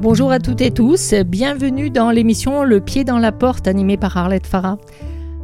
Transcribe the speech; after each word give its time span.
Bonjour 0.00 0.30
à 0.30 0.38
toutes 0.38 0.60
et 0.60 0.70
tous, 0.70 1.12
bienvenue 1.26 1.90
dans 1.90 2.12
l'émission 2.12 2.62
Le 2.62 2.80
pied 2.80 3.02
dans 3.02 3.18
la 3.18 3.32
porte 3.32 3.66
animée 3.66 3.96
par 3.96 4.16
Arlette 4.16 4.46
Farah. 4.46 4.78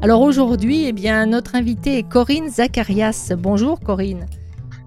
Alors 0.01 0.21
aujourd'hui, 0.21 0.85
eh 0.87 0.93
bien, 0.93 1.27
notre 1.27 1.57
invitée 1.57 1.99
est 1.99 2.09
Corinne 2.09 2.49
Zacharias. 2.49 3.33
Bonjour 3.37 3.81
Corinne. 3.81 4.27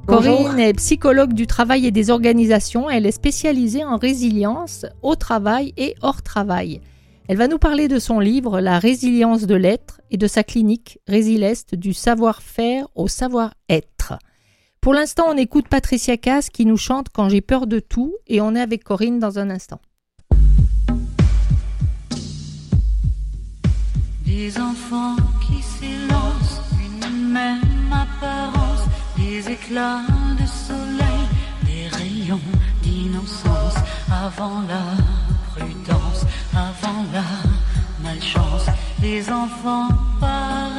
Corinne 0.06 0.58
est 0.58 0.72
psychologue 0.76 1.34
du 1.34 1.48
travail 1.48 1.86
et 1.86 1.92
des 1.92 2.12
organisations. 2.12 2.90
Elle 2.90 3.06
est 3.06 3.12
spécialisée 3.12 3.84
en 3.84 3.98
résilience 3.98 4.86
au 5.02 5.16
travail 5.16 5.74
et 5.76 5.96
hors 6.02 6.22
travail. 6.22 6.80
Elle 7.28 7.38
va 7.38 7.50
nous 7.50 7.60
parler 7.60 7.90
de 7.90 8.00
son 8.00 8.22
livre 8.22 8.62
La 8.62 8.80
résilience 8.80 9.48
de 9.48 9.56
l'être 9.56 10.00
et 10.12 10.18
de 10.18 10.28
sa 10.28 10.44
clinique 10.44 11.00
Résileste 11.10 11.76
du 11.76 11.92
savoir-faire 11.92 12.88
au 12.96 13.10
savoir-être. 13.10 14.14
Pour 14.88 14.94
l'instant, 14.94 15.26
on 15.28 15.36
écoute 15.36 15.68
Patricia 15.68 16.16
Cass 16.16 16.50
qui 16.50 16.66
nous 16.66 16.78
chante 16.78 17.08
Quand 17.14 17.28
j'ai 17.28 17.42
peur 17.42 17.68
de 17.68 17.82
tout 17.82 18.16
et 18.26 18.40
on 18.40 18.56
est 18.56 18.62
avec 18.62 18.86
Corinne 18.86 19.20
dans 19.20 19.38
un 19.38 19.50
instant. 19.50 19.82
Des 24.26 24.58
enfants 24.58 25.18
qui 25.46 25.62
s'élancent, 25.62 26.62
une 26.80 27.34
même 27.34 27.92
apparence, 27.92 28.86
des 29.18 29.52
éclats 29.52 30.04
de 30.40 30.48
soleil, 30.48 31.28
des 31.66 31.90
rayons 31.90 32.40
d'innocence 32.82 33.76
avant 34.10 34.62
la 34.70 34.96
prudence, 35.52 36.24
avant 36.54 37.04
la 37.12 37.26
malchance, 38.02 38.68
des 39.02 39.30
enfants 39.30 39.90
pareils. 40.22 40.77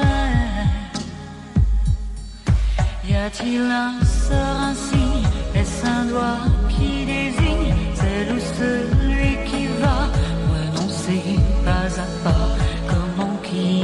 Y 3.09 3.15
a-t-il 3.15 3.62
un 3.62 4.05
sort 4.05 4.61
ainsi? 4.69 5.07
Est-ce 5.55 5.87
un 5.87 6.05
doigt 6.05 6.41
qui 6.69 7.06
désigne? 7.06 7.75
Celle 7.95 8.37
ou 8.37 8.39
celui 8.39 9.31
qui 9.47 9.67
va? 9.81 10.11
Renoncer 10.53 11.23
pas 11.65 11.89
à 11.98 12.06
pas. 12.23 12.48
Comment 12.87 13.34
qui 13.42 13.83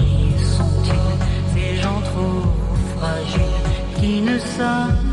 sont-ils? 0.56 1.18
Ces 1.54 1.76
gens 1.80 2.02
trop 2.02 2.42
fragiles 2.98 3.62
qui 3.98 4.20
ne 4.20 4.38
savent 4.38 5.03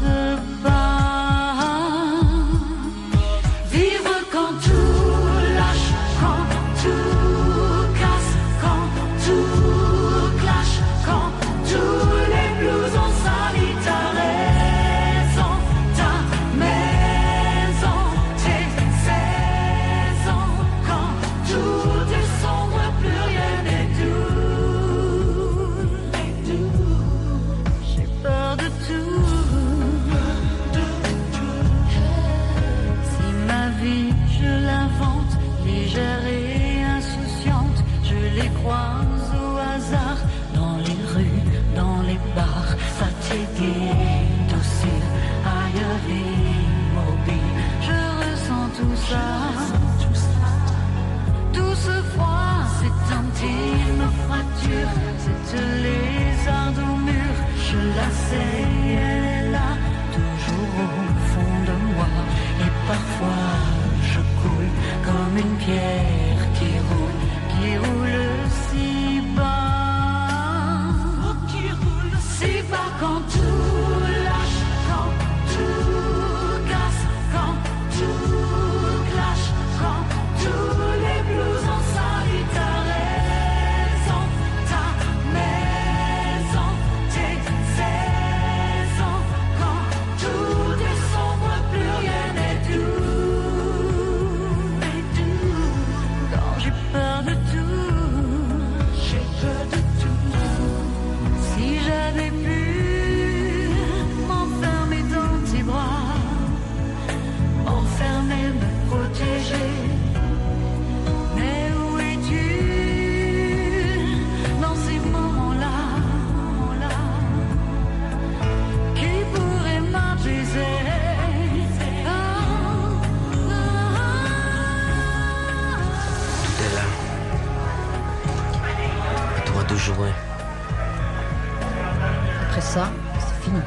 fini. 133.41 133.61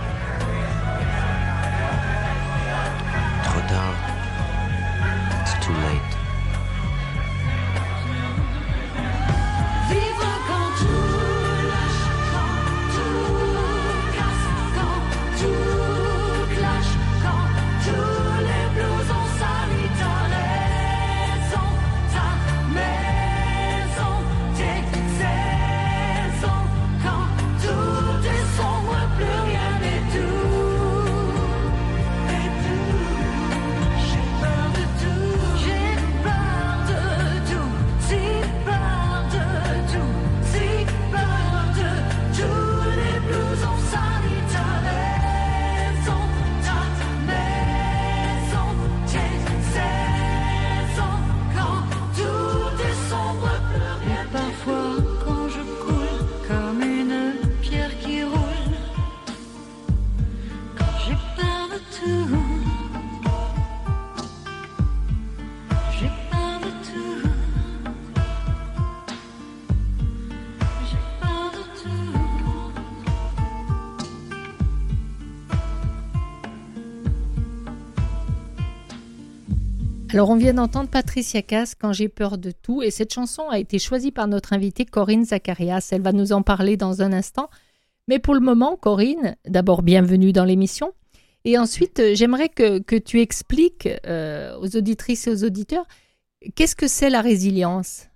Trop 3.45 3.67
tard. 3.69 3.97
It's 5.43 5.67
too 5.67 5.73
late. 5.73 6.24
Alors 80.14 80.31
on 80.31 80.37
vient 80.37 80.55
d'entendre 80.55 80.88
Patricia 80.88 81.43
Cass 81.43 81.75
quand 81.75 81.93
j'ai 81.93 82.08
peur 82.08 82.38
de 82.38 82.52
tout 82.52 82.82
et 82.82 82.93
cette 82.93 83.12
chanson 83.12 83.49
a 83.49 83.58
été 83.58 83.81
choisie 83.81 84.12
par 84.12 84.28
notre 84.28 84.52
invitée 84.52 84.84
Corinne 84.84 85.25
Zacharias. 85.25 85.88
Elle 85.90 86.02
va 86.02 86.12
nous 86.12 86.32
en 86.32 86.43
parler 86.43 86.76
dans 86.76 87.02
un 87.02 87.12
instant. 87.12 87.50
Mais 88.06 88.20
pour 88.20 88.34
le 88.34 88.38
moment, 88.38 88.76
Corinne, 88.76 89.34
d'abord 89.44 89.82
bienvenue 89.82 90.32
dans 90.32 90.44
l'émission. 90.44 90.93
Et 91.44 91.58
ensuite, 91.58 91.99
euh, 91.99 92.14
j'aimerais 92.14 92.49
que, 92.49 92.78
que 92.78 92.94
tu 92.94 93.20
expliques 93.20 93.88
euh, 94.06 94.56
aux 94.61 94.76
auditrices 94.76 95.26
et 95.26 95.31
aux 95.31 95.43
auditeurs 95.43 95.84
Qu'est-ce 96.55 96.76
que 96.76 96.87
c'est 96.87 97.11
la 97.11 97.20
résilience? 97.20 98.06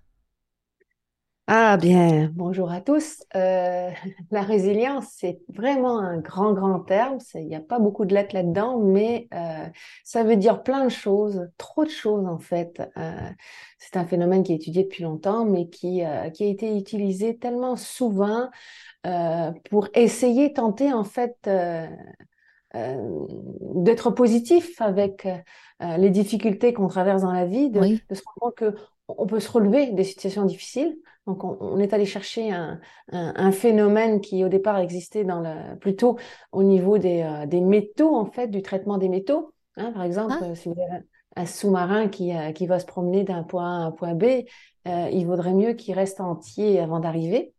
Ah 1.50 1.78
bien, 1.78 2.30
bonjour 2.34 2.70
à 2.70 2.82
tous. 2.82 3.24
Euh, 3.34 3.90
la 4.30 4.42
résilience, 4.42 5.06
c'est 5.16 5.40
vraiment 5.48 5.98
un 5.98 6.18
grand, 6.18 6.52
grand 6.52 6.80
terme. 6.80 7.16
Il 7.34 7.46
n'y 7.46 7.56
a 7.56 7.60
pas 7.60 7.78
beaucoup 7.78 8.04
de 8.04 8.14
lettres 8.14 8.34
là-dedans, 8.34 8.78
mais 8.78 9.28
euh, 9.32 9.66
ça 10.04 10.24
veut 10.24 10.36
dire 10.36 10.62
plein 10.62 10.84
de 10.84 10.90
choses, 10.90 11.48
trop 11.56 11.84
de 11.86 11.90
choses 11.90 12.26
en 12.26 12.38
fait. 12.38 12.82
Euh, 12.98 13.30
c'est 13.78 13.96
un 13.96 14.04
phénomène 14.06 14.42
qui 14.42 14.52
est 14.52 14.56
étudié 14.56 14.84
depuis 14.84 15.04
longtemps, 15.04 15.46
mais 15.46 15.70
qui, 15.70 16.02
qui 16.34 16.44
a 16.44 16.46
été 16.46 16.76
utilisé 16.76 17.38
tellement 17.38 17.76
souvent 17.76 18.50
pour 19.70 19.88
essayer, 19.94 20.52
tenter 20.52 20.92
en 20.92 21.04
fait 21.04 21.48
euh, 22.74 23.26
d'être 23.76 24.10
positif 24.10 24.80
avec 24.82 25.24
euh, 25.26 25.96
les 25.96 26.10
difficultés 26.10 26.74
qu'on 26.74 26.88
traverse 26.88 27.22
dans 27.22 27.32
la 27.32 27.46
vie, 27.46 27.70
de, 27.70 27.80
Oui, 27.80 28.02
de 28.10 28.14
se 28.14 28.22
rendre 28.26 28.38
compte 28.40 28.54
que 28.56 28.74
on 29.08 29.26
peut 29.26 29.40
se 29.40 29.50
relever 29.50 29.86
des 29.92 30.04
situations 30.04 30.44
difficiles. 30.44 30.98
Donc, 31.28 31.44
on, 31.44 31.58
on 31.60 31.78
est 31.78 31.92
allé 31.92 32.06
chercher 32.06 32.50
un, 32.50 32.80
un, 33.12 33.34
un 33.36 33.52
phénomène 33.52 34.20
qui, 34.20 34.44
au 34.44 34.48
départ, 34.48 34.78
existait 34.78 35.25
dans 35.25 35.40
le, 35.40 35.76
plutôt 35.78 36.16
au 36.52 36.62
niveau 36.62 36.96
des, 36.96 37.22
euh, 37.22 37.46
des 37.46 37.60
métaux, 37.60 38.16
en 38.16 38.25
fait, 38.25 38.48
du 38.48 38.62
traitement 38.62 38.96
des 38.96 39.10
métaux. 39.10 39.52
Hein, 39.76 39.92
par 39.92 40.02
exemple, 40.02 40.36
ah, 40.40 40.54
si 40.54 40.69
vous 40.70 40.80
avez 40.80 41.04
un, 41.36 41.42
un 41.42 41.46
sous-marin 41.46 42.08
qui, 42.08 42.34
euh, 42.34 42.52
qui 42.52 42.66
va 42.66 42.78
se 42.78 42.86
promener 42.86 43.25
d'un 43.25 43.42
point 43.42 43.80
A 43.80 43.82
à 43.84 43.86
un 43.86 43.92
point 43.92 44.14
B, 44.14 44.25
euh, 44.88 45.08
il 45.12 45.26
vaudrait 45.26 45.52
mieux 45.52 45.75
qu'il 45.75 45.94
reste 45.94 46.20
entier 46.20 46.80
avant 46.80 46.98
d'arriver. 46.98 47.52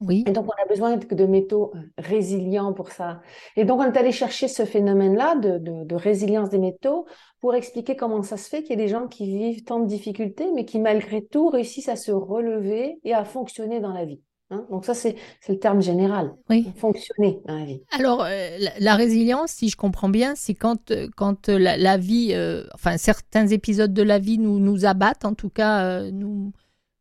Oui, 0.00 0.24
Et 0.26 0.32
donc, 0.32 0.46
on 0.46 0.62
a 0.62 0.68
besoin 0.68 0.96
de, 0.96 1.26
métaux 1.26 1.72
euh, 1.74 1.78
résilients 1.98 2.72
pour 2.72 2.90
ça. 2.90 3.20
Et 3.56 3.64
donc, 3.64 3.80
on 3.80 3.84
est 3.84 3.96
allé 3.96 4.12
chercher 4.12 4.48
ce 4.48 4.64
phénomène-là 4.64 5.36
de, 5.36 5.58
de, 5.58 5.84
de 5.84 5.94
résilience 5.94 6.50
des 6.50 6.58
métaux 6.58 7.06
pour 7.40 7.54
expliquer 7.54 7.96
comment 7.96 8.22
ça 8.22 8.36
se 8.36 8.48
fait 8.48 8.62
qu'il 8.62 8.78
y 8.78 8.80
a 8.80 8.84
des 8.84 8.88
gens 8.88 9.06
qui 9.08 9.26
vivent 9.26 9.64
tant 9.64 9.80
de 9.80 9.86
difficultés, 9.86 10.50
mais 10.54 10.64
qui, 10.64 10.78
malgré 10.80 11.24
tout, 11.24 11.48
réussissent 11.48 11.88
à 11.88 11.96
se 11.96 12.12
relever 12.12 12.98
et 13.04 13.14
à 13.14 13.24
fonctionner 13.24 13.80
dans 13.80 13.92
la 13.92 14.04
vie. 14.04 14.20
Hein 14.50 14.64
donc, 14.70 14.84
ça, 14.84 14.94
c'est, 14.94 15.16
le 15.48 15.58
terme 15.58 15.82
général. 15.82 16.34
oui. 16.50 16.66
Fonctionner 16.76 17.40
dans 17.46 17.56
la 17.56 17.64
vie. 17.64 17.82
Alors, 17.90 18.22
euh, 18.22 18.58
la, 18.58 18.70
la 18.78 18.94
résilience, 18.94 19.50
si 19.50 19.68
je 19.68 19.76
comprends 19.76 20.08
bien, 20.08 20.34
c'est 20.36 20.54
quand, 20.54 20.90
euh, 20.90 21.08
quand 21.16 21.48
la, 21.48 21.76
la 21.76 21.96
vie, 21.96 22.30
euh, 22.32 22.64
enfin 22.74 22.96
certains 22.96 23.48
épisodes 23.48 23.92
de 23.92 24.02
la 24.02 24.18
vie 24.18 24.38
nous, 24.38 24.60
nous 24.60 24.84
abattent, 24.84 25.24
en 25.24 25.34
tout 25.34 25.50
cas 25.50 25.84
euh, 25.84 26.10
nous, 26.12 26.52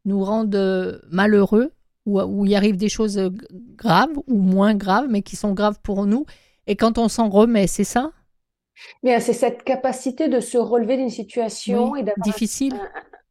nous 0.05 0.23
rendent 0.23 1.01
malheureux, 1.11 1.71
ou 2.05 2.21
où 2.21 2.45
il 2.45 2.55
arrive 2.55 2.77
des 2.77 2.89
choses 2.89 3.17
euh, 3.17 3.29
graves 3.75 4.17
ou 4.27 4.37
moins 4.37 4.75
graves, 4.75 5.07
mais 5.09 5.21
qui 5.21 5.35
sont 5.35 5.53
graves 5.53 5.79
pour 5.83 6.05
nous. 6.05 6.25
Et 6.67 6.75
quand 6.75 6.97
on 6.97 7.09
s'en 7.09 7.29
remet, 7.29 7.67
c'est 7.67 7.83
ça? 7.83 8.11
Bien, 9.03 9.19
c'est 9.19 9.33
cette 9.33 9.63
capacité 9.63 10.27
de 10.27 10.39
se 10.39 10.57
relever 10.57 10.97
d'une 10.97 11.09
situation 11.09 11.91
Oui, 11.91 11.99
et 11.99 12.03
d'avoir 12.03 12.15
difficile. 12.23 12.73
un, 12.73 12.75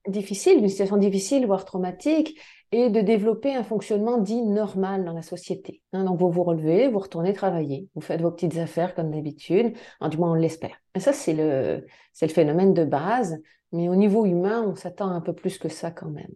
un- 0.09 0.11
difficile, 0.11 0.59
une 0.59 0.69
situation 0.69 0.97
difficile, 0.97 1.47
voire 1.47 1.65
traumatique, 1.65 2.39
et 2.73 2.91
de 2.91 3.01
développer 3.01 3.55
un 3.55 3.63
fonctionnement 3.63 4.19
dit 4.19 4.43
normal 4.43 5.05
dans 5.05 5.13
la 5.13 5.23
société. 5.23 5.83
Hein, 5.93 6.05
donc, 6.05 6.19
vous 6.19 6.31
vous 6.31 6.43
relevez, 6.45 6.89
vous 6.89 6.99
retournez 6.99 7.33
travailler, 7.33 7.89
vous 7.95 8.01
faites 8.01 8.21
vos 8.21 8.31
petites 8.33 8.57
affaires 8.57 8.95
comme 8.95 9.11
d'habitude, 9.11 9.75
du 10.11 10.17
moins 10.19 10.33
on 10.33 10.35
l'espère. 10.35 10.77
Et 10.95 11.01
ça, 11.01 11.13
c'est 11.13 11.35
le, 11.35 11.87
c'est 12.13 12.27
le 12.27 12.33
phénomène 12.33 12.75
de 12.75 12.85
base, 12.85 13.37
mais 13.73 13.89
au 13.89 13.95
niveau 13.97 14.25
humain, 14.27 14.65
on 14.67 14.75
s'attend 14.75 15.09
un 15.11 15.21
peu 15.21 15.35
plus 15.35 15.59
que 15.59 15.69
ça 15.69 15.91
quand 15.91 16.11
même. 16.11 16.33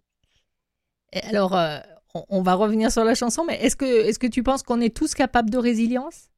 Et 1.12 1.20
alors, 1.22 1.54
euh, 1.56 1.78
on, 2.14 2.24
on 2.28 2.42
va 2.42 2.54
revenir 2.54 2.90
sur 2.90 3.04
la 3.04 3.14
chanson, 3.14 3.44
mais 3.46 3.56
est-ce 3.62 3.76
que, 3.76 3.84
est-ce 3.84 4.18
que 4.18 4.26
tu 4.26 4.42
penses 4.42 4.62
qu'on 4.62 4.80
est 4.80 4.94
tous 4.94 5.14
capables 5.14 5.50
de 5.50 5.58
résilience? 5.58 6.28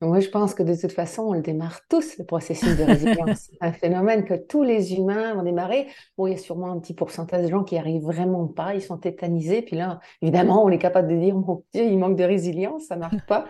Moi, 0.00 0.20
je 0.20 0.28
pense 0.28 0.54
que 0.54 0.62
de 0.62 0.74
toute 0.74 0.92
façon, 0.92 1.22
on 1.22 1.32
le 1.32 1.40
démarre 1.40 1.80
tous, 1.88 2.18
le 2.18 2.24
processus 2.24 2.76
de 2.76 2.82
résilience. 2.82 3.48
C'est 3.50 3.56
un 3.60 3.72
phénomène 3.72 4.24
que 4.24 4.34
tous 4.34 4.62
les 4.62 4.94
humains 4.94 5.34
vont 5.34 5.42
démarrer. 5.42 5.86
Bon, 6.18 6.26
il 6.26 6.32
y 6.32 6.34
a 6.34 6.38
sûrement 6.38 6.70
un 6.70 6.78
petit 6.78 6.94
pourcentage 6.94 7.44
de 7.44 7.50
gens 7.50 7.64
qui 7.64 7.78
arrivent 7.78 8.02
vraiment 8.02 8.46
pas, 8.46 8.74
ils 8.74 8.82
sont 8.82 8.98
tétanisés. 8.98 9.62
Puis 9.62 9.76
là, 9.76 10.00
évidemment, 10.20 10.64
on 10.64 10.68
est 10.70 10.78
capable 10.78 11.08
de 11.08 11.16
dire, 11.16 11.34
mon 11.34 11.64
Dieu, 11.72 11.84
il 11.84 11.98
manque 11.98 12.16
de 12.16 12.24
résilience, 12.24 12.86
ça 12.86 12.96
marche 12.96 13.24
pas. 13.26 13.46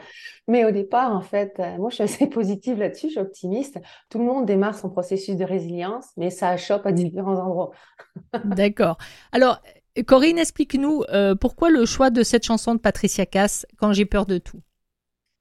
Mais 0.47 0.65
au 0.65 0.71
départ, 0.71 1.13
en 1.13 1.23
fait, 1.23 1.59
euh, 1.59 1.77
moi, 1.79 1.91
je 1.91 1.97
suis 1.97 2.05
assez 2.05 2.27
positive 2.29 2.79
là-dessus, 2.79 3.07
je 3.09 3.13
suis 3.13 3.21
optimiste. 3.21 3.81
Tout 4.11 4.19
le 4.19 4.25
monde 4.25 4.47
démarre 4.47 4.77
son 4.77 4.91
processus 4.91 5.37
de 5.37 5.45
résilience, 5.45 6.09
mais 6.17 6.31
ça 6.31 6.51
achoppe 6.51 6.87
à 6.87 6.93
différents 6.93 7.39
endroits. 7.39 7.71
D'accord. 8.45 8.99
Alors, 9.33 9.61
Corinne, 10.03 10.39
explique-nous 10.39 11.05
euh, 11.11 11.35
pourquoi 11.35 11.71
le 11.71 11.85
choix 11.87 12.11
de 12.11 12.23
cette 12.23 12.45
chanson 12.45 12.75
de 12.75 12.81
Patricia 12.81 13.27
Cass, 13.27 13.67
Quand 13.79 13.93
j'ai 13.93 14.05
peur 14.07 14.27
de 14.27 14.39
tout? 14.39 14.61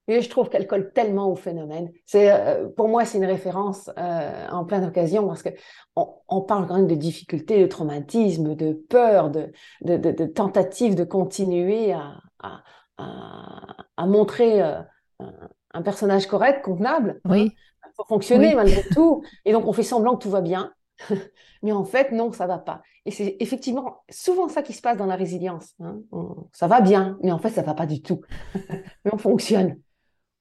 Et 0.06 0.20
je 0.20 0.28
trouve 0.28 0.50
qu'elle 0.50 0.66
colle 0.66 0.92
tellement 0.92 1.30
au 1.32 1.34
phénomène. 1.34 1.90
C'est, 2.04 2.30
euh, 2.30 2.68
pour 2.68 2.88
moi, 2.88 3.06
c'est 3.06 3.16
une 3.16 3.24
référence 3.24 3.90
euh, 3.98 4.46
en 4.50 4.64
plein 4.66 4.80
d'occasions 4.80 5.26
parce 5.26 5.42
que 5.42 5.48
on, 5.96 6.06
on 6.28 6.42
parle 6.42 6.66
quand 6.66 6.74
même 6.76 6.86
de 6.86 6.94
difficultés, 6.94 7.62
de 7.62 7.66
traumatisme, 7.66 8.54
de 8.54 8.74
peur, 8.74 9.30
de, 9.30 9.50
de, 9.80 9.96
de, 9.96 10.10
de 10.10 10.26
tentatives 10.26 10.94
de 10.94 11.04
continuer 11.04 11.92
à, 11.92 12.20
à, 12.42 12.62
à, 12.98 13.76
à 13.96 14.06
montrer 14.06 14.60
un, 14.60 15.82
personnage 15.82 16.26
correct, 16.26 16.62
convenable, 16.62 17.20
hein, 17.24 17.30
Oui, 17.30 17.52
pour 17.96 18.06
fonctionner 18.06 18.48
oui. 18.48 18.54
malgré 18.54 18.82
tout. 18.92 19.22
Et 19.46 19.52
donc, 19.52 19.66
on 19.66 19.72
fait 19.72 19.82
semblant 19.82 20.16
que 20.16 20.22
tout 20.22 20.30
va 20.30 20.42
bien. 20.42 20.72
Mais 21.62 21.72
en 21.72 21.84
fait, 21.84 22.12
non, 22.12 22.32
ça 22.32 22.46
va 22.46 22.58
pas. 22.58 22.82
Et 23.06 23.10
c'est 23.10 23.36
effectivement 23.40 24.02
souvent 24.10 24.48
ça 24.48 24.62
qui 24.62 24.72
se 24.72 24.80
passe 24.82 24.96
dans 24.96 25.06
la 25.06 25.16
résilience. 25.16 25.74
hein. 25.80 26.00
On- 26.12 26.48
ça 26.52 26.66
va 26.68 26.80
bien, 26.80 27.18
mais 27.22 27.32
en 27.32 27.38
fait, 27.38 27.50
ça 27.50 27.62
va 27.62 27.74
pas 27.74 27.86
du 27.86 28.02
tout. 28.02 28.20
Mais 29.04 29.12
on 29.12 29.18
fonctionne. 29.18 29.80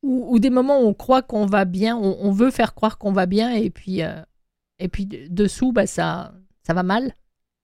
Ou, 0.04 0.26
ou 0.36 0.40
des 0.40 0.50
moments 0.50 0.82
où 0.82 0.86
on 0.88 0.94
croit 0.94 1.22
qu'on 1.22 1.46
va 1.46 1.66
bien, 1.66 1.98
on, 1.98 2.18
on 2.20 2.32
veut 2.32 2.52
faire 2.52 2.74
croire 2.76 2.98
qu'on 2.98 3.12
va 3.14 3.26
bien, 3.26 3.52
et 3.54 3.70
puis, 3.70 4.04
euh, 4.04 4.22
et 4.80 4.90
puis 4.90 5.06
de- 5.08 5.28
dessous, 5.30 5.72
bah, 5.74 5.88
ça, 5.88 6.34
ça 6.64 6.74
va 6.74 6.84
mal. 6.84 7.16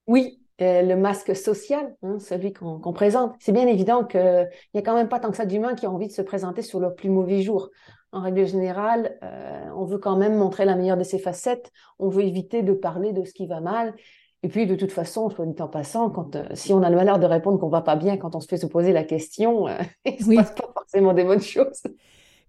Oui, 0.07 0.42
euh, 0.62 0.81
le 0.81 0.95
masque 0.95 1.35
social, 1.35 1.95
hein, 2.03 2.19
celui 2.19 2.53
qu'on 2.53 2.80
qu'on 2.80 2.94
présente. 2.94 3.35
C'est 3.39 3.51
bien 3.51 3.68
évident 3.68 4.03
qu'il 4.06 4.50
n'y 4.74 4.80
a 4.80 4.83
quand 4.83 4.95
même 4.95 5.09
pas 5.09 5.19
tant 5.19 5.31
que 5.31 5.38
ça 5.38 5.45
d'humains 5.45 5.75
qui 5.75 5.88
ont 5.88 5.95
envie 5.95 6.07
de 6.07 6.12
se 6.13 6.21
présenter 6.21 6.62
sur 6.62 6.80
leur 6.80 6.95
plus 6.95 7.09
mauvais 7.09 7.42
jour. 7.42 7.69
En 8.11 8.21
règle 8.21 8.45
générale, 8.47 9.17
euh, 9.23 9.69
on 9.75 9.85
veut 9.85 10.00
quand 10.00 10.17
même 10.17 10.35
montrer 10.38 10.65
la 10.65 10.75
meilleure 10.75 10.97
de 10.97 11.03
ses 11.03 11.19
facettes. 11.19 11.71
On 12.00 12.09
veut 12.09 12.23
éviter 12.23 12.63
de 12.63 12.73
parler 12.73 13.13
de 13.13 13.23
ce 13.23 13.33
qui 13.33 13.45
va 13.45 13.61
mal. 13.61 13.94
Et 14.41 14.47
puis, 14.50 14.65
de 14.65 14.75
toute 14.75 14.91
façon, 14.91 15.29
soit 15.29 15.45
dit 15.45 15.61
en 15.61 15.67
passant, 15.67 16.09
quand, 16.09 16.35
euh, 16.35 16.45
si 16.56 16.73
on 16.73 16.81
a 16.81 16.89
le 16.89 16.95
malheur 16.95 17.19
de 17.19 17.25
répondre 17.25 17.59
qu'on 17.59 17.69
va 17.69 17.81
pas 17.81 17.95
bien 17.95 18.17
quand 18.17 18.35
on 18.35 18.39
se 18.39 18.47
fait 18.47 18.57
se 18.57 18.65
poser 18.65 18.94
la 18.94 19.03
question, 19.03 19.67
euh, 19.67 19.77
il 20.06 20.23
se 20.25 20.25
Oui. 20.27 20.35
passe 20.35 20.51
pas 20.51 20.71
forcément 20.73 21.13
des 21.13 21.23
bonnes 21.23 21.41
choses. 21.41 21.83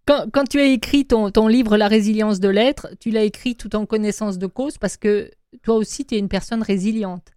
Quand, 0.07 0.27
quand 0.33 0.45
tu 0.49 0.61
as 0.61 0.65
écrit 0.67 1.07
ton, 1.07 1.31
ton 1.31 1.47
livre 1.47 1.77
La 1.77 1.89
résilience 1.89 2.41
de 2.41 2.49
l'être, 2.49 2.89
tu 3.01 3.11
l'as 3.11 3.23
écrit 3.25 3.57
tout 3.57 3.75
en 3.77 3.87
connaissance 3.87 4.39
de 4.39 4.47
cause 4.47 4.79
parce 4.79 4.97
que 4.97 5.31
toi 5.63 5.77
aussi, 5.77 6.05
tu 6.07 6.15
es 6.17 6.19
une 6.19 6.29
personne 6.29 6.63
résiliente. 6.63 7.29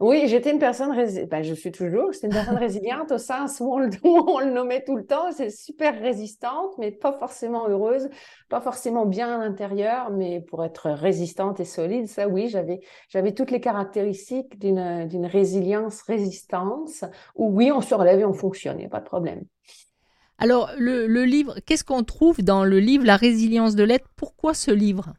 Oui, 0.00 0.28
j'étais 0.28 0.52
une 0.52 0.58
personne 0.58 0.92
résiliente. 0.92 1.30
Ben, 1.30 1.42
je 1.42 1.54
suis 1.54 1.72
toujours. 1.72 2.12
J'étais 2.12 2.26
une 2.28 2.32
personne 2.32 2.56
résiliente 2.56 3.12
au 3.12 3.18
sens 3.18 3.60
où 3.60 3.72
on 3.72 3.78
le, 3.78 3.90
où 4.04 4.24
on 4.28 4.40
le 4.40 4.50
nommait 4.50 4.84
tout 4.84 4.96
le 4.96 5.04
temps. 5.04 5.32
C'est 5.32 5.50
super 5.50 6.00
résistante, 6.00 6.76
mais 6.78 6.90
pas 6.90 7.12
forcément 7.12 7.68
heureuse, 7.68 8.08
pas 8.48 8.60
forcément 8.60 9.06
bien 9.06 9.34
à 9.34 9.38
l'intérieur, 9.38 10.10
mais 10.10 10.40
pour 10.40 10.64
être 10.64 10.90
résistante 10.90 11.60
et 11.60 11.64
solide, 11.64 12.08
ça 12.08 12.28
oui, 12.28 12.48
j'avais 12.48 12.80
j'avais 13.08 13.32
toutes 13.32 13.50
les 13.50 13.60
caractéristiques 13.60 14.58
d'une 14.58 15.06
d'une 15.08 15.26
résilience 15.26 16.02
résistance 16.02 17.04
où 17.34 17.50
oui, 17.50 17.72
on 17.72 17.80
se 17.80 17.94
relève 17.94 18.20
et 18.20 18.24
on 18.24 18.34
fonctionne, 18.34 18.76
il 18.78 18.80
n'y 18.80 18.86
a 18.86 18.90
pas 18.90 19.00
de 19.00 19.04
problème. 19.04 19.44
Alors, 20.38 20.70
le, 20.78 21.08
le 21.08 21.24
livre, 21.24 21.56
qu'est-ce 21.66 21.82
qu'on 21.82 22.04
trouve 22.04 22.42
dans 22.42 22.64
le 22.64 22.78
livre 22.78 23.04
La 23.04 23.16
résilience 23.16 23.74
de 23.74 23.82
l'être 23.82 24.08
Pourquoi 24.14 24.54
ce 24.54 24.70
livre? 24.70 25.14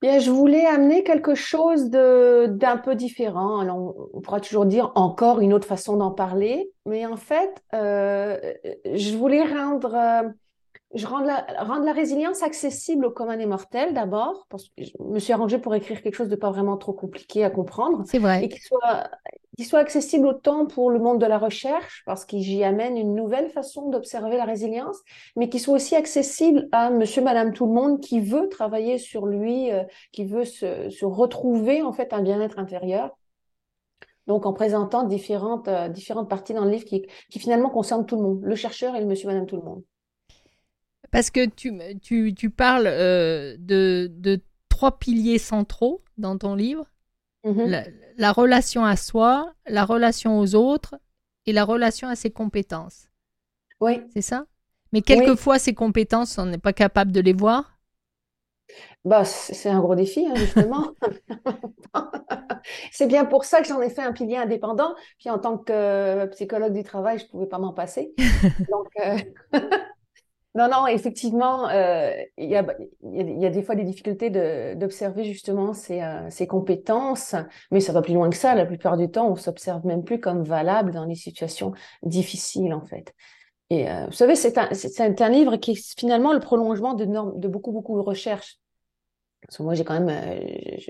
Bien, 0.00 0.20
je 0.20 0.30
voulais 0.30 0.64
amener 0.64 1.02
quelque 1.02 1.34
chose 1.34 1.90
d'un 1.90 2.76
peu 2.76 2.94
différent. 2.94 3.58
Alors, 3.58 3.78
on, 3.78 4.18
on 4.18 4.20
pourra 4.20 4.40
toujours 4.40 4.64
dire 4.64 4.92
encore 4.94 5.40
une 5.40 5.52
autre 5.52 5.66
façon 5.66 5.96
d'en 5.96 6.12
parler, 6.12 6.70
mais 6.86 7.04
en 7.04 7.16
fait, 7.16 7.50
euh, 7.74 8.38
je 8.94 9.16
voulais 9.16 9.42
rendre, 9.42 9.94
euh, 9.94 10.28
je 10.94 11.06
rendre 11.06 11.26
la, 11.26 11.44
rendre 11.64 11.84
la 11.84 11.92
résilience 11.92 12.42
accessible 12.42 13.04
au 13.06 13.10
commun 13.10 13.36
des 13.36 13.46
mortels 13.46 13.92
d'abord, 13.94 14.46
parce 14.48 14.64
que 14.70 14.84
je 14.84 14.90
me 15.00 15.18
suis 15.18 15.32
arrangée 15.32 15.58
pour 15.58 15.74
écrire 15.74 16.02
quelque 16.02 16.14
chose 16.14 16.28
de 16.28 16.36
pas 16.36 16.50
vraiment 16.50 16.76
trop 16.76 16.92
compliqué 16.94 17.44
à 17.44 17.50
comprendre 17.50 18.06
C'est 18.06 18.18
et 18.40 18.48
vrai. 18.48 18.48
qui 18.48 18.60
soit, 18.60 19.10
qui 19.58 19.64
soit 19.64 19.80
accessible 19.80 20.26
autant 20.26 20.66
pour 20.66 20.90
le 20.90 20.98
monde 20.98 21.20
de 21.20 21.26
la 21.26 21.38
recherche, 21.38 22.02
parce 22.06 22.24
qu'il 22.24 22.42
j'y 22.42 22.64
amène 22.64 22.96
une 22.96 23.14
nouvelle 23.14 23.50
façon 23.50 23.90
d'observer 23.90 24.36
la 24.38 24.44
résilience, 24.44 24.96
mais 25.36 25.48
qui 25.50 25.58
soit 25.58 25.74
aussi 25.74 25.94
accessible 25.94 26.68
à 26.72 26.90
monsieur, 26.90 27.22
madame, 27.22 27.52
tout 27.52 27.66
le 27.66 27.72
monde 27.72 28.00
qui 28.00 28.20
veut 28.20 28.48
travailler 28.48 28.98
sur 28.98 29.26
lui, 29.26 29.70
euh, 29.70 29.84
qui 30.12 30.24
veut 30.24 30.44
se, 30.44 30.88
se 30.90 31.04
retrouver 31.04 31.82
en 31.82 31.92
fait 31.92 32.12
un 32.14 32.22
bien-être 32.22 32.58
intérieur. 32.58 33.10
Donc, 34.26 34.46
en 34.46 34.52
présentant 34.52 35.04
différentes, 35.04 35.68
euh, 35.68 35.88
différentes 35.88 36.28
parties 36.30 36.54
dans 36.54 36.64
le 36.64 36.70
livre 36.70 36.84
qui, 36.84 37.06
qui 37.30 37.38
finalement 37.38 37.70
concernent 37.70 38.06
tout 38.06 38.16
le 38.16 38.22
monde, 38.22 38.40
le 38.42 38.54
chercheur 38.54 38.94
et 38.94 39.00
le 39.00 39.06
monsieur, 39.06 39.26
madame, 39.28 39.46
tout 39.46 39.56
le 39.56 39.62
monde. 39.62 39.82
Parce 41.10 41.30
que 41.30 41.46
tu, 41.46 41.72
tu, 42.02 42.34
tu 42.34 42.50
parles 42.50 42.86
euh, 42.86 43.56
de, 43.58 44.10
de 44.14 44.40
trois 44.68 44.98
piliers 44.98 45.38
centraux 45.38 46.02
dans 46.18 46.36
ton 46.38 46.54
livre. 46.54 46.86
Mhm. 47.44 47.64
La, 47.64 47.84
la 48.18 48.32
relation 48.32 48.84
à 48.84 48.96
soi, 48.96 49.54
la 49.66 49.84
relation 49.84 50.38
aux 50.40 50.54
autres 50.54 50.96
et 51.46 51.52
la 51.52 51.64
relation 51.64 52.08
à 52.08 52.16
ses 52.16 52.30
compétences. 52.30 53.08
Oui. 53.80 54.02
C'est 54.12 54.20
ça? 54.22 54.46
Mais 54.92 55.00
quelquefois, 55.02 55.58
ces 55.58 55.72
compétences, 55.74 56.36
on 56.38 56.44
n'est 56.46 56.58
pas 56.58 56.72
capable 56.74 57.12
de 57.12 57.20
les 57.20 57.32
voir? 57.32 57.78
Bah, 59.04 59.24
c'est 59.24 59.54
c'est 59.54 59.68
un 59.70 59.80
gros 59.80 59.94
défi, 59.94 60.26
hein, 60.26 60.34
justement. 60.36 60.94
C'est 62.92 63.06
bien 63.06 63.24
pour 63.24 63.44
ça 63.44 63.60
que 63.62 63.68
j'en 63.68 63.80
ai 63.80 63.90
fait 63.90 64.02
un 64.02 64.12
pilier 64.12 64.36
indépendant. 64.36 64.94
Puis 65.18 65.30
en 65.30 65.38
tant 65.38 65.58
que 65.58 65.72
euh, 65.72 66.26
psychologue 66.28 66.72
du 66.72 66.82
travail, 66.82 67.18
je 67.18 67.24
ne 67.24 67.28
pouvais 67.30 67.46
pas 67.46 67.58
m'en 67.58 67.72
passer. 67.72 68.14
Donc, 68.70 68.88
euh, 69.04 69.18
non, 70.54 70.68
non, 70.68 70.86
effectivement, 70.86 71.68
euh, 71.68 72.10
il 72.36 72.48
y 72.48 72.56
a, 72.56 72.64
y 73.02 73.46
a- 73.46 73.50
des 73.50 73.62
fois 73.62 73.74
des 73.76 73.84
difficultés 73.84 74.30
d'observer 74.76 75.22
justement 75.24 75.72
ces, 75.72 76.00
euh, 76.02 76.28
ces 76.30 76.46
compétences, 76.46 77.34
mais 77.70 77.80
ça 77.80 77.92
va 77.92 78.02
plus 78.02 78.14
loin 78.14 78.28
que 78.30 78.36
ça. 78.36 78.54
La 78.54 78.66
plupart 78.66 78.96
du 78.96 79.08
temps, 79.10 79.28
on 79.30 79.36
s'observe 79.36 79.84
même 79.86 80.02
plus 80.04 80.18
comme 80.20 80.42
valable 80.42 80.90
dans 80.92 81.04
les 81.04 81.14
situations 81.14 81.72
difficiles, 82.02 82.72
en 82.74 82.84
fait. 82.84 83.14
Et 83.70 83.90
euh, 83.90 84.06
vous 84.06 84.12
savez, 84.12 84.36
c'est 84.36 84.58
un, 84.58 85.14
un 85.20 85.30
livre 85.30 85.56
qui 85.56 85.72
est 85.72 85.98
finalement 85.98 86.32
le 86.34 86.40
prolongement 86.40 86.94
de, 86.94 87.04
normes- 87.06 87.38
de 87.40 87.48
beaucoup, 87.48 87.72
beaucoup 87.72 87.96
de 87.98 88.02
recherches. 88.04 88.58
Parce 89.42 89.58
que 89.58 89.62
moi, 89.62 89.74
j'ai 89.74 89.84
quand 89.84 89.98
même, 90.00 90.08
euh, 90.10 90.40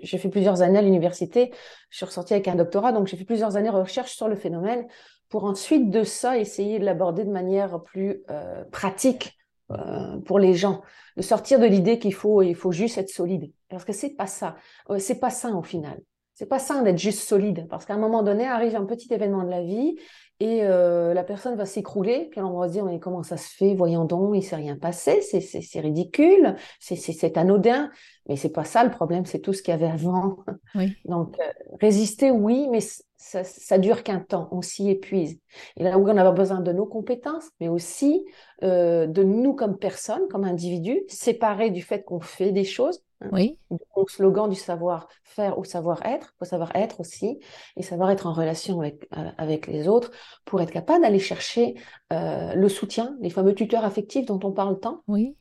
j'ai 0.03 0.19
fait 0.19 0.31
plusieurs 0.31 0.63
années 0.63 0.79
à 0.79 0.83
l'université, 0.83 1.53
je 1.91 1.97
suis 1.99 2.07
ressortie 2.07 2.35
avec 2.35 2.49
un 2.49 2.57
doctorat, 2.57 2.93
donc 2.93 3.07
j'ai 3.07 3.17
fait 3.17 3.25
plusieurs 3.25 3.57
années 3.57 3.69
de 3.71 3.75
recherche 3.75 4.13
sur 4.17 4.29
le 4.29 4.37
phénomène 4.37 4.87
pour 5.29 5.45
ensuite 5.45 5.91
de 5.91 6.03
ça 6.05 6.39
essayer 6.39 6.79
de 6.79 6.85
l'aborder 6.85 7.25
de 7.25 7.31
manière 7.31 7.83
plus 7.83 8.23
euh, 8.31 8.65
pratique 8.73 9.38
euh, 9.73 10.19
pour 10.21 10.39
les 10.39 10.55
gens, 10.55 10.83
de 11.17 11.23
sortir 11.23 11.59
de 11.61 11.67
l'idée 11.67 11.99
qu'il 11.99 12.15
faut, 12.15 12.43
il 12.43 12.55
faut 12.55 12.73
juste 12.73 12.99
être 12.99 13.11
solide. 13.11 13.53
Parce 13.69 13.85
que 13.85 13.93
c'est 13.93 14.15
pas 14.15 14.27
ça, 14.27 14.57
Euh, 14.91 14.99
c'est 14.99 15.21
pas 15.21 15.31
ça 15.31 15.51
au 15.51 15.63
final. 15.63 16.01
C'est 16.35 16.47
pas 16.47 16.61
ça 16.61 16.83
d'être 16.83 16.99
juste 16.99 17.21
solide, 17.21 17.67
parce 17.69 17.85
qu'à 17.85 17.95
un 17.95 17.99
moment 17.99 18.23
donné 18.23 18.47
arrive 18.47 18.77
un 18.77 18.85
petit 18.87 19.13
événement 19.13 19.43
de 19.43 19.51
la 19.51 19.63
vie 19.63 19.97
et 20.41 20.61
euh, 20.65 21.15
la 21.15 21.25
personne 21.25 21.57
va 21.57 21.67
s'écrouler, 21.67 22.29
puis 22.31 22.41
on 22.41 22.59
va 22.59 22.69
se 22.69 22.73
dire 22.75 22.85
mais 22.85 23.01
comment 23.01 23.23
ça 23.25 23.37
se 23.37 23.49
fait, 23.55 23.75
voyons 23.75 24.05
donc, 24.05 24.35
il 24.37 24.43
s'est 24.43 24.57
rien 24.57 24.77
passé, 24.77 25.21
c'est 25.21 25.41
c'est- 25.41 25.63
c'est 25.63 25.81
ridicule, 25.81 26.55
c'est 26.81 26.97
c'est- 26.97 27.13
c'est 27.13 27.37
anodin. 27.37 27.91
Mais 28.29 28.37
c'est 28.37 28.51
pas 28.53 28.65
ça 28.65 28.85
le 28.85 28.91
problème, 28.91 29.25
c'est 29.27 29.39
tout 29.41 29.53
ce 29.53 29.63
qu'il 29.63 29.73
y 29.73 29.75
avait 29.75 29.87
avant. 29.91 30.39
Oui. 30.75 30.95
Donc, 31.07 31.39
euh, 31.41 31.53
résister, 31.81 32.31
oui, 32.31 32.69
mais 32.71 32.81
ça, 33.17 33.43
ça 33.43 33.79
dure 33.79 34.03
qu'un 34.03 34.21
temps, 34.21 34.49
on 34.53 34.61
s'y 34.63 34.91
épuise. 34.91 35.41
Et 35.77 35.83
là 35.85 35.99
où 35.99 36.07
on 36.09 36.17
a 36.17 36.31
besoin 36.33 36.61
de 36.61 36.73
nos 36.73 36.87
compétences, 36.87 37.49
mais 37.61 37.69
aussi 37.69 38.25
euh, 38.63 39.07
de 39.07 39.23
nous 39.23 39.55
comme 39.55 39.79
personnes, 39.79 40.29
comme 40.29 40.45
individus, 40.45 41.01
séparés 41.09 41.71
du 41.71 41.83
fait 41.83 42.03
qu'on 42.05 42.21
fait 42.21 42.53
des 42.53 42.65
choses, 42.65 43.03
Oui. 43.33 43.59
au 43.95 44.07
slogan 44.09 44.49
du 44.49 44.57
savoir-faire 44.57 45.59
ou 45.59 45.65
savoir-être, 45.65 46.35
faut 46.39 46.45
savoir-être 46.45 47.01
aussi, 47.01 47.39
et 47.77 47.83
savoir 47.83 48.11
être 48.11 48.27
en 48.27 48.33
relation 48.33 48.81
avec, 48.81 49.07
euh, 49.17 49.31
avec 49.39 49.67
les 49.67 49.89
autres 49.89 50.11
pour 50.45 50.61
être 50.61 50.71
capable 50.71 51.03
d'aller 51.03 51.19
chercher 51.19 51.75
euh, 52.13 52.55
le 52.55 52.69
soutien, 52.69 53.17
les 53.21 53.31
fameux 53.31 53.55
tuteurs 53.55 53.85
affectifs 53.85 54.27
dont 54.27 54.41
on 54.43 54.53
parle 54.53 54.81
tant. 54.81 55.03
Oui. 55.09 55.37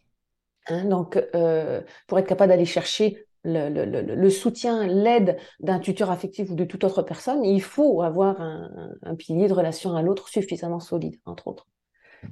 Hein, 0.67 0.85
donc, 0.85 1.17
euh, 1.35 1.81
pour 2.07 2.19
être 2.19 2.27
capable 2.27 2.49
d'aller 2.49 2.65
chercher 2.65 3.25
le, 3.43 3.69
le- 3.69 3.85
le- 3.85 4.15
le 4.15 4.29
soutien, 4.29 4.85
l'aide 4.87 5.37
d'un 5.61 5.79
tuteur 5.79 6.11
affectif 6.11 6.49
ou 6.49 6.55
de 6.55 6.65
toute 6.65 6.83
autre 6.83 7.01
personne, 7.03 7.43
il 7.45 7.61
faut 7.61 8.01
avoir 8.01 8.41
un, 8.41 8.69
un- 9.03 9.15
pilier 9.15 9.47
de 9.47 9.53
relation 9.53 9.95
à 9.95 10.01
l'autre 10.01 10.27
suffisamment 10.27 10.79
solide, 10.81 11.15
entre 11.25 11.47
autres. 11.47 11.67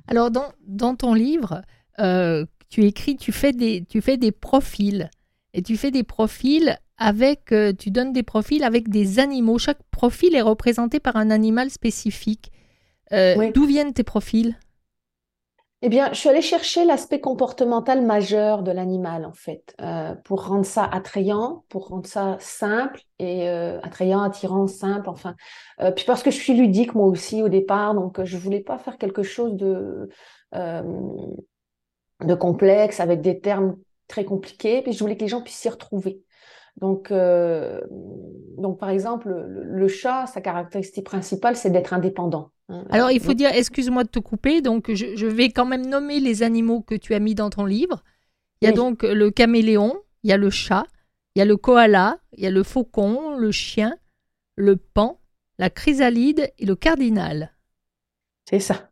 Alors, 0.07 0.31
dans, 0.31 0.51
dans 0.61 0.95
ton 0.95 1.13
livre, 1.13 1.61
tu 2.69 2.85
écris, 2.85 3.15
tu 3.17 3.31
fais, 3.31 3.53
des, 3.53 3.85
tu 3.87 4.01
fais 4.01 4.17
des 4.17 4.31
profils. 4.31 5.09
Et 5.55 5.61
tu 5.61 5.77
fais 5.77 5.89
des 5.89 6.03
profils 6.03 6.77
avec, 6.97 7.53
euh, 7.53 7.71
tu 7.71 7.89
donnes 7.89 8.11
des 8.11 8.23
profils 8.23 8.61
avec 8.61 8.89
des 8.89 9.19
animaux. 9.19 9.57
Chaque 9.57 9.81
profil 9.89 10.35
est 10.35 10.41
représenté 10.41 10.99
par 10.99 11.15
un 11.15 11.31
animal 11.31 11.69
spécifique. 11.69 12.51
Euh, 13.13 13.35
Oui. 13.37 13.51
D'où 13.53 13.65
viennent 13.65 13.93
tes 13.93 14.03
profils? 14.03 14.57
Eh 15.81 15.87
bien, 15.87 16.09
je 16.11 16.19
suis 16.19 16.27
allée 16.27 16.41
chercher 16.41 16.83
l'aspect 16.83 17.21
comportemental 17.21 18.05
majeur 18.05 18.63
de 18.63 18.71
l'animal, 18.71 19.23
en 19.23 19.31
fait, 19.31 19.75
euh, 19.81 20.13
pour 20.25 20.45
rendre 20.47 20.65
ça 20.65 20.83
attrayant, 20.83 21.63
pour 21.69 21.87
rendre 21.87 22.07
ça 22.07 22.35
simple 22.39 23.01
et 23.19 23.47
attrayant, 23.47 24.23
attirant, 24.23 24.67
simple, 24.67 25.07
enfin. 25.09 25.35
Puis 25.95 26.05
parce 26.05 26.23
que 26.23 26.31
je 26.31 26.37
suis 26.37 26.53
ludique, 26.53 26.95
moi 26.95 27.05
aussi, 27.05 27.41
au 27.43 27.49
départ, 27.49 27.93
donc 27.93 28.23
je 28.23 28.35
voulais 28.37 28.61
pas 28.61 28.77
faire 28.77 28.97
quelque 28.97 29.21
chose 29.21 29.53
de, 29.55 30.09
de 30.53 32.35
complexe, 32.35 32.99
avec 32.99 33.21
des 33.21 33.39
termes 33.39 33.75
très 34.07 34.25
compliqués, 34.25 34.81
puis 34.81 34.93
je 34.93 34.99
voulais 34.99 35.17
que 35.17 35.21
les 35.21 35.27
gens 35.27 35.41
puissent 35.41 35.57
s'y 35.57 35.69
retrouver. 35.69 36.23
Donc, 36.77 37.11
euh, 37.11 37.81
donc, 38.57 38.79
par 38.79 38.89
exemple, 38.89 39.29
le, 39.29 39.63
le 39.63 39.87
chat, 39.87 40.27
sa 40.27 40.41
caractéristique 40.41 41.05
principale, 41.05 41.55
c'est 41.55 41.69
d'être 41.69 41.93
indépendant. 41.93 42.51
hein. 42.69 42.85
Alors, 42.89 43.11
il 43.11 43.19
faut 43.21 43.33
dire, 43.33 43.49
excuse-moi 43.53 44.03
de 44.03 44.09
te 44.09 44.19
couper, 44.19 44.61
donc 44.61 44.93
je, 44.93 45.15
je 45.15 45.27
vais 45.27 45.49
quand 45.49 45.65
même 45.65 45.85
nommer 45.85 46.19
les 46.19 46.43
animaux 46.43 46.81
que 46.81 46.95
tu 46.95 47.13
as 47.13 47.19
mis 47.19 47.35
dans 47.35 47.49
ton 47.49 47.65
livre. 47.65 48.03
Il 48.61 48.65
y 48.65 48.67
a 48.69 48.71
Oui. 48.71 48.77
donc 48.77 49.03
le 49.03 49.31
caméléon, 49.31 49.95
il 50.23 50.29
y 50.29 50.33
a 50.33 50.37
le 50.37 50.49
chat, 50.49 50.85
il 51.35 51.39
y 51.39 51.41
a 51.41 51.45
le 51.45 51.57
koala, 51.57 52.19
il 52.33 52.43
y 52.43 52.47
a 52.47 52.51
le 52.51 52.63
faucon, 52.63 53.37
le 53.37 53.51
chien, 53.51 53.97
le 54.55 54.77
pan, 54.77 55.19
la 55.59 55.69
chrysalide 55.69 56.51
et 56.59 56.65
le 56.65 56.75
cardinal. 56.75 57.53
C'est 58.49 58.59
ça. 58.59 58.91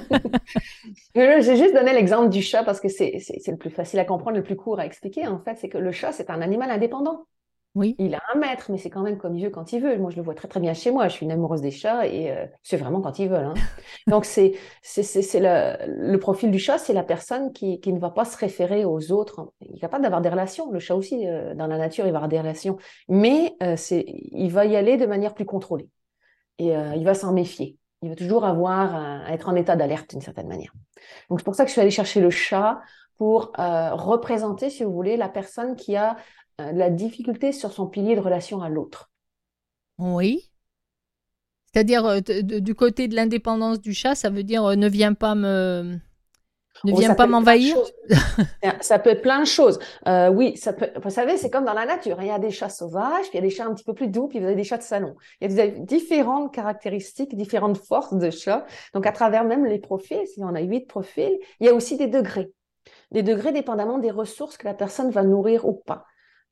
J'ai 1.14 1.56
juste 1.56 1.74
donné 1.74 1.92
l'exemple 1.92 2.28
du 2.28 2.42
chat 2.42 2.62
parce 2.64 2.80
que 2.80 2.88
c'est 2.88 3.20
le 3.46 3.56
plus 3.56 3.70
facile 3.70 3.98
à 3.98 4.04
comprendre, 4.04 4.36
le 4.36 4.42
plus 4.42 4.56
court 4.56 4.78
à 4.80 4.86
expliquer. 4.86 5.26
En 5.26 5.38
fait, 5.38 5.56
c'est 5.56 5.68
que 5.68 5.78
le 5.78 5.92
chat, 5.92 6.12
c'est 6.12 6.30
un 6.30 6.40
animal 6.40 6.70
indépendant. 6.70 7.26
Oui. 7.74 7.96
Il 7.98 8.14
a 8.14 8.22
un 8.32 8.38
maître, 8.38 8.70
mais 8.70 8.78
c'est 8.78 8.88
quand 8.90 9.02
même 9.02 9.18
comme 9.18 9.34
il 9.34 9.44
veut 9.44 9.50
quand 9.50 9.72
il 9.72 9.80
veut. 9.82 9.98
Moi, 9.98 10.10
je 10.10 10.16
le 10.16 10.22
vois 10.22 10.34
très 10.36 10.46
très 10.46 10.60
bien 10.60 10.74
chez 10.74 10.92
moi. 10.92 11.08
Je 11.08 11.14
suis 11.14 11.26
une 11.26 11.32
amoureuse 11.32 11.60
des 11.60 11.72
chats 11.72 12.06
et 12.06 12.30
euh, 12.30 12.46
c'est 12.62 12.76
vraiment 12.76 13.00
quand 13.00 13.18
ils 13.18 13.28
veulent. 13.28 13.46
hein. 13.46 13.54
Donc, 14.06 14.24
c'est 14.24 14.52
le, 14.94 16.12
le 16.12 16.16
profil 16.18 16.52
du 16.52 16.60
chat, 16.60 16.78
c'est 16.78 16.92
la 16.92 17.02
personne 17.02 17.52
qui, 17.52 17.80
qui 17.80 17.92
ne 17.92 17.98
va 17.98 18.10
pas 18.10 18.24
se 18.24 18.36
référer 18.36 18.84
aux 18.84 19.10
autres. 19.10 19.52
Il 19.60 19.74
est 19.76 19.80
capable 19.80 20.04
d'avoir 20.04 20.20
des 20.20 20.28
relations. 20.28 20.70
Le 20.70 20.78
chat 20.78 20.94
aussi, 20.94 21.26
euh, 21.26 21.54
dans 21.54 21.66
la 21.66 21.76
nature, 21.78 22.06
il 22.06 22.12
va 22.12 22.18
avoir 22.18 22.28
des 22.28 22.38
relations. 22.38 22.76
Mais 23.08 23.56
euh, 23.60 23.74
c'est, 23.76 24.04
il 24.06 24.50
va 24.52 24.66
y 24.66 24.76
aller 24.76 24.96
de 24.96 25.06
manière 25.06 25.34
plus 25.34 25.44
contrôlée. 25.46 25.88
Et 26.58 26.68
il 26.68 27.04
va 27.04 27.14
s'en 27.14 27.32
méfier. 27.32 27.76
Il 28.04 28.10
va 28.10 28.16
toujours 28.16 28.44
avoir 28.44 29.28
être 29.30 29.48
en 29.48 29.54
état 29.54 29.76
d'alerte 29.76 30.10
d'une 30.10 30.20
certaine 30.20 30.46
manière. 30.46 30.72
Donc, 31.30 31.40
c'est 31.40 31.44
pour 31.44 31.54
ça 31.54 31.64
que 31.64 31.68
je 31.68 31.72
suis 31.72 31.80
allée 31.80 31.90
chercher 31.90 32.20
le 32.20 32.30
chat 32.30 32.80
pour 33.16 33.52
euh, 33.58 33.94
représenter, 33.94 34.70
si 34.70 34.84
vous 34.84 34.92
voulez, 34.92 35.16
la 35.16 35.28
personne 35.28 35.76
qui 35.76 35.96
a 35.96 36.16
euh, 36.60 36.72
de 36.72 36.78
la 36.78 36.90
difficulté 36.90 37.52
sur 37.52 37.72
son 37.72 37.86
pilier 37.86 38.16
de 38.16 38.20
relation 38.20 38.62
à 38.62 38.68
l'autre. 38.68 39.10
Oui. 39.98 40.50
C'est-à-dire, 41.72 42.04
euh, 42.04 42.20
du 42.20 42.74
côté 42.74 43.08
de 43.08 43.14
l'indépendance 43.14 43.80
du 43.80 43.94
chat, 43.94 44.14
ça 44.14 44.30
veut 44.30 44.44
dire 44.44 44.76
ne 44.76 44.88
viens 44.88 45.14
pas 45.14 45.34
me. 45.34 45.98
Ne 46.82 46.92
Oh, 46.92 46.96
viens 46.96 47.14
pas 47.14 47.26
m'envahir. 47.26 47.76
Ça 48.80 48.98
peut 48.98 49.10
être 49.10 49.22
plein 49.22 49.40
de 49.40 49.46
choses. 49.46 49.78
Euh, 50.08 50.28
oui, 50.28 50.56
ça 50.56 50.72
peut. 50.72 50.90
Vous 51.02 51.10
savez, 51.10 51.36
c'est 51.36 51.50
comme 51.50 51.64
dans 51.64 51.72
la 51.72 51.86
nature. 51.86 52.16
Il 52.20 52.26
y 52.26 52.30
a 52.30 52.38
des 52.38 52.50
chats 52.50 52.68
sauvages, 52.68 53.28
puis 53.30 53.34
il 53.34 53.36
y 53.36 53.38
a 53.38 53.42
des 53.42 53.50
chats 53.50 53.64
un 53.66 53.74
petit 53.74 53.84
peu 53.84 53.94
plus 53.94 54.08
doux, 54.08 54.28
puis 54.28 54.38
vous 54.40 54.46
avez 54.46 54.56
des 54.56 54.64
chats 54.64 54.78
de 54.78 54.82
salon. 54.82 55.14
Il 55.40 55.50
y 55.50 55.60
a 55.60 55.66
des 55.68 55.78
différentes 55.80 56.52
caractéristiques, 56.52 57.36
différentes 57.36 57.78
forces 57.78 58.14
de 58.14 58.30
chats. 58.30 58.66
Donc, 58.92 59.06
à 59.06 59.12
travers 59.12 59.44
même 59.44 59.64
les 59.64 59.78
profils, 59.78 60.26
si 60.26 60.42
on 60.42 60.54
a 60.54 60.60
huit 60.60 60.86
profils, 60.86 61.38
il 61.60 61.66
y 61.66 61.70
a 61.70 61.74
aussi 61.74 61.96
des 61.96 62.08
degrés. 62.08 62.50
Des 63.12 63.22
degrés 63.22 63.52
dépendamment 63.52 63.98
des 63.98 64.10
ressources 64.10 64.56
que 64.56 64.66
la 64.66 64.74
personne 64.74 65.10
va 65.10 65.22
nourrir 65.22 65.66
ou 65.66 65.74
pas. 65.74 66.04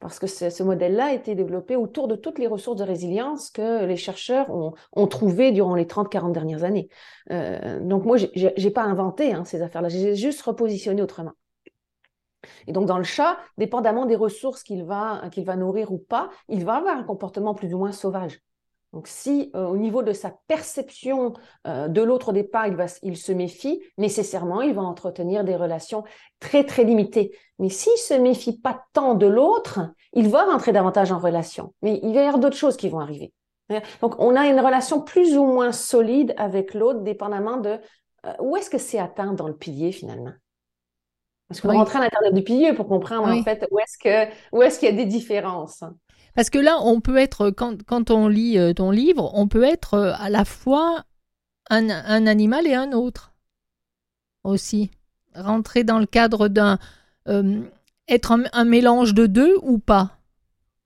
Parce 0.02 0.18
que 0.18 0.26
ce, 0.26 0.62
modèle-là 0.64 1.06
a 1.06 1.12
été 1.12 1.36
développé 1.36 1.76
autour 1.76 2.08
de 2.08 2.16
toutes 2.16 2.40
les 2.40 2.48
ressources 2.48 2.76
de 2.76 2.82
résilience 2.82 3.50
que 3.50 3.84
les 3.84 3.96
chercheurs 3.96 4.50
ont, 4.50 5.06
trouvées 5.06 5.52
durant 5.52 5.76
les 5.76 5.84
30-40 5.84 6.32
dernières 6.32 6.64
années. 6.64 6.88
Euh, 7.30 7.78
donc 7.78 8.04
moi, 8.04 8.16
j'ai 8.16 8.70
pas 8.70 8.82
inventé 8.82 9.32
hein, 9.32 9.44
ces 9.44 9.62
affaires-là, 9.62 9.88
j'ai 9.88 10.16
juste 10.16 10.42
repositionné 10.42 11.02
autrement. 11.02 11.32
Et 12.66 12.72
donc 12.72 12.86
dans 12.86 12.98
le 12.98 13.04
chat, 13.04 13.38
dépendamment 13.58 14.04
des 14.04 14.16
ressources 14.16 14.64
qu'il 14.64 14.82
va, 14.84 15.22
qu'il 15.30 15.44
va 15.44 15.54
nourrir 15.54 15.92
ou 15.92 15.98
pas, 15.98 16.30
il 16.48 16.64
va 16.64 16.74
avoir 16.74 16.96
un 16.96 17.04
comportement 17.04 17.54
plus 17.54 17.72
ou 17.72 17.78
moins 17.78 17.92
sauvage. 17.92 18.40
Donc 18.92 19.06
si 19.08 19.50
euh, 19.54 19.66
au 19.66 19.76
niveau 19.76 20.02
de 20.02 20.12
sa 20.12 20.34
perception 20.48 21.32
euh, 21.66 21.88
de 21.88 22.02
l'autre 22.02 22.28
au 22.28 22.32
départ, 22.32 22.66
il, 22.66 22.76
va, 22.76 22.86
il 23.02 23.16
se 23.16 23.32
méfie, 23.32 23.82
nécessairement, 23.96 24.60
il 24.60 24.74
va 24.74 24.82
entretenir 24.82 25.44
des 25.44 25.56
relations 25.56 26.04
très 26.40 26.64
très 26.64 26.84
limitées. 26.84 27.36
Mais 27.58 27.70
s'il 27.70 27.96
se 27.96 28.14
méfie 28.14 28.58
pas 28.58 28.84
tant 28.92 29.14
de 29.14 29.26
l'autre, 29.26 29.80
il 30.12 30.28
va 30.28 30.44
rentrer 30.44 30.72
davantage 30.72 31.10
en 31.10 31.18
relation. 31.18 31.74
Mais 31.80 32.00
il 32.02 32.12
va 32.14 32.20
y 32.20 32.24
avoir 32.24 32.38
d'autres 32.38 32.56
choses 32.56 32.76
qui 32.76 32.88
vont 32.90 33.00
arriver. 33.00 33.32
Donc 34.02 34.16
on 34.18 34.36
a 34.36 34.46
une 34.48 34.60
relation 34.60 35.00
plus 35.00 35.38
ou 35.38 35.46
moins 35.46 35.72
solide 35.72 36.34
avec 36.36 36.74
l'autre, 36.74 37.00
dépendamment 37.00 37.56
de 37.56 37.78
euh, 38.26 38.32
où 38.40 38.56
est-ce 38.56 38.68
que 38.68 38.76
c'est 38.76 38.98
atteint 38.98 39.32
dans 39.32 39.48
le 39.48 39.56
pilier 39.56 39.92
finalement? 39.92 40.32
Parce 41.48 41.62
qu'on 41.62 41.70
Oui. 41.70 41.76
rentrer 41.76 41.98
à 41.98 42.02
l'intérieur 42.02 42.32
du 42.32 42.42
pilier 42.42 42.74
pour 42.74 42.86
comprendre 42.86 43.28
Oui. 43.28 43.40
en 43.40 43.42
fait 43.42 43.66
où 43.70 43.78
est-ce 43.78 43.96
que 43.98 44.30
où 44.52 44.62
est-ce 44.62 44.78
qu'il 44.78 44.90
y 44.90 44.92
a 44.92 44.94
des 44.96 45.06
différences? 45.06 45.82
Parce 46.34 46.50
que 46.50 46.58
là, 46.58 46.78
on 46.82 47.00
peut 47.00 47.16
être, 47.18 47.50
quand, 47.50 48.10
on 48.10 48.28
lit 48.28 48.58
euh, 48.58 48.72
ton 48.72 48.90
livre, 48.90 49.30
on 49.34 49.48
peut 49.48 49.64
être 49.64 49.94
euh, 49.94 50.12
à 50.18 50.30
la 50.30 50.44
fois 50.44 51.04
un, 51.70 51.88
animal 52.26 52.66
et 52.66 52.74
un 52.74 52.92
autre 52.92 53.32
aussi. 54.44 54.90
Rentrer 55.34 55.84
dans 55.84 55.98
le 55.98 56.06
cadre 56.06 56.48
d'un. 56.48 56.78
euh, 57.28 57.62
être 58.08 58.36
un 58.52 58.64
mélange 58.64 59.14
de 59.14 59.26
deux 59.26 59.56
ou 59.62 59.78
pas 59.78 60.18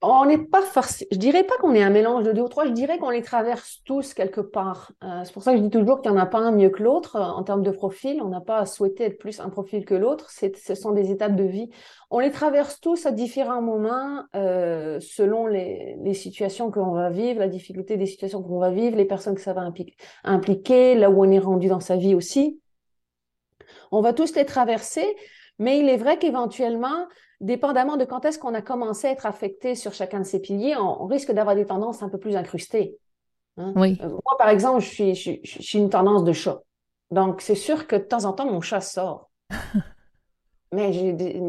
On 0.08 0.24
n'est 0.24 0.38
pas 0.38 0.62
forcé. 0.62 1.08
Je 1.10 1.16
dirais 1.16 1.42
pas 1.42 1.56
qu'on 1.56 1.74
est 1.74 1.82
un 1.82 1.90
mélange 1.90 2.22
de 2.22 2.30
deux 2.30 2.42
ou 2.42 2.48
trois. 2.48 2.64
Je 2.64 2.70
dirais 2.70 2.98
qu'on 2.98 3.10
les 3.10 3.22
traverse 3.22 3.80
tous 3.84 4.14
quelque 4.14 4.40
part. 4.40 4.92
Euh, 5.02 5.22
c'est 5.24 5.32
pour 5.32 5.42
ça 5.42 5.50
que 5.50 5.58
je 5.58 5.62
dis 5.64 5.70
toujours 5.70 6.00
qu'il 6.00 6.12
n'y 6.12 6.16
en 6.16 6.20
a 6.20 6.26
pas 6.26 6.38
un 6.38 6.52
mieux 6.52 6.70
que 6.70 6.80
l'autre 6.82 7.16
euh, 7.16 7.22
en 7.22 7.42
termes 7.42 7.64
de 7.64 7.72
profil. 7.72 8.22
On 8.22 8.28
n'a 8.28 8.40
pas 8.40 8.58
à 8.58 8.66
souhaiter 8.66 9.04
être 9.04 9.18
plus 9.18 9.40
un 9.40 9.48
profil 9.48 9.84
que 9.84 9.94
l'autre. 9.94 10.30
Ce 10.30 10.74
sont 10.76 10.92
des 10.92 11.10
étapes 11.10 11.34
de 11.34 11.42
vie. 11.42 11.70
On 12.10 12.20
les 12.20 12.30
traverse 12.30 12.78
tous 12.80 13.04
à 13.04 13.10
différents 13.10 13.62
moments 13.62 14.22
euh, 14.36 15.00
selon 15.00 15.46
les, 15.46 15.96
situations 16.14 16.70
que 16.70 16.78
l'on 16.78 16.92
va 16.92 17.10
vivre, 17.10 17.40
la 17.40 17.48
difficulté 17.48 17.96
des 17.96 18.06
situations 18.06 18.42
qu'on 18.42 18.60
va 18.60 18.70
vivre, 18.70 18.96
les 18.96 19.06
personnes 19.06 19.34
que 19.34 19.40
ça 19.40 19.54
va 19.54 19.68
impliquer, 20.22 20.94
là 20.94 21.10
où 21.10 21.24
on 21.24 21.30
est 21.30 21.40
rendu 21.40 21.66
dans 21.66 21.80
sa 21.80 21.96
vie 21.96 22.14
aussi. 22.14 22.60
On 23.90 24.02
va 24.02 24.12
tous 24.12 24.36
les 24.36 24.44
traverser, 24.44 25.04
mais 25.58 25.80
il 25.80 25.88
est 25.88 25.96
vrai 25.96 26.18
qu'éventuellement, 26.18 27.06
dépendamment 27.40 27.96
de 27.96 28.04
quand 28.04 28.24
est-ce 28.24 28.38
qu'on 28.38 28.54
a 28.54 28.62
commencé 28.62 29.08
à 29.08 29.10
être 29.12 29.26
affecté 29.26 29.74
sur 29.74 29.92
chacun 29.92 30.20
de 30.20 30.24
ces 30.24 30.40
piliers, 30.40 30.76
on, 30.76 31.02
on 31.04 31.06
risque 31.06 31.32
d'avoir 31.32 31.54
des 31.56 31.66
tendances 31.66 32.02
un 32.02 32.08
peu 32.08 32.18
plus 32.18 32.36
incrustées. 32.36 32.96
hein. 33.58 33.72
Oui. 33.76 33.98
Euh, 34.02 34.08
Moi, 34.08 34.36
par 34.38 34.48
exemple, 34.50 34.80
je 34.80 34.88
suis, 34.88 35.14
je, 35.14 35.20
suis- 35.20 35.40
je 35.44 35.62
suis 35.62 35.78
une 35.78 35.90
tendance 35.90 36.24
de 36.24 36.32
chat. 36.32 36.62
Donc, 37.10 37.40
c'est 37.40 37.54
sûr 37.54 37.86
que 37.86 37.96
de 37.96 38.02
temps 38.04 38.24
en 38.24 38.32
temps, 38.32 38.46
mon 38.46 38.60
chat 38.60 38.80
sort. 38.80 39.30
Mais 40.72 40.90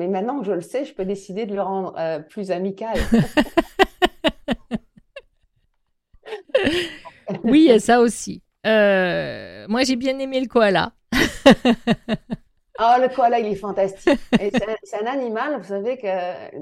maintenant 0.08 0.39
que 0.39 0.46
je 0.46 0.51
le 0.51 0.62
sais, 0.62 0.86
je 0.86 0.94
peux 0.94 1.06
décider 1.06 1.46
de 1.46 1.56
le 1.56 1.62
rendre 1.62 1.94
euh, 1.98 2.20
plus 2.20 2.51
amical. 2.51 2.98
Oui, 7.44 7.62
il 7.62 7.65
y 7.67 7.72
a 7.72 7.79
ça 7.79 8.01
aussi. 8.01 8.41
Euh, 8.65 9.65
moi, 9.70 9.84
j'ai 9.84 9.96
bien 9.96 10.17
aimé 10.20 10.39
le 10.39 10.48
koala. 10.48 10.94
Ah, 12.77 13.00
le 13.00 13.10
koala, 13.10 13.39
il 13.39 13.48
est 13.48 13.55
fantastique. 13.55 14.19
C'est 14.84 15.01
un, 15.01 15.07
animal, 15.07 15.57
vous 15.57 15.67
savez 15.67 15.98
que 15.98 16.07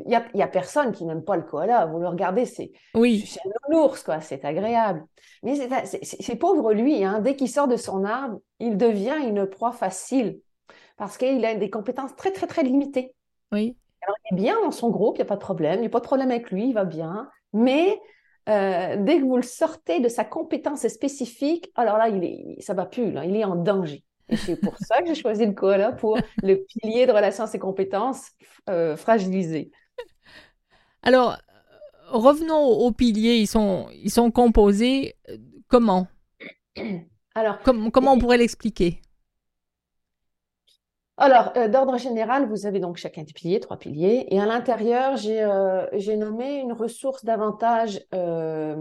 il 0.06 0.12
y 0.12 0.16
a, 0.16 0.26
y 0.34 0.42
a 0.42 0.48
personne 0.48 0.92
qui 0.92 1.06
n'aime 1.06 1.24
pas 1.24 1.36
le 1.36 1.44
koala. 1.44 1.86
Vous 1.86 2.00
le 2.00 2.08
regardez, 2.08 2.46
c'est 2.46 2.72
Oui, 2.94 3.26
c'est 3.28 3.42
un 3.70 3.76
ours, 3.76 4.04
quoi. 4.04 4.22
C'est 4.22 4.46
agréable. 4.46 5.06
Mais 5.44 5.56
c'est 6.02 6.36
pauvre 6.36 6.74
lui, 6.74 7.04
hein. 7.04 7.20
Dès 7.20 7.36
qu'il 7.36 7.50
sort 7.50 7.68
de 7.68 7.78
son 7.78 8.04
arbre, 8.04 8.40
il 8.60 8.78
devient 8.78 9.18
une 9.28 9.46
proie 9.46 9.72
facile 9.72 10.40
parce 10.98 11.18
qu'il 11.18 11.44
a 11.46 11.56
des 11.56 11.70
compétences 11.70 12.16
très, 12.16 12.32
très, 12.32 12.48
très 12.48 12.64
limitées. 12.64 13.14
oui. 13.52 13.76
Il 14.32 14.36
est 14.36 14.42
bien 14.42 14.62
dans 14.62 14.72
son 14.72 14.92
groupe, 14.92 15.18
il 15.18 15.22
n'y 15.22 15.24
a 15.24 15.30
pas 15.30 15.36
de 15.36 15.42
problème. 15.42 15.78
Il 15.78 15.82
n'y 15.82 15.88
a 15.88 15.90
pas 15.90 16.00
de 16.00 16.06
problème 16.06 16.30
avec 16.30 16.52
lui, 16.52 16.68
il 16.68 16.74
va 16.74 16.86
bien. 16.86 17.28
Mais 17.54 18.00
euh, 18.50 18.98
dès 19.00 19.20
que 19.20 19.24
vous 19.24 19.38
le 19.38 19.44
sortez 19.44 20.00
de 20.00 20.08
sa 20.08 20.24
compétence 20.24 20.88
spécifique, 20.88 21.72
alors 21.76 21.98
là, 21.98 22.10
il 22.10 22.24
est, 22.24 22.62
ça 22.62 22.74
va 22.74 22.86
plus, 22.86 23.12
là. 23.12 23.26
Il 23.26 23.36
est 23.36 23.44
en 23.44 23.56
danger. 23.56 24.04
Et 24.30 24.38
c'est 24.38 24.56
pour 24.58 24.78
ça 24.80 25.02
que 25.02 25.08
j'ai 25.08 25.16
choisi 25.16 25.46
le 25.46 25.54
koala 25.54 25.92
pour 25.92 26.20
le 26.42 26.56
pilier 26.66 27.06
de 27.06 27.12
relations 27.12 27.46
et 27.46 27.60
compétences 27.60 28.32
euh, 28.70 28.98
fragilisées. 28.98 29.72
Alors, 31.04 31.38
revenons 32.10 32.64
aux 32.64 32.92
piliers. 32.92 33.38
Ils 33.38 33.48
sont, 33.48 33.88
ils 33.94 34.12
sont 34.12 34.32
composés 34.32 35.16
euh, 35.30 35.38
comment? 35.68 36.08
Alors, 37.36 37.60
Comme- 37.64 37.92
Comment 37.92 38.14
on 38.14 38.20
pourrait 38.20 38.38
l'expliquer? 38.38 39.02
Alors, 41.18 41.54
euh, 41.56 41.68
d'ordre 41.70 41.98
général, 41.98 42.48
vous 42.50 42.66
avez 42.66 42.80
donc 42.80 42.98
chacun 42.98 43.24
des 43.24 43.32
piliers, 43.34 43.60
trois 43.62 43.78
piliers, 43.78 44.28
et 44.30 44.40
à 44.40 44.46
l'intérieur, 44.46 45.16
j'ai 45.16 45.42
euh, 45.42 46.18
nommé 46.18 46.58
une 46.60 46.74
ressource 46.74 47.24
davantage, 47.24 48.02
euh, 48.14 48.76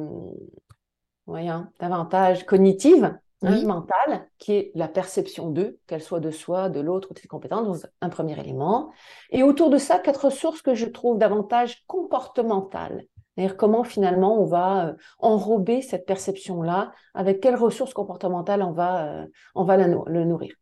voyons, 1.26 1.66
davantage 1.80 2.44
cognitive, 2.46 3.18
Oui. 3.50 3.64
mentale, 3.64 4.28
qui 4.38 4.52
est 4.52 4.72
la 4.74 4.88
perception 4.88 5.50
d'eux, 5.50 5.78
qu'elle 5.86 6.02
soit 6.02 6.20
de 6.20 6.30
soi, 6.30 6.68
de 6.68 6.80
l'autre 6.80 7.08
ou 7.10 7.14
de 7.14 7.18
ses 7.18 7.28
compétences, 7.28 7.86
un 8.00 8.08
premier 8.08 8.38
élément. 8.38 8.90
Et 9.30 9.42
autour 9.42 9.70
de 9.70 9.78
ça, 9.78 9.98
quatre 9.98 10.26
ressources 10.26 10.62
que 10.62 10.74
je 10.74 10.86
trouve 10.86 11.18
davantage 11.18 11.84
comportementales. 11.86 13.04
C'est-à-dire 13.36 13.56
comment 13.56 13.82
finalement 13.84 14.40
on 14.40 14.44
va 14.44 14.88
euh, 14.88 14.92
enrober 15.18 15.82
cette 15.82 16.06
perception-là, 16.06 16.92
avec 17.14 17.40
quelles 17.40 17.56
ressources 17.56 17.92
comportementales 17.94 18.62
on 18.62 18.72
va, 18.72 19.06
euh, 19.22 19.26
on 19.54 19.64
va 19.64 19.76
la 19.76 19.88
le 19.88 20.24
nourrir. 20.24 20.54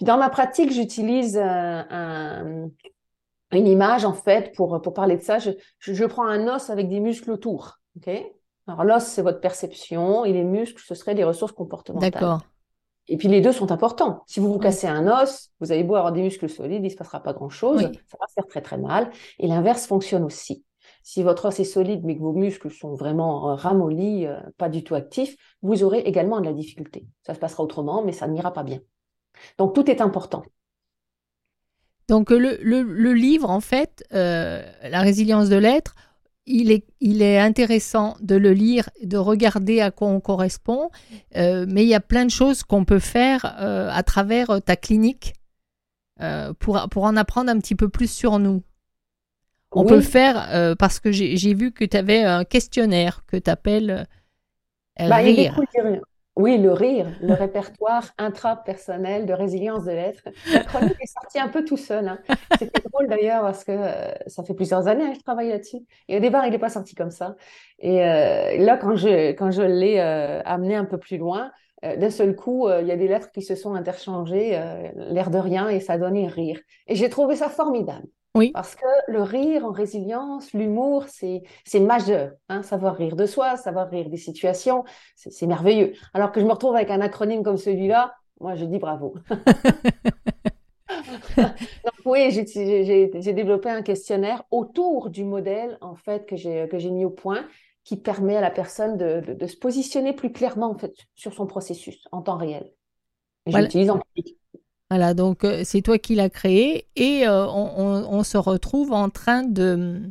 Dans 0.00 0.18
ma 0.18 0.28
pratique, 0.30 0.72
j'utilise 0.72 1.36
euh, 1.36 1.42
un- 1.90 2.68
une 3.52 3.66
image 3.66 4.04
en 4.04 4.14
fait 4.14 4.54
pour, 4.56 4.80
pour 4.80 4.94
parler 4.94 5.16
de 5.16 5.22
ça. 5.22 5.38
Je, 5.38 5.50
je, 5.78 6.04
prends 6.06 6.26
un 6.26 6.48
os 6.48 6.70
avec 6.70 6.88
des 6.88 7.00
muscles 7.00 7.30
autour. 7.30 7.78
ok? 7.96 8.10
Alors 8.68 8.84
l'os, 8.84 9.02
c'est 9.04 9.22
votre 9.22 9.40
perception 9.40 10.24
et 10.24 10.32
les 10.32 10.44
muscles, 10.44 10.82
ce 10.86 10.94
seraient 10.94 11.14
des 11.14 11.24
ressources 11.24 11.52
comportementales. 11.52 12.10
D'accord. 12.12 12.42
Et 13.08 13.16
puis 13.16 13.28
les 13.28 13.40
deux 13.40 13.52
sont 13.52 13.72
importants. 13.72 14.22
Si 14.26 14.38
vous 14.38 14.52
vous 14.52 14.58
cassez 14.60 14.86
un 14.86 15.08
os, 15.08 15.50
vous 15.60 15.72
avez 15.72 15.82
beau 15.82 15.96
avoir 15.96 16.12
des 16.12 16.22
muscles 16.22 16.48
solides, 16.48 16.82
il 16.82 16.84
ne 16.84 16.88
se 16.88 16.96
passera 16.96 17.20
pas 17.22 17.32
grand-chose. 17.32 17.82
Oui. 17.82 17.98
Ça 18.08 18.16
va 18.20 18.26
faire 18.32 18.46
très 18.46 18.62
très 18.62 18.78
mal. 18.78 19.10
Et 19.40 19.48
l'inverse 19.48 19.86
fonctionne 19.86 20.22
aussi. 20.24 20.64
Si 21.02 21.24
votre 21.24 21.46
os 21.48 21.58
est 21.58 21.64
solide 21.64 22.04
mais 22.04 22.14
que 22.16 22.20
vos 22.22 22.32
muscles 22.32 22.70
sont 22.70 22.94
vraiment 22.94 23.50
euh, 23.50 23.54
ramollis, 23.56 24.26
euh, 24.26 24.38
pas 24.56 24.68
du 24.68 24.84
tout 24.84 24.94
actifs, 24.94 25.36
vous 25.62 25.82
aurez 25.82 25.98
également 26.00 26.40
de 26.40 26.46
la 26.46 26.52
difficulté. 26.52 27.06
Ça 27.26 27.34
se 27.34 27.40
passera 27.40 27.64
autrement, 27.64 28.04
mais 28.04 28.12
ça 28.12 28.28
n'ira 28.28 28.52
pas 28.52 28.62
bien. 28.62 28.78
Donc 29.58 29.74
tout 29.74 29.90
est 29.90 30.00
important. 30.00 30.44
Donc 32.08 32.30
le, 32.30 32.58
le- 32.62 32.82
le 32.82 33.12
livre, 33.14 33.50
en 33.50 33.60
fait, 33.60 34.04
euh, 34.12 34.62
La 34.88 35.00
résilience 35.00 35.48
de 35.48 35.56
l'être, 35.56 35.94
il 36.46 36.70
est, 36.72 36.84
il 37.00 37.22
est 37.22 37.38
intéressant 37.38 38.16
de 38.20 38.34
le 38.34 38.52
lire, 38.52 38.88
de 39.02 39.16
regarder 39.16 39.80
à 39.80 39.90
quoi 39.90 40.08
on 40.08 40.20
correspond, 40.20 40.90
euh, 41.36 41.66
mais 41.68 41.82
il 41.84 41.88
y 41.88 41.94
a 41.94 42.00
plein 42.00 42.24
de 42.24 42.30
choses 42.30 42.62
qu'on 42.64 42.84
peut 42.84 42.98
faire 42.98 43.56
euh, 43.60 43.88
à 43.92 44.02
travers 44.02 44.50
euh, 44.50 44.58
ta 44.60 44.76
clinique 44.76 45.34
euh, 46.20 46.52
pour, 46.54 46.88
pour 46.90 47.04
en 47.04 47.16
apprendre 47.16 47.50
un 47.50 47.58
petit 47.58 47.74
peu 47.76 47.88
plus 47.88 48.10
sur 48.10 48.38
nous. 48.38 48.62
On 49.70 49.82
Oui. 49.82 49.88
peut 49.88 49.96
le 49.96 50.02
faire 50.02 50.48
euh, 50.54 50.74
parce 50.74 51.00
que 51.00 51.12
j'ai 51.12 51.54
vu 51.54 51.72
que 51.72 51.84
tu 51.84 51.96
avais 51.96 52.22
un 52.24 52.44
questionnaire 52.44 53.24
que 53.26 53.36
tu 53.36 53.48
appelles 53.50 54.06
Bah, 54.98 55.16
Rire. 55.16 55.54
Oui, 56.34 56.56
le 56.56 56.72
rire, 56.72 57.06
le 57.20 57.34
répertoire 57.34 58.04
intrapersonnel 58.16 59.26
de 59.26 59.34
résilience 59.34 59.84
de 59.84 59.90
l'être. 59.90 60.22
La 60.50 60.60
chronique 60.60 60.96
est 60.98 61.06
sortie 61.06 61.38
un 61.38 61.48
peu 61.48 61.62
tout 61.62 61.76
seul. 61.76 62.08
hein. 62.08 62.18
C'était 62.58 62.80
drôle 62.88 63.06
d'ailleurs 63.06 63.42
parce 63.42 63.64
que 63.64 63.72
euh, 63.72 64.14
ça 64.28 64.42
fait 64.42 64.54
plusieurs 64.54 64.88
années 64.88 65.04
hein, 65.04 65.10
que 65.10 65.18
je 65.18 65.22
travaille 65.22 65.50
là-dessus. 65.50 65.80
Et 66.08 66.16
au 66.16 66.20
départ, 66.20 66.46
il 66.46 66.52
n'est 66.52 66.58
pas 66.58 66.70
sorti 66.70 66.94
comme 66.94 67.10
ça. 67.10 67.36
Et 67.80 68.02
euh, 68.02 68.56
là, 68.56 68.78
quand 68.78 68.96
je, 68.96 69.62
l'ai 69.62 69.98
euh, 70.00 70.40
amené 70.46 70.74
un 70.74 70.86
peu 70.86 70.96
plus 70.96 71.18
loin, 71.18 71.50
d'un 71.82 72.10
seul 72.10 72.36
coup, 72.36 72.70
il 72.70 72.86
y 72.86 72.92
a 72.92 72.96
des 72.96 73.08
lettres 73.08 73.32
qui 73.32 73.42
se 73.42 73.56
sont 73.56 73.74
interchangées, 73.74 74.50
l'air 74.94 75.30
de 75.30 75.38
rien, 75.38 75.68
et 75.68 75.80
ça 75.80 75.98
donnait 75.98 76.28
rire. 76.28 76.60
Et 76.86 76.94
j'ai 76.94 77.08
trouvé 77.08 77.34
ça 77.34 77.48
formidable. 77.48 78.06
Oui. 78.34 78.50
Parce 78.52 78.74
que 78.74 78.84
le 79.08 79.22
rire 79.22 79.64
en 79.64 79.72
résilience, 79.72 80.52
l'humour, 80.52 81.04
c'est 81.08 81.42
c'est 81.64 81.80
majeur. 81.80 82.32
Hein, 82.50 82.62
savoir 82.62 82.96
rire 82.96 83.16
de 83.16 83.24
soi, 83.26 83.56
savoir 83.56 83.88
rire 83.90 84.10
des 84.10 84.16
situations, 84.18 84.84
c'est 85.16 85.30
c'est 85.32 85.46
merveilleux. 85.46 85.94
Alors 86.14 86.32
que 86.32 86.40
je 86.40 86.44
me 86.46 86.52
retrouve 86.52 86.74
avec 86.76 86.90
un 86.90 87.00
acronyme 87.00 87.42
comme 87.42 87.56
celui-là, 87.56 88.14
moi 88.40 88.54
je 88.56 88.64
dis 88.66 88.78
bravo. 88.78 89.14
Donc 91.84 91.94
oui, 92.04 92.30
j'ai 92.30 92.46
j'ai- 92.46 93.10
j'ai 93.20 93.32
développé 93.32 93.70
un 93.70 93.82
questionnaire 93.82 94.42
autour 94.50 95.10
du 95.10 95.24
modèle 95.24 95.78
en 95.80 95.94
fait 95.94 96.26
que 96.26 96.36
j'ai 96.36 96.68
que 96.68 96.78
j'ai 96.78 96.90
mis 96.90 97.04
au 97.04 97.10
point, 97.10 97.46
qui 97.84 97.96
permet 97.96 98.36
à 98.36 98.40
la 98.40 98.50
personne 98.50 98.96
de, 98.96 99.20
de, 99.20 99.32
de 99.34 99.46
se 99.46 99.56
positionner 99.56 100.12
plus 100.12 100.32
clairement 100.32 100.70
en 100.70 100.78
fait 100.78 100.94
sur 101.14 101.32
son 101.34 101.46
processus 101.46 102.04
en 102.12 102.22
temps 102.22 102.36
réel. 102.36 102.72
Et 103.46 103.52
je 103.52 103.60
l'utilise 103.60 103.90
en 103.90 103.98
pratique. 103.98 104.38
Voilà, 104.92 105.14
donc 105.14 105.44
euh, 105.44 105.62
c'est 105.64 105.80
toi 105.80 105.98
qui 105.98 106.14
l'as 106.14 106.28
créé 106.28 106.86
et 106.96 107.26
euh, 107.26 107.46
on, 107.46 107.72
on- 107.78 108.18
on 108.18 108.22
se 108.24 108.36
retrouve 108.36 108.92
en 108.92 109.08
train 109.10 109.42
de 109.42 110.02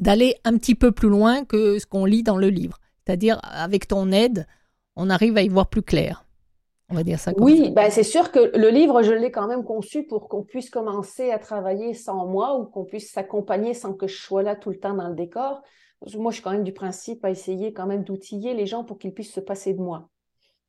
d'aller 0.00 0.36
un 0.44 0.58
petit 0.58 0.74
peu 0.74 0.92
plus 0.92 1.08
loin 1.10 1.44
que 1.44 1.78
ce 1.78 1.86
qu'on 1.86 2.06
lit 2.06 2.22
dans 2.24 2.38
le 2.38 2.48
livre. 2.50 2.78
C'est-à-dire, 3.06 3.40
avec 3.44 3.88
ton 3.88 4.12
aide, 4.12 4.46
on 4.96 5.10
arrive 5.10 5.36
à 5.38 5.42
y 5.42 5.48
voir 5.48 5.68
plus 5.70 5.82
clair. 5.82 6.24
On 6.90 6.94
va 6.96 7.04
dire 7.04 7.20
ça 7.20 7.34
comme 7.34 7.54
Oui, 7.54 7.56
ça. 7.56 7.72
ben 7.74 7.90
c'est 7.90 8.02
sûr 8.04 8.30
que 8.32 8.56
le 8.56 8.68
livre, 8.70 9.02
je 9.02 9.12
l'ai 9.12 9.30
quand 9.32 9.46
même 9.48 9.64
conçu 9.64 10.04
pour 10.06 10.28
qu'on 10.28 10.42
puisse 10.44 10.70
commencer 10.70 11.30
à 11.32 11.38
travailler 11.38 11.92
sans 11.94 12.26
moi 12.26 12.56
ou 12.58 12.66
qu'on 12.66 12.84
puisse 12.84 13.10
s'accompagner 13.12 13.74
sans 13.74 13.94
que 13.94 14.06
je 14.06 14.16
sois 14.16 14.42
là 14.42 14.54
tout 14.56 14.70
le 14.70 14.78
temps 14.78 14.94
dans 14.94 15.08
le 15.08 15.14
décor. 15.14 15.60
Moi, 16.14 16.30
je 16.30 16.36
suis 16.36 16.42
quand 16.44 16.52
même 16.52 16.62
du 16.64 16.72
principe 16.72 17.24
à 17.24 17.30
essayer 17.30 17.72
quand 17.72 17.86
même 17.86 18.04
d'outiller 18.04 18.54
les 18.54 18.66
gens 18.66 18.84
pour 18.84 18.98
qu'ils 18.98 19.12
puissent 19.14 19.32
se 19.32 19.40
passer 19.40 19.74
de 19.74 19.80
moi. 19.80 20.08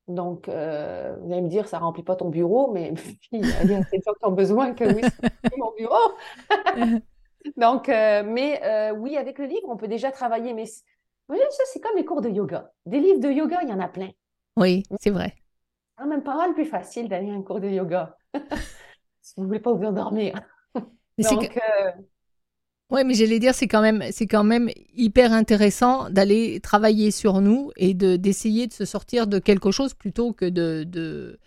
Donc, 0.08 0.48
euh, 0.48 1.16
vous 1.22 1.32
allez 1.32 1.42
me 1.42 1.50
dire, 1.50 1.68
ça 1.68 1.80
remplit 1.80 2.04
pas 2.04 2.16
ton 2.16 2.30
bureau, 2.30 2.72
mais 2.72 2.94
il 3.32 3.46
y 3.46 3.54
a 3.54 3.64
des 3.66 3.76
gens 3.76 4.14
qui 4.14 4.24
ont 4.26 4.32
besoin 4.32 4.74
que 4.74 4.86
oui, 4.86 5.02
ça 5.02 5.10
remplit 5.44 5.60
mon 5.60 5.74
bureau. 5.78 7.02
Donc, 7.58 7.90
euh, 7.90 8.24
mais 8.26 8.62
euh, 8.64 8.92
oui, 8.92 9.18
avec 9.18 9.38
le 9.40 9.46
livre, 9.46 9.68
on 9.68 9.78
peut 9.78 9.88
déjà 9.88 10.12
travailler. 10.12 10.54
Mais 10.54 10.66
voyez, 11.28 11.44
ça, 11.52 11.64
c'est 11.72 11.80
comme 11.80 11.96
les 11.96 12.06
cours 12.06 12.22
de 12.22 12.30
yoga. 12.30 12.72
Des 12.86 13.00
livres 13.00 13.20
de 13.20 13.30
yoga, 13.30 13.60
il 13.64 13.70
y 13.70 13.74
en 13.74 13.80
a 13.80 13.88
plein. 13.88 14.10
Oui, 14.56 14.84
c'est 15.00 15.12
vrai. 15.12 15.34
C'est 15.36 16.04
quand 16.04 16.10
même 16.10 16.24
pas 16.24 16.36
mal 16.36 16.54
plus 16.54 16.66
facile 16.66 17.10
d'aller 17.10 17.30
à 17.30 17.34
un 17.34 17.42
cours 17.42 17.60
de 17.60 17.70
yoga. 17.70 18.16
Si 19.22 19.34
vous 19.36 19.46
voulez 19.48 19.60
pas 19.60 19.74
vous 19.74 19.84
endormir. 19.84 20.40
Donc, 21.18 21.50
que- 21.50 21.60
Ouais, 22.90 23.04
mais 23.04 23.16
j'allais 23.16 23.40
dire, 23.40 23.54
c'est 23.54 23.68
quand 23.68 23.82
même, 23.82 24.02
c'est 24.12 24.28
quand 24.28 24.46
même 24.46 24.70
hyper 24.96 25.34
intéressant 25.34 26.10
d'aller 26.10 26.62
travailler 26.62 27.12
sur 27.12 27.42
nous 27.42 27.72
et 27.76 27.94
de 27.94 28.16
d'essayer 28.16 28.66
de 28.68 28.72
se 28.74 28.86
sortir 28.86 29.28
de 29.28 29.40
quelque 29.40 29.72
chose 29.72 29.94
plutôt 29.94 30.32
que 30.32 30.46
de 30.46 30.86
de, 30.86 31.38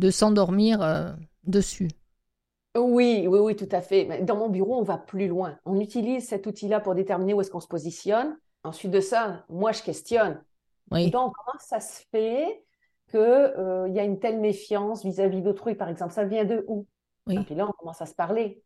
de 0.00 0.10
s'endormir 0.10 0.82
euh, 0.82 1.12
dessus. 1.44 1.88
Oui, 2.76 3.26
oui, 3.28 3.38
oui, 3.38 3.56
tout 3.56 3.68
à 3.70 3.80
fait. 3.80 4.22
Dans 4.22 4.36
mon 4.36 4.48
bureau, 4.48 4.76
on 4.78 4.82
va 4.82 4.98
plus 4.98 5.28
loin. 5.28 5.58
On 5.64 5.78
utilise 5.78 6.26
cet 6.26 6.46
outil-là 6.46 6.80
pour 6.80 6.94
déterminer 6.96 7.32
où 7.32 7.40
est-ce 7.40 7.50
qu'on 7.50 7.60
se 7.60 7.68
positionne. 7.68 8.36
Ensuite 8.64 8.90
de 8.90 9.00
ça, 9.00 9.44
moi, 9.48 9.70
je 9.72 9.82
questionne. 9.82 10.42
Oui, 10.90 11.12
Donc, 11.12 11.34
comment 11.36 11.58
ça 11.60 11.80
se 11.80 12.02
fait 12.12 12.64
que, 13.08 13.18
euh, 13.18 13.88
y 13.90 14.00
a 14.00 14.04
une 14.04 14.18
telle 14.20 14.40
méfiance 14.40 15.04
vis-à-vis 15.04 15.42
d'autrui, 15.42 15.74
par 15.76 15.88
exemple? 15.88 16.12
Ça 16.14 16.24
vient 16.24 16.44
de 16.44 16.64
où? 16.68 16.86
oui, 17.26 17.38
Et 17.38 17.42
puis 17.42 17.54
là, 17.54 17.66
on 17.68 17.72
commence 17.72 18.02
à 18.02 18.06
se 18.06 18.14
parler. 18.14 18.62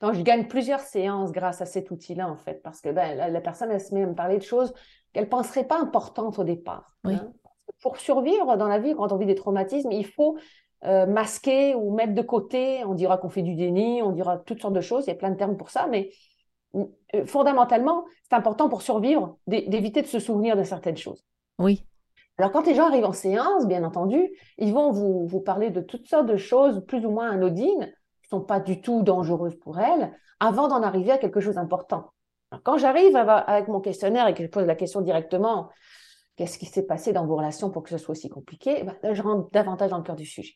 Donc, 0.00 0.14
je 0.14 0.22
gagne 0.22 0.46
plusieurs 0.46 0.80
séances 0.80 1.32
grâce 1.32 1.60
à 1.60 1.66
cet 1.66 1.90
outil-là, 1.90 2.28
en 2.28 2.36
fait, 2.36 2.62
parce 2.62 2.80
que 2.80 2.90
ben, 2.90 3.16
la, 3.16 3.28
la 3.28 3.40
personne, 3.40 3.70
elle 3.70 3.80
se 3.80 3.94
met 3.94 4.02
à 4.02 4.06
me 4.06 4.14
parler 4.14 4.38
de 4.38 4.42
choses 4.42 4.72
qu'elle 5.12 5.24
ne 5.24 5.28
penserait 5.28 5.64
pas 5.64 5.78
importantes 5.78 6.38
au 6.38 6.44
départ. 6.44 6.96
Oui. 7.04 7.14
hein. 7.14 7.32
Pour 7.80 7.96
survivre 7.96 8.56
dans 8.56 8.68
la 8.68 8.78
vie, 8.78 8.94
quand 8.94 9.12
on 9.12 9.16
vit 9.16 9.26
des 9.26 9.34
traumatismes, 9.34 9.92
il 9.92 10.06
faut 10.06 10.36
euh, 10.84 11.06
masquer 11.06 11.74
ou 11.74 11.92
mettre 11.94 12.14
de 12.14 12.22
côté. 12.22 12.84
On 12.84 12.94
dira 12.94 13.18
qu'on 13.18 13.28
fait 13.28 13.42
du 13.42 13.54
déni, 13.54 14.02
on 14.02 14.12
dira 14.12 14.38
toutes 14.38 14.60
sortes 14.60 14.74
de 14.74 14.80
choses, 14.80 15.04
il 15.06 15.08
y 15.08 15.12
a 15.12 15.16
plein 15.16 15.30
de 15.30 15.36
termes 15.36 15.56
pour 15.56 15.70
ça, 15.70 15.86
mais 15.88 16.10
euh, 16.74 17.26
fondamentalement, 17.26 18.04
c'est 18.22 18.34
important 18.34 18.68
pour 18.68 18.82
survivre 18.82 19.36
d'é- 19.46 19.66
d'éviter 19.68 20.02
de 20.02 20.06
se 20.06 20.18
souvenir 20.18 20.56
de 20.56 20.62
certaines 20.62 20.96
choses. 20.96 21.24
oui, 21.58 21.84
Alors, 22.38 22.50
quand 22.50 22.66
les 22.66 22.74
gens 22.74 22.86
arrivent 22.86 23.04
en 23.04 23.12
séance, 23.12 23.66
bien 23.66 23.84
entendu, 23.84 24.30
ils 24.58 24.72
vont 24.72 24.90
vous, 24.90 25.26
vous 25.26 25.40
parler 25.40 25.70
de 25.70 25.80
toutes 25.80 26.08
sortes 26.08 26.26
de 26.26 26.36
choses 26.36 26.84
plus 26.86 27.04
ou 27.04 27.10
moins 27.10 27.30
anodines, 27.30 27.92
sont 28.32 28.40
pas 28.40 28.60
du 28.60 28.80
tout 28.80 29.02
dangereuses 29.02 29.56
pour 29.60 29.78
elles, 29.78 30.12
avant 30.40 30.68
d'en 30.68 30.82
arriver 30.82 31.12
à 31.12 31.18
quelque 31.18 31.40
chose 31.40 31.54
d'important. 31.56 32.10
Quand 32.64 32.76
j'arrive 32.78 33.14
avec 33.16 33.68
mon 33.68 33.80
questionnaire 33.80 34.26
et 34.26 34.34
que 34.34 34.42
je 34.42 34.48
pose 34.48 34.66
la 34.66 34.74
question 34.74 35.00
directement, 35.00 35.70
qu'est-ce 36.36 36.58
qui 36.58 36.66
s'est 36.66 36.82
passé 36.86 37.12
dans 37.12 37.26
vos 37.26 37.36
relations 37.36 37.70
pour 37.70 37.82
que 37.82 37.90
ce 37.90 37.98
soit 37.98 38.12
aussi 38.12 38.28
compliqué, 38.28 38.82
ben, 38.84 38.94
là, 39.02 39.14
je 39.14 39.22
rentre 39.22 39.50
davantage 39.52 39.90
dans 39.90 39.98
le 39.98 40.02
cœur 40.02 40.16
du 40.16 40.26
sujet. 40.26 40.54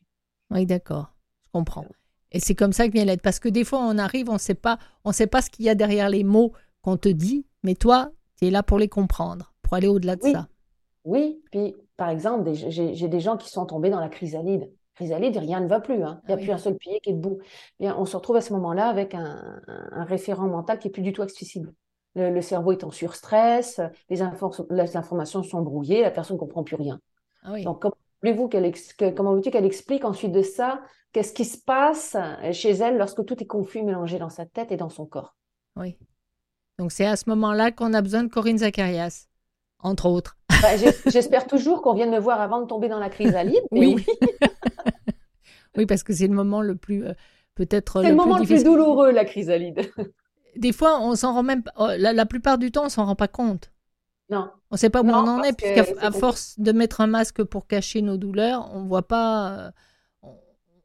oui, 0.51 0.65
d'accord. 0.65 1.13
Je 1.45 1.49
comprends. 1.51 1.85
Et 2.31 2.39
c'est 2.39 2.55
comme 2.55 2.73
ça 2.73 2.87
que 2.87 2.93
vient 2.93 3.05
l'aide. 3.05 3.21
Parce 3.21 3.39
que 3.39 3.49
des 3.49 3.63
fois, 3.63 3.79
on 3.79 3.97
arrive, 3.97 4.29
on 4.29 4.33
ne 4.33 4.37
sait 4.37 4.53
pas, 4.53 4.77
on 5.05 5.11
sait 5.11 5.27
pas 5.27 5.41
ce 5.41 5.49
qu'il 5.49 5.65
y 5.65 5.69
a 5.69 5.75
derrière 5.75 6.09
les 6.09 6.23
mots 6.23 6.51
qu'on 6.81 6.97
te 6.97 7.09
dit, 7.09 7.45
mais 7.63 7.73
toi, 7.75 8.11
tu 8.37 8.47
es 8.47 8.51
là 8.51 8.63
pour 8.63 8.79
les 8.79 8.89
comprendre, 8.89 9.53
pour 9.61 9.73
aller 9.75 9.87
au-delà 9.87 10.17
de 10.17 10.23
Oui. 10.23 10.33
ça. 10.33 10.47
Oui, 11.05 11.41
puis 11.51 11.75
par 11.95 12.09
exemple, 12.09 12.51
j'ai 12.53 13.07
des 13.07 13.19
gens 13.19 13.37
qui 13.37 13.49
sont 13.49 13.65
tombés 13.65 13.89
dans 13.89 13.99
la 13.99 14.09
chrysalide. 14.09 14.69
Chrysalide, 14.97 15.37
rien 15.37 15.59
ne 15.61 15.67
va 15.67 15.79
plus, 15.79 16.03
hein. 16.03 16.19
Il 16.23 16.27
n'y 16.27 16.33
a 16.33 16.37
oui. 16.37 16.43
plus 16.43 16.51
un 16.51 16.57
seul 16.57 16.75
pilier 16.75 16.99
qui 17.01 17.11
est 17.11 17.13
debout. 17.13 17.37
Bien, 17.79 17.95
on 17.97 18.05
se 18.05 18.17
retrouve 18.17 18.35
à 18.35 18.41
ce 18.41 18.51
moment-là 18.53 18.87
avec 18.89 19.13
un, 19.13 19.61
référent 19.91 20.47
mental 20.47 20.79
qui 20.79 20.87
est 20.87 20.91
plus 20.91 21.03
du 21.03 21.13
tout 21.13 21.21
accessible. 21.21 21.71
Le, 22.15 22.31
le 22.31 22.41
cerveau 22.41 22.71
est 22.71 22.83
en 22.83 22.89
surstress, 22.91 23.79
les, 24.09 24.21
infor- 24.23 24.65
les 24.71 24.97
informations 24.97 25.43
sont 25.43 25.61
brouillées, 25.61 26.01
la 26.01 26.09
personne 26.11 26.35
ne 26.35 26.39
comprend 26.39 26.63
plus 26.63 26.75
rien. 26.75 26.99
Ah 27.43 27.51
oui. 27.53 27.63
Donc, 27.63 27.79
comment 27.81 27.93
voulez-vous 28.23 28.47
qu'elle 28.47 28.65
ex- 28.65 28.93
que- 28.93 29.11
comment 29.11 29.33
veux-tu 29.35 29.51
qu'elle 29.51 29.65
explique 29.65 30.03
ensuite 30.03 30.31
de 30.31 30.41
ça? 30.41 30.81
Qu'est-ce 31.13 31.31
qui 31.33 31.45
se 31.45 31.59
passe 31.59 32.17
chez 32.51 32.71
elle 32.71 32.97
lorsque 32.97 33.23
tout 33.23 33.41
est 33.41 33.45
confus, 33.47 33.83
mélangé 33.83 34.17
dans 34.19 34.29
sa 34.29 34.45
tête 34.47 34.71
et 34.71 34.77
dans 34.77 34.89
son 34.89 35.05
corps? 35.05 35.35
Oui. 35.75 35.95
Donc 36.79 36.91
c'est 36.91 37.05
à 37.05 37.15
ce 37.15 37.29
moment-là 37.29 37.71
qu'on 37.71 37.93
a 37.93 38.01
besoin 38.01 38.23
de 38.23 38.29
Corinne 38.29 38.57
Zacharias, 38.57 39.27
entre 39.79 40.07
autres. 40.07 40.37
J'ai- 40.77 40.91
J'espère 41.11 41.45
toujours 41.45 41.83
qu'on 41.83 41.93
vienne 41.93 42.09
me 42.09 42.19
voir 42.19 42.41
avant 42.41 42.61
de 42.61 42.65
tomber 42.65 42.87
dans 42.89 42.97
la 42.99 43.09
chrysalide, 43.09 43.61
mais 43.71 43.85
Oui. 43.85 44.05
oui. 44.21 44.27
Oui, 45.77 45.85
parce 45.85 46.03
que 46.03 46.13
c'est 46.13 46.27
le 46.27 46.33
moment 46.33 46.61
le 46.61 46.75
plus, 46.75 47.05
euh, 47.05 47.13
peut-être 47.55 48.01
C'est 48.01 48.09
le 48.09 48.15
moment 48.15 48.37
le 48.37 48.45
plus 48.45 48.63
douloureux, 48.63 49.11
la 49.11 49.25
chrysalide. 49.25 49.91
Des 50.55 50.73
fois, 50.73 50.99
on 51.01 51.15
s'en 51.15 51.33
rend 51.33 51.43
même, 51.43 51.63
oh, 51.77 51.87
la, 51.97 52.13
la 52.13 52.25
plupart 52.25 52.57
du 52.57 52.71
temps, 52.71 52.85
on 52.85 52.89
s'en 52.89 53.05
rend 53.05 53.15
pas 53.15 53.27
compte. 53.27 53.71
Non. 54.29 54.49
On 54.71 54.75
ne 54.75 54.77
sait 54.77 54.89
pas 54.89 55.01
où 55.01 55.05
Non, 55.05 55.19
on 55.19 55.27
en 55.27 55.43
est, 55.43 55.53
puisqu'à 55.53 56.11
force 56.11 56.59
de 56.59 56.71
mettre 56.71 56.99
un 57.01 57.07
masque 57.07 57.43
pour 57.43 57.67
cacher 57.67 58.01
nos 58.01 58.17
douleurs, 58.17 58.69
on 58.73 58.83
voit 58.85 59.07
pas. 59.07 59.51
euh, 59.51 59.71
on 60.23 60.33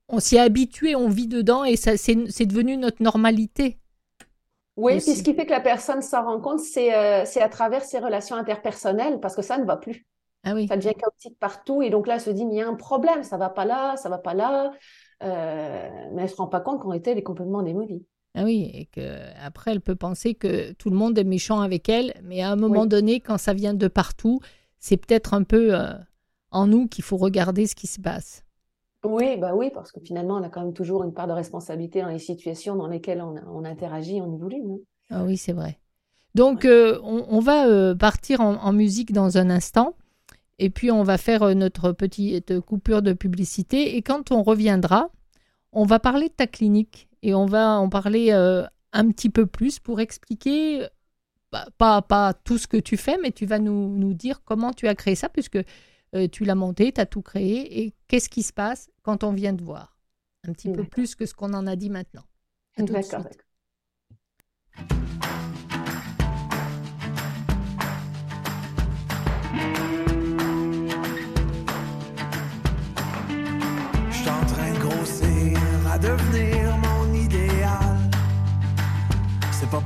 on 0.09 0.21
s'y 0.21 0.37
est 0.37 0.41
habitué, 0.41 0.95
on 0.95 1.09
vit 1.09 1.27
dedans 1.27 1.65
et 1.65 1.77
ça, 1.77 1.97
c'est 1.97 2.47
devenu 2.47 2.77
notre 2.77 3.03
normalité. 3.03 3.79
Oui, 4.77 5.01
puis 5.01 5.15
ce 5.15 5.23
qui 5.23 5.35
fait 5.35 5.47
que 5.47 5.51
la 5.51 5.61
personne 5.61 6.03
s'en 6.03 6.25
rend 6.25 6.41
compte, 6.41 6.61
c'est 6.61 6.95
euh, 6.95 7.25
c'est 7.25 7.43
à 7.43 7.49
travers 7.49 7.83
ses 7.85 7.99
relations 7.99 8.37
interpersonnelles, 8.37 9.21
parce 9.21 9.35
que 9.37 9.43
ça 9.43 9.59
ne 9.59 9.65
va 9.65 9.77
plus. 9.77 10.07
Ah 10.45 10.55
oui. 10.55 10.69
Ça 10.69 10.77
devient 10.77 10.95
chaotique 10.95 11.39
partout, 11.39 11.83
et 11.83 11.91
donc 11.91 12.07
là, 12.07 12.15
elle 12.15 12.21
se 12.21 12.31
dit, 12.31 12.45
mais 12.47 12.55
il 12.55 12.59
y 12.59 12.63
a 12.63 12.69
un 12.69 12.75
problème, 12.75 13.23
ça 13.25 13.37
va 13.37 13.51
pas 13.51 13.65
là, 13.65 13.97
ça 13.97 14.09
va 14.09 14.19
pas 14.19 14.35
là. 14.35 14.73
Euh, 15.23 15.91
mais 16.13 16.23
elle 16.23 16.31
se 16.31 16.37
rend 16.37 16.49
pas 16.49 16.61
compte 16.61 16.81
qu'en 16.81 16.89
réalité, 16.91 17.11
elle 17.13 17.19
est 17.19 17.23
complètement 17.23 17.63
démolie. 17.63 18.07
Ah 18.35 18.45
oui, 18.45 18.71
et 18.73 18.87
que 18.87 19.19
après 19.45 19.73
elle 19.73 19.81
peut 19.83 19.95
penser 19.95 20.35
que 20.35 20.73
tout 20.73 20.89
le 20.91 20.97
monde 20.97 21.19
est 21.19 21.25
méchant 21.25 21.61
avec 21.61 21.89
elle, 21.89 22.15
mais 22.25 22.41
à 22.41 22.51
un 22.51 22.57
moment 22.57 22.83
Oui. 22.83 22.89
donné, 22.89 23.21
quand 23.21 23.37
ça 23.39 23.53
vient 23.53 23.75
de 23.75 23.89
partout, 23.89 24.41
c'est 24.79 24.97
peut-être 24.97 25.35
un 25.35 25.43
peu 25.45 25.75
euh, 25.79 25.93
en 26.51 26.67
nous 26.67 26.89
qu'il 26.89 27.05
faut 27.05 27.19
regarder 27.19 27.67
ce 27.67 27.75
qui 27.75 27.87
se 27.87 28.01
passe. 28.01 28.43
Oui, 29.05 29.37
bah 29.37 29.55
oui, 29.55 29.71
parce 29.73 29.93
que 29.93 30.01
finalement, 30.01 30.37
on 30.39 30.43
a 30.43 30.49
quand 30.49 30.63
même 30.65 30.73
toujours 30.75 31.03
une 31.05 31.13
part 31.15 31.27
de 31.29 31.33
responsabilité 31.33 32.01
dans 32.03 32.09
les 32.09 32.19
situations 32.19 32.75
dans 32.77 32.87
lesquelles 32.89 33.21
on, 33.23 33.35
on 33.49 33.65
interagit, 33.65 34.21
on 34.21 34.33
évolue. 34.35 34.63
hein. 34.69 34.79
Ah 35.11 35.25
oui, 35.25 35.37
c'est 35.37 35.53
vrai. 35.53 35.79
Donc, 36.35 36.65
euh, 36.65 37.01
on, 37.05 37.27
on 37.29 37.41
va 37.41 37.67
euh, 37.69 37.95
partir 37.97 38.41
en, 38.41 38.57
en 38.57 38.73
musique 38.73 39.13
dans 39.13 39.39
un 39.39 39.51
instant. 39.51 39.97
Et 40.63 40.71
puis, 40.71 40.93
on 40.93 41.03
va 41.03 41.19
faire 41.19 41.43
euh, 41.43 41.55
notre 41.55 41.91
petite 41.91 42.61
coupure 42.61 43.03
de 43.03 43.13
publicité. 43.13 43.97
Et 43.97 44.03
quand 44.03 44.31
on 44.31 44.45
reviendra, 44.45 45.11
on 45.73 45.85
va 45.85 45.99
parler 45.99 46.29
de 46.29 46.35
ta 46.35 46.47
clinique. 46.47 47.09
Et 47.23 47.35
on 47.35 47.47
va 47.47 47.79
en 47.79 47.89
parler 47.89 48.31
euh, 48.31 48.65
un 48.93 49.11
petit 49.11 49.29
peu 49.29 49.47
plus 49.47 49.81
pour 49.81 50.01
expliquer, 50.01 50.85
euh, 50.85 50.87
bah, 51.51 51.67
pas, 51.79 52.01
pas 52.01 52.33
tout 52.33 52.59
ce 52.59 52.69
que 52.69 52.77
tu 52.77 52.97
fais, 52.97 53.19
mais 53.21 53.33
tu 53.33 53.45
vas 53.45 53.59
nous, 53.59 53.89
nous 53.89 54.15
dire 54.15 54.43
comment 54.45 54.73
tu 54.73 54.87
as 54.87 54.95
créé 54.95 55.17
ça, 55.17 55.29
puisque 55.29 55.59
euh, 56.15 56.29
tu 56.29 56.45
l'as 56.45 56.55
monté, 56.55 56.93
tu 56.93 57.01
as 57.01 57.07
tout 57.07 57.23
créé. 57.23 57.83
Et 57.83 57.95
qu'est-ce 58.07 58.29
qui 58.29 58.45
se 58.45 58.53
passe 58.53 58.89
quand 59.03 59.25
on 59.25 59.33
vient 59.33 59.57
te 59.57 59.65
voir? 59.65 59.99
Un 60.47 60.53
petit 60.53 60.71
peu 60.71 60.85
plus 60.85 61.17
que 61.17 61.27
ce 61.27 61.35
qu'on 61.35 61.55
en 61.55 61.67
a 61.67 61.75
dit 61.75 61.91
maintenant. 61.91 62.25
De 62.79 62.85
D'accord, 62.85 63.27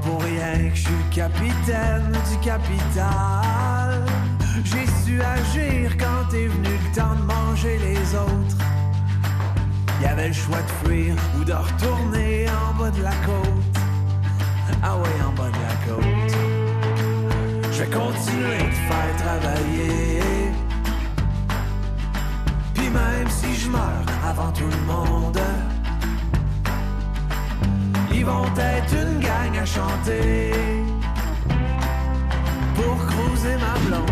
pour 0.06 0.22
rien 0.22 0.70
que 0.70 0.76
je 0.76 0.82
suis 0.82 1.04
capitaine 1.10 2.12
du 2.30 2.38
capital. 2.38 4.04
J'ai 4.64 4.86
su 5.04 5.20
agir 5.20 5.96
quand 5.98 6.32
est 6.34 6.46
venu 6.46 6.68
le 6.84 6.94
temps 6.94 7.14
de 7.14 7.22
manger 7.22 7.78
les 7.78 8.14
autres. 8.14 8.56
Y 10.00 10.06
avait 10.06 10.28
le 10.28 10.34
choix 10.34 10.62
de 10.62 10.86
fuir 10.86 11.14
ou 11.38 11.44
de 11.44 11.52
retourner 11.52 12.46
en 12.48 12.74
bas 12.78 12.90
de 12.90 13.02
la 13.02 13.16
côte. 13.26 13.76
Ah 14.82 14.96
ouais, 14.96 15.16
en 15.26 15.32
bas 15.32 15.50
de 15.50 15.60
la 15.68 15.76
côte. 15.86 16.34
Je 17.72 17.82
vais 17.82 17.90
continuer 17.90 18.58
de 18.58 18.78
faire 18.88 19.16
travailler. 19.18 20.20
Puis 22.74 22.88
même 22.88 23.28
si 23.28 23.54
je 23.54 23.70
meurs 23.70 24.06
avant 24.24 24.52
tout 24.52 24.68
le 24.68 24.92
monde, 24.92 25.40
vont 28.26 28.52
être 28.58 28.92
une 28.92 29.20
gang 29.20 29.56
à 29.56 29.64
chanter 29.64 30.50
pour 32.74 32.96
cruiser 33.06 33.56
ma 33.64 33.74
blonde. 33.86 34.10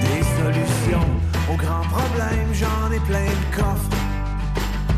Des 0.00 0.22
solutions 0.38 1.08
aux 1.52 1.56
grands 1.56 1.88
problèmes, 1.96 2.52
j'en 2.54 2.90
ai 2.90 3.00
plein 3.00 3.28
le 3.40 3.56
coffre. 3.56 3.90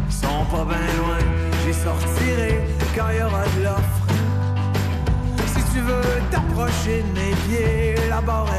Sont 0.09 0.44
pas 0.53 0.64
bien 0.72 0.90
loin, 1.00 1.22
j'y 1.64 1.74
sortirai 1.74 2.61
quand 2.94 3.09
il 3.12 3.18
y 3.18 3.22
aura 3.22 3.44
de 3.57 3.64
l'offre. 3.64 4.00
Si 5.53 5.62
tu 5.72 5.81
veux 5.81 6.20
t'approcher 6.31 7.03
de 7.03 7.12
mes 7.18 7.35
pieds, 7.46 8.09
la 8.09 8.20
barre. 8.20 8.50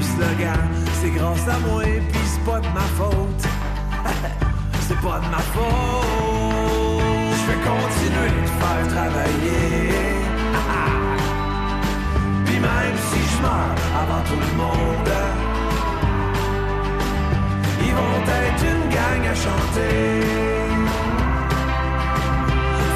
C'est 0.00 1.10
grâce 1.10 1.46
à 1.48 1.58
moi 1.58 1.84
et 1.84 2.00
puis 2.00 2.20
c'est 2.24 2.40
pas 2.44 2.60
de 2.60 2.68
ma 2.68 2.80
faute. 2.96 3.44
c'est 4.80 4.98
pas 5.00 5.20
de 5.20 5.26
ma 5.28 5.38
faute. 5.38 6.06
Je 7.36 7.44
vais 7.46 7.58
continuer 7.70 8.30
de 8.40 8.46
faire 8.46 8.88
travailler. 8.88 9.92
Puis 12.46 12.58
même 12.58 12.96
si 13.10 13.18
je 13.18 13.42
meurs 13.42 13.76
avant 14.02 14.22
tout 14.28 14.40
le 14.40 14.52
monde, 14.56 15.12
ils 17.80 17.92
vont 17.92 18.22
être 18.22 18.64
une 18.64 18.88
gang 18.88 19.26
à 19.28 19.34
chanter. 19.34 20.22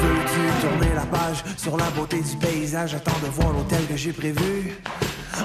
Veux-tu 0.01 0.41
tourner 0.65 0.93
la 0.95 1.05
page 1.05 1.43
sur 1.57 1.77
la 1.77 1.89
beauté 1.91 2.21
du 2.21 2.35
paysage? 2.37 2.95
Attends 2.95 3.19
de 3.23 3.29
voir 3.29 3.53
l'hôtel 3.53 3.85
que 3.87 3.95
j'ai 3.97 4.13
prévu. 4.13 4.73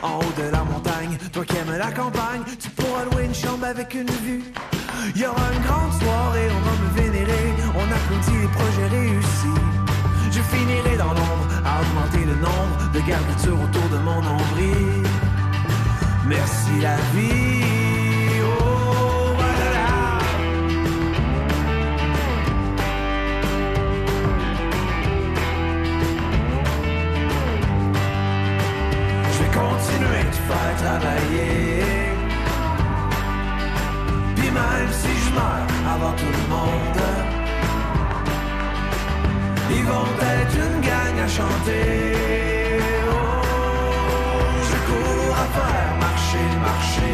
En 0.03 0.21
haut 0.21 0.33
de 0.39 0.45
la 0.51 0.62
toi 1.33 1.45
qui 1.45 1.57
aimes 1.57 1.77
la 1.79 1.91
campagne, 1.93 2.43
tu 2.61 2.69
pourras 2.71 3.05
louer 3.11 3.25
une 3.25 3.35
chambre 3.35 3.65
avec 3.65 3.95
une 3.95 4.11
vue. 4.25 4.43
Il 5.15 5.21
y 5.21 5.27
aura 5.27 5.53
une 5.55 5.63
grande 5.63 5.93
soirée, 6.01 6.49
on 6.51 6.61
va 6.61 6.75
me 6.83 7.03
vénérer, 7.03 7.55
on 7.75 7.87
applaudit 7.97 8.41
les 8.43 8.49
projets 8.49 8.89
réussis. 8.89 9.61
J'ai 10.31 10.43
finirai 10.43 10.97
dans 10.97 11.13
l'ombre 11.13 11.49
à 11.65 11.81
augmenter 11.81 12.25
le 12.25 12.35
nombre 12.37 12.93
de 12.95 13.01
garnitures 13.01 13.61
autour 13.61 13.89
de 13.91 13.99
mon 13.99 14.23
nombril. 14.23 15.03
Merci 16.27 16.81
la 16.81 16.97
vie. 17.15 17.82
Travailler. 30.83 31.83
Puis 34.37 34.51
même 34.51 34.93
si 35.01 35.13
je 35.25 35.31
meurs 35.35 35.73
avant 35.95 36.15
tout 36.21 36.33
le 36.41 36.45
monde, 36.55 37.03
ils 39.71 39.85
vont 39.85 40.13
être 40.39 40.57
une 40.67 40.81
gang 40.81 41.17
à 41.27 41.29
chanter. 41.39 42.17
Oh, 43.11 43.45
je 44.69 44.77
cours 44.89 45.37
à 45.45 45.47
faire 45.59 45.93
marcher 46.07 46.45
le 46.55 46.61
marché. 46.71 47.13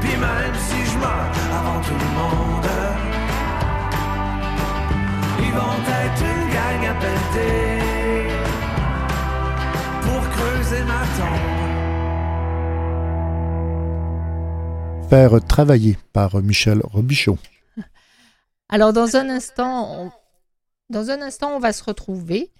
Puis 0.00 0.16
même 0.26 0.56
si 0.68 0.78
je 0.90 0.96
meurs 0.98 1.36
avant 1.60 1.80
tout 1.86 2.00
le 2.06 2.10
monde, 2.20 2.70
ils 5.44 5.52
vont 5.52 5.80
être 6.04 6.22
une 6.34 6.46
gang 6.56 6.82
à 6.90 6.94
pour 7.00 8.39
creuser 10.40 10.82
ma 10.84 11.02
tombe. 11.16 11.60
Faire 15.10 15.44
travailler 15.44 15.98
par 16.12 16.40
Michel 16.42 16.80
Robichaud. 16.82 17.38
Alors 18.68 18.92
dans 18.92 19.16
un 19.16 19.28
instant, 19.28 19.92
on, 19.92 20.10
dans 20.88 21.10
un 21.10 21.20
instant, 21.20 21.54
on 21.54 21.58
va 21.58 21.72
se 21.72 21.84
retrouver 21.84 22.52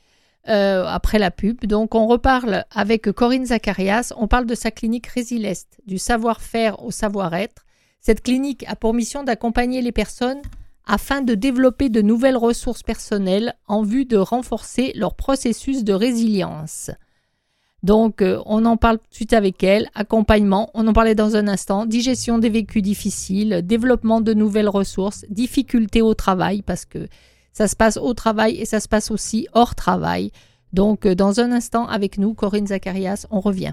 euh, 0.49 0.85
après 0.87 1.19
la 1.19 1.31
pub. 1.31 1.65
Donc 1.65 1.95
on 1.95 2.07
reparle 2.07 2.65
avec 2.71 3.11
Corinne 3.13 3.47
Zacharias. 3.47 4.13
On 4.17 4.29
parle 4.29 4.47
de 4.47 4.55
sa 4.55 4.71
clinique 4.71 5.07
Résilest, 5.07 5.81
du 5.87 5.99
savoir-faire 5.99 6.83
au 6.85 6.91
savoir-être. 6.91 7.65
Cette 8.01 8.23
clinique 8.23 8.65
a 8.67 8.77
pour 8.77 8.95
mission 8.95 9.23
d'accompagner 9.23 9.83
les 9.83 9.93
personnes 9.93 10.43
afin 10.87 11.21
de 11.23 11.35
développer 11.35 11.89
de 11.89 12.03
nouvelles 12.03 12.37
ressources 12.37 12.83
personnelles 12.83 13.55
en 13.69 13.83
vue 13.83 14.07
de 14.07 14.17
renforcer 14.17 14.93
leur 14.97 15.15
processus 15.15 15.85
de 15.85 15.93
résilience. 15.93 16.91
Donc, 17.83 18.21
euh, 18.21 18.41
on 18.47 18.65
en 18.67 18.77
parle 18.77 18.99
tout 18.99 19.09
de 19.11 19.15
suite 19.15 19.33
avec 19.33 19.63
elle. 19.63 19.89
Accompagnement, 19.95 20.71
on 20.75 20.87
en 20.87 20.93
parlait 20.93 21.15
dans 21.15 21.37
un 21.37 21.49
instant. 21.49 21.87
Digestion 21.87 22.39
des 22.39 22.51
vécus 22.51 22.83
difficiles, 22.83 23.63
développement 23.65 24.21
de 24.21 24.35
nouvelles 24.35 24.69
ressources, 24.69 25.25
difficultés 25.31 26.03
au 26.03 26.15
travail, 26.15 26.63
parce 26.63 26.85
que 26.85 27.09
ça 27.53 27.69
se 27.69 27.77
passe 27.77 27.97
au 27.97 28.15
travail 28.15 28.57
et 28.57 28.65
ça 28.65 28.81
se 28.81 28.89
passe 28.89 29.11
aussi 29.11 29.49
hors 29.55 29.75
travail. 29.75 30.31
Donc, 30.73 31.07
euh, 31.07 31.15
dans 31.15 31.41
un 31.41 31.53
instant, 31.53 31.87
avec 31.87 32.19
nous, 32.19 32.35
Corinne 32.35 32.67
Zacharias, 32.67 33.27
on 33.31 33.41
revient. 33.41 33.73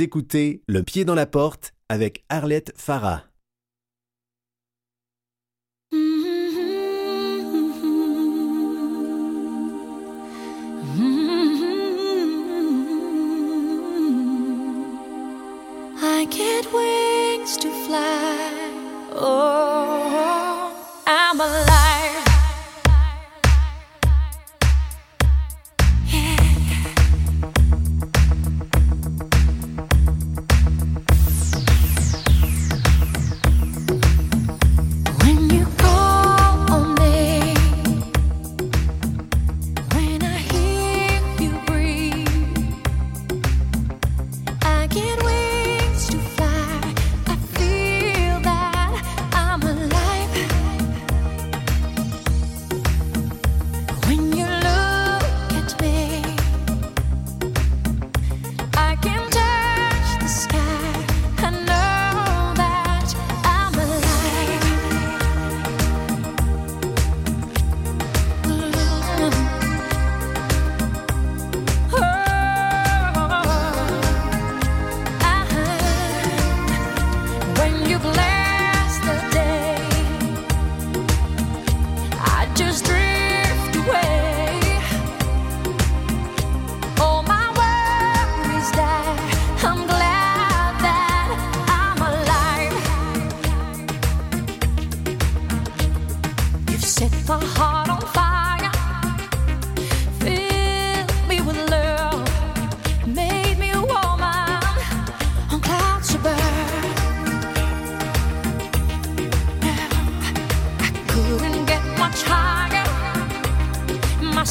Écoutez 0.00 0.62
Le 0.66 0.82
pied 0.82 1.04
dans 1.04 1.14
la 1.14 1.26
porte 1.26 1.74
avec 1.90 2.24
Arlette 2.30 2.72
Farah. 2.74 3.24
I 16.02 16.24
wings 16.72 17.58
to 17.58 17.68
fly. 17.84 18.70
Oh, 19.12 20.72
I'm. 21.06 21.79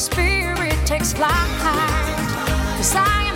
spirit 0.00 0.74
takes 0.86 1.12
flight. 1.12 1.30
Cause 2.78 2.94
I 2.96 3.29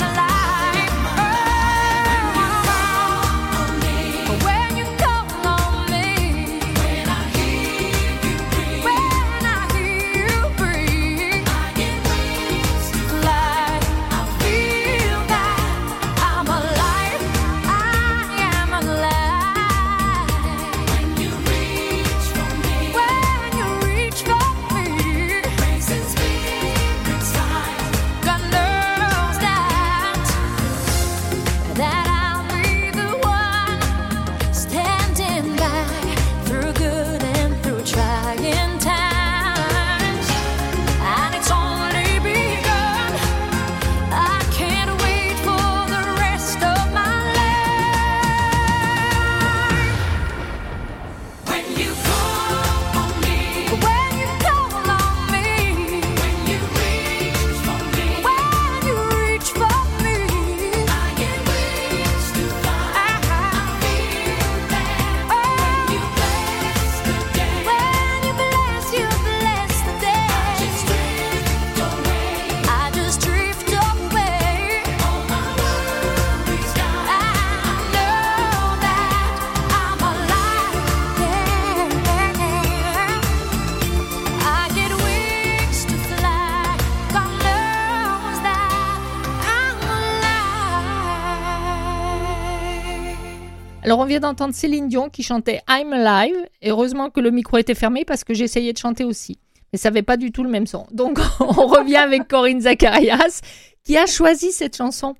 Alors, 93.84 93.98
on 93.98 94.04
vient 94.06 94.20
d'entendre 94.20 94.54
Céline 94.54 94.88
Dion 94.88 95.10
qui 95.10 95.22
chantait 95.22 95.60
I'm 95.68 95.92
Alive. 95.92 96.36
Et 96.62 96.70
heureusement 96.70 97.10
que 97.10 97.20
le 97.20 97.30
micro 97.30 97.58
était 97.58 97.74
fermé 97.74 98.04
parce 98.04 98.24
que 98.24 98.34
j'essayais 98.34 98.72
de 98.72 98.78
chanter 98.78 99.04
aussi. 99.04 99.38
Mais 99.72 99.78
ça 99.78 99.90
n'avait 99.90 100.02
pas 100.02 100.16
du 100.16 100.32
tout 100.32 100.42
le 100.42 100.48
même 100.50 100.66
son. 100.66 100.86
Donc, 100.90 101.18
on 101.40 101.66
revient 101.66 101.96
avec 101.96 102.26
Corinne 102.28 102.60
Zacharias 102.62 103.40
qui 103.84 103.96
a 103.98 104.06
choisi 104.06 104.52
cette 104.52 104.76
chanson. 104.76 105.14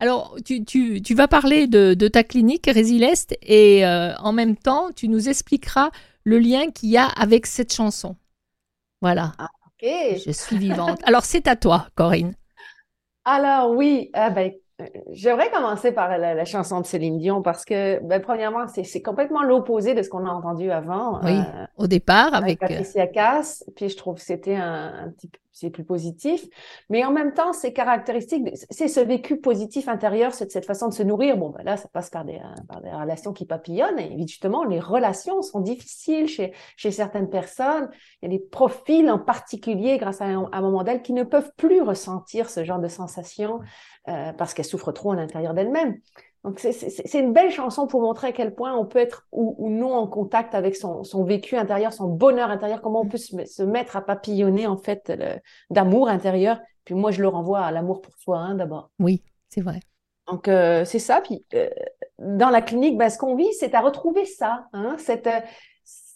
Alors, 0.00 0.36
tu, 0.44 0.64
tu- 0.64 1.00
tu 1.02 1.14
vas 1.14 1.28
parler 1.28 1.66
de, 1.66 1.94
de 1.94 2.08
ta 2.08 2.22
clinique 2.22 2.66
Résileste 2.66 3.36
et 3.42 3.86
euh, 3.86 4.14
en 4.18 4.32
même 4.32 4.56
temps, 4.56 4.90
tu 4.94 5.08
nous 5.08 5.28
expliqueras 5.28 5.90
le 6.24 6.38
lien 6.38 6.70
qu'il 6.70 6.90
y 6.90 6.96
a 6.96 7.06
avec 7.06 7.46
cette 7.46 7.72
chanson. 7.72 8.16
Voilà, 9.00 9.32
Ok. 9.38 9.88
je 10.26 10.30
suis 10.32 10.56
vivante. 10.58 11.00
Alors, 11.04 11.24
c'est 11.24 11.46
à 11.48 11.56
toi, 11.56 11.88
Corinne. 11.94 12.34
Alors 13.24 13.70
oui, 13.70 14.10
ah 14.12 14.30
ben, 14.30 14.52
j'aimerais 15.12 15.50
commencer 15.50 15.92
par 15.92 16.08
la, 16.18 16.34
la 16.34 16.44
chanson 16.44 16.80
de 16.80 16.86
Céline 16.86 17.18
Dion 17.18 17.42
parce 17.42 17.64
que, 17.64 18.00
ben, 18.04 18.20
premièrement, 18.20 18.66
c'est 18.68 19.02
complètement 19.02 19.42
l'opposé 19.42 19.94
de 19.94 20.02
ce 20.02 20.08
qu'on 20.08 20.26
a 20.26 20.30
entendu 20.30 20.70
avant 20.70 21.20
Oui, 21.22 21.32
euh, 21.38 21.66
Au 21.76 21.86
départ, 21.86 22.34
avec 22.34 22.60
avec. 22.60 22.62
euh, 22.62 22.66
Patricia 22.66 23.06
Cass. 23.06 23.64
Puis 23.76 23.88
je 23.88 23.96
trouve 23.96 24.16
que 24.16 24.22
c'était 24.22 24.56
un, 24.56 25.06
un 25.06 25.10
petit 25.10 25.28
peu- 25.28 25.38
c'est 25.56 25.70
plus 25.70 25.84
positif, 25.84 26.44
mais 26.90 27.04
en 27.04 27.12
même 27.12 27.32
temps, 27.32 27.52
c'est 27.52 27.72
caractéristique, 27.72 28.42
c'est 28.70 28.88
ce 28.88 28.98
vécu 28.98 29.36
positif 29.40 29.86
intérieur, 29.86 30.34
cette, 30.34 30.50
cette 30.50 30.66
façon 30.66 30.88
de 30.88 30.92
se 30.94 31.04
nourrir. 31.04 31.36
Bon, 31.36 31.50
ben 31.50 31.62
là, 31.62 31.76
ça 31.76 31.86
passe 31.92 32.10
par 32.10 32.24
des, 32.24 32.34
euh, 32.38 32.62
par 32.68 32.80
des 32.80 32.90
relations 32.90 33.32
qui 33.32 33.46
papillonnent. 33.46 34.00
Et 34.00 34.18
justement, 34.26 34.64
les 34.64 34.80
relations 34.80 35.42
sont 35.42 35.60
difficiles 35.60 36.26
chez, 36.26 36.52
chez 36.76 36.90
certaines 36.90 37.30
personnes. 37.30 37.88
Il 38.20 38.32
y 38.32 38.34
a 38.34 38.36
des 38.36 38.44
profils 38.44 39.08
en 39.08 39.20
particulier, 39.20 39.96
grâce 39.98 40.20
à 40.20 40.24
un, 40.24 40.48
à 40.50 40.58
un 40.58 40.60
moment 40.60 40.82
d'elles, 40.82 41.02
qui 41.02 41.12
ne 41.12 41.22
peuvent 41.22 41.52
plus 41.56 41.82
ressentir 41.82 42.50
ce 42.50 42.64
genre 42.64 42.80
de 42.80 42.88
sensations 42.88 43.60
euh, 44.08 44.32
parce 44.32 44.54
qu'elles 44.54 44.64
souffrent 44.64 44.92
trop 44.92 45.12
à 45.12 45.16
l'intérieur 45.16 45.54
d'elles-mêmes. 45.54 45.98
Donc, 46.44 46.60
c'est- 46.60 47.14
une 47.18 47.32
belle 47.32 47.50
chanson 47.50 47.86
pour 47.86 48.02
montrer 48.02 48.28
à 48.28 48.32
quel 48.32 48.54
point 48.54 48.74
on 48.76 48.84
peut 48.84 48.98
être 48.98 49.26
ou, 49.32 49.54
ou 49.58 49.70
non 49.70 49.94
en 49.94 50.06
contact 50.06 50.54
avec 50.54 50.76
son, 50.76 51.02
son 51.02 51.24
vécu 51.24 51.56
intérieur, 51.56 51.92
son 51.92 52.08
bonheur 52.08 52.50
intérieur, 52.50 52.82
comment 52.82 53.00
on 53.00 53.08
peut 53.08 53.16
se, 53.16 53.44
se 53.46 53.62
mettre 53.62 53.96
à 53.96 54.02
papillonner, 54.02 54.66
en 54.66 54.76
fait, 54.76 55.10
d'amour 55.70 56.08
intérieur. 56.08 56.60
Puis 56.84 56.94
moi, 56.94 57.10
je 57.12 57.22
le 57.22 57.28
renvoie 57.28 57.60
à 57.60 57.70
l'amour 57.70 58.02
pour 58.02 58.14
soi, 58.18 58.38
hein, 58.38 58.54
d'abord. 58.56 58.90
Oui, 58.98 59.22
c'est 59.48 59.62
vrai. 59.62 59.80
Donc, 60.26 60.48
euh, 60.48 60.84
c'est 60.84 60.98
ça. 60.98 61.20
Puis, 61.22 61.44
euh, 61.54 61.68
dans 62.18 62.50
la 62.50 62.62
clinique, 62.62 62.98
ben, 62.98 63.08
ce 63.08 63.18
qu'on 63.18 63.36
vit, 63.36 63.52
c'est 63.54 63.74
à 63.74 63.80
retrouver 63.80 64.24
ça, 64.26 64.66
hein, 64.72 64.96
cette, 64.98 65.28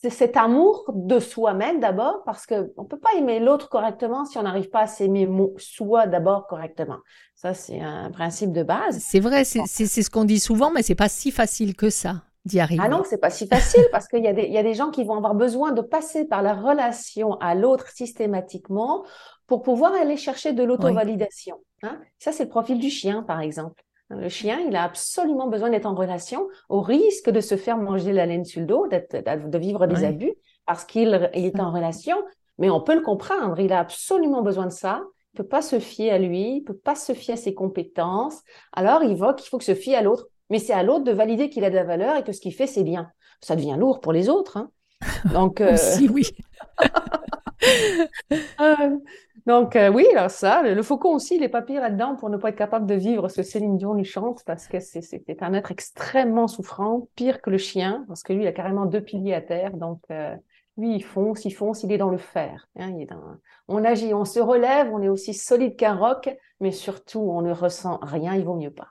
c'est 0.01 0.11
cet 0.11 0.37
amour 0.37 0.85
de 0.95 1.19
soi-même 1.19 1.81
d'abord, 1.81 2.23
parce 2.25 2.47
que 2.47 2.73
on 2.77 2.85
peut 2.85 2.99
pas 2.99 3.11
aimer 3.17 3.41
l'autre 3.41 3.69
correctement 3.69 4.25
si 4.25 4.39
on 4.39 4.43
n'arrive 4.43 4.71
pas 4.71 4.83
à 4.83 4.87
s'aimer 4.87 5.29
soi 5.57 6.07
d'abord 6.07 6.47
correctement. 6.47 6.99
Ça, 7.35 7.53
c'est 7.53 7.81
un 7.81 8.11
principe 8.11 8.53
de 8.53 8.63
base. 8.63 8.99
C'est 9.01 9.19
vrai, 9.19 9.45
c'est 9.45 9.67
ce 9.67 10.11
qu'on 10.11 10.25
dit 10.25 10.39
souvent, 10.39 10.71
mais 10.71 10.83
c'est 10.83 10.95
pas 10.95 11.09
si 11.09 11.33
facile 11.33 11.75
que 11.75 11.91
ça 11.91 12.23
d'y 12.45 12.61
arriver. 12.61 12.83
Ah 12.85 12.89
non, 12.89 13.03
c'est 13.05 13.19
pas 13.19 13.31
si 13.31 13.49
facile 13.49 13.85
parce 13.93 14.07
qu'il 14.07 14.23
y 14.23 14.29
a 14.29 14.33
des, 14.33 14.47
y 14.47 14.57
a 14.57 14.63
des 14.63 14.75
gens 14.75 14.91
qui 14.91 15.03
vont 15.05 15.17
avoir 15.17 15.35
besoin 15.35 15.73
de 15.73 15.83
passer 15.83 16.25
par 16.25 16.43
la 16.43 16.55
relation 16.55 17.35
à 17.41 17.57
l'autre 17.57 17.89
systématiquement 17.89 19.05
pour 19.49 19.63
pouvoir 19.63 19.93
aller 19.95 20.17
chercher 20.17 20.53
de 20.53 20.63
l'auto-validation. 20.63 21.57
Hein? 21.83 22.01
Ça, 22.19 22.31
c'est 22.31 22.45
le 22.45 22.51
profil 22.51 22.79
du 22.79 22.91
chien, 22.91 23.25
par 23.25 23.41
exemple. 23.41 23.83
Le 24.11 24.29
chien, 24.29 24.59
il 24.61 24.75
a 24.75 24.85
absolument 24.85 25.49
besoin 25.49 25.71
d'être 25.71 25.87
en 25.87 25.95
relation 25.95 26.49
au 26.69 26.81
risque 26.81 27.29
de 27.29 27.41
se 27.41 27.57
faire 27.57 27.77
manger 27.77 28.13
la 28.13 28.25
laine 28.27 28.45
sur 28.45 28.61
le 28.61 28.67
dos, 28.67 28.87
de 28.89 29.59
vivre 29.59 29.87
des 29.87 30.05
abus 30.05 30.35
parce 30.67 30.85
qu'il 30.85 31.31
il 31.35 31.47
est 31.47 31.61
en 31.61 31.73
relation. 31.73 32.17
Mais 32.59 32.71
on 32.71 32.81
peut 32.81 32.95
le 32.95 33.03
comprendre. 33.03 33.59
Il 33.61 33.73
a 33.73 33.81
absolument 33.81 34.43
besoin 34.43 34.67
de 34.67 34.73
ça. 34.73 35.03
Il 35.35 35.39
peut 35.39 35.47
pas 35.47 35.63
se 35.63 35.79
fier 35.79 36.11
à 36.11 36.19
lui. 36.19 36.57
Il 36.57 36.63
peut 36.63 36.77
pas 36.77 36.95
se 36.95 37.13
fier 37.13 37.35
à 37.35 37.37
ses 37.37 37.55
compétences. 37.55 38.41
Alors, 38.73 39.03
il 39.05 39.15
voit 39.15 39.35
qu'il 39.35 39.49
faut 39.49 39.59
que 39.59 39.65
se 39.65 39.75
fier 39.75 39.97
à 39.97 40.03
l'autre. 40.03 40.27
Mais 40.51 40.59
c'est 40.59 40.73
à 40.73 40.83
l'autre 40.83 41.05
de 41.05 41.13
valider 41.13 41.51
qu'il 41.51 41.65
a 41.65 41.71
de 41.71 41.75
la 41.75 41.85
valeur 41.85 42.17
et 42.17 42.25
que 42.25 42.33
ce 42.33 42.41
qu'il 42.41 42.55
fait, 42.55 42.67
c'est 42.67 42.83
bien. 42.83 43.11
Ça 43.41 43.55
devient 43.55 43.77
lourd 43.79 44.01
pour 44.01 44.13
les 44.13 44.29
autres. 44.29 44.57
hein. 44.57 44.71
Donc, 45.33 45.61
euh, 45.61 45.75
Aussi, 45.75 46.09
oui. 46.09 46.25
euh, 48.61 48.97
donc 49.49 49.75
euh, 49.75 49.89
oui, 49.91 50.07
alors 50.15 50.31
ça, 50.31 50.63
le, 50.63 50.75
le 50.75 50.83
faucon 50.83 51.15
aussi, 51.15 51.37
il 51.37 51.43
est 51.43 51.49
pas 51.49 51.63
pire 51.63 51.81
là-dedans 51.81 52.15
pour 52.15 52.31
ne 52.31 52.37
pas 52.37 52.51
être 52.51 52.57
capable 52.57 52.87
de 52.87 52.95
vivre 52.95 53.29
ce 53.29 53.37
que 53.39 53.43
Céline 53.43 53.77
Dion 53.77 53.95
lui 53.95 54.05
chante 54.05 54.45
parce 54.45 54.69
que 54.69 54.79
c'est 54.79 55.43
un 55.43 55.55
être 55.55 55.73
extrêmement 55.73 56.47
souffrant, 56.47 57.09
pire 57.17 57.41
que 57.43 57.51
le 57.51 57.59
chien, 57.59 58.05
parce 58.07 58.23
que 58.23 58.33
lui, 58.33 58.45
il 58.45 58.47
a 58.47 58.53
carrément 58.53 58.87
deux 58.87 59.01
piliers 59.01 59.35
à 59.35 59.41
terre. 59.41 59.73
Donc, 59.77 60.01
euh, 60.11 60.37
lui, 60.77 60.95
il 60.95 61.03
fonce, 61.03 61.45
il 61.45 61.51
fonce, 61.51 61.83
il 61.83 61.91
est 61.91 61.99
dans 61.99 62.11
le 62.11 62.19
fer. 62.19 62.69
hein, 62.79 62.93
il 62.95 63.03
est 63.03 63.07
dans... 63.07 63.21
On 63.67 63.85
agit, 63.85 64.15
on 64.15 64.25
se 64.25 64.39
relève, 64.39 64.93
on 64.93 65.03
est 65.03 65.09
aussi 65.09 65.35
solide 65.35 65.77
qu'un 65.77 65.97
roc, 65.97 66.29
mais 66.61 66.71
surtout, 66.71 67.21
on 67.21 67.43
ne 67.43 67.53
ressent 67.53 67.99
rien, 68.03 68.35
il 68.35 68.45
vaut 68.45 68.55
mieux 68.55 68.71
pas. 68.71 68.89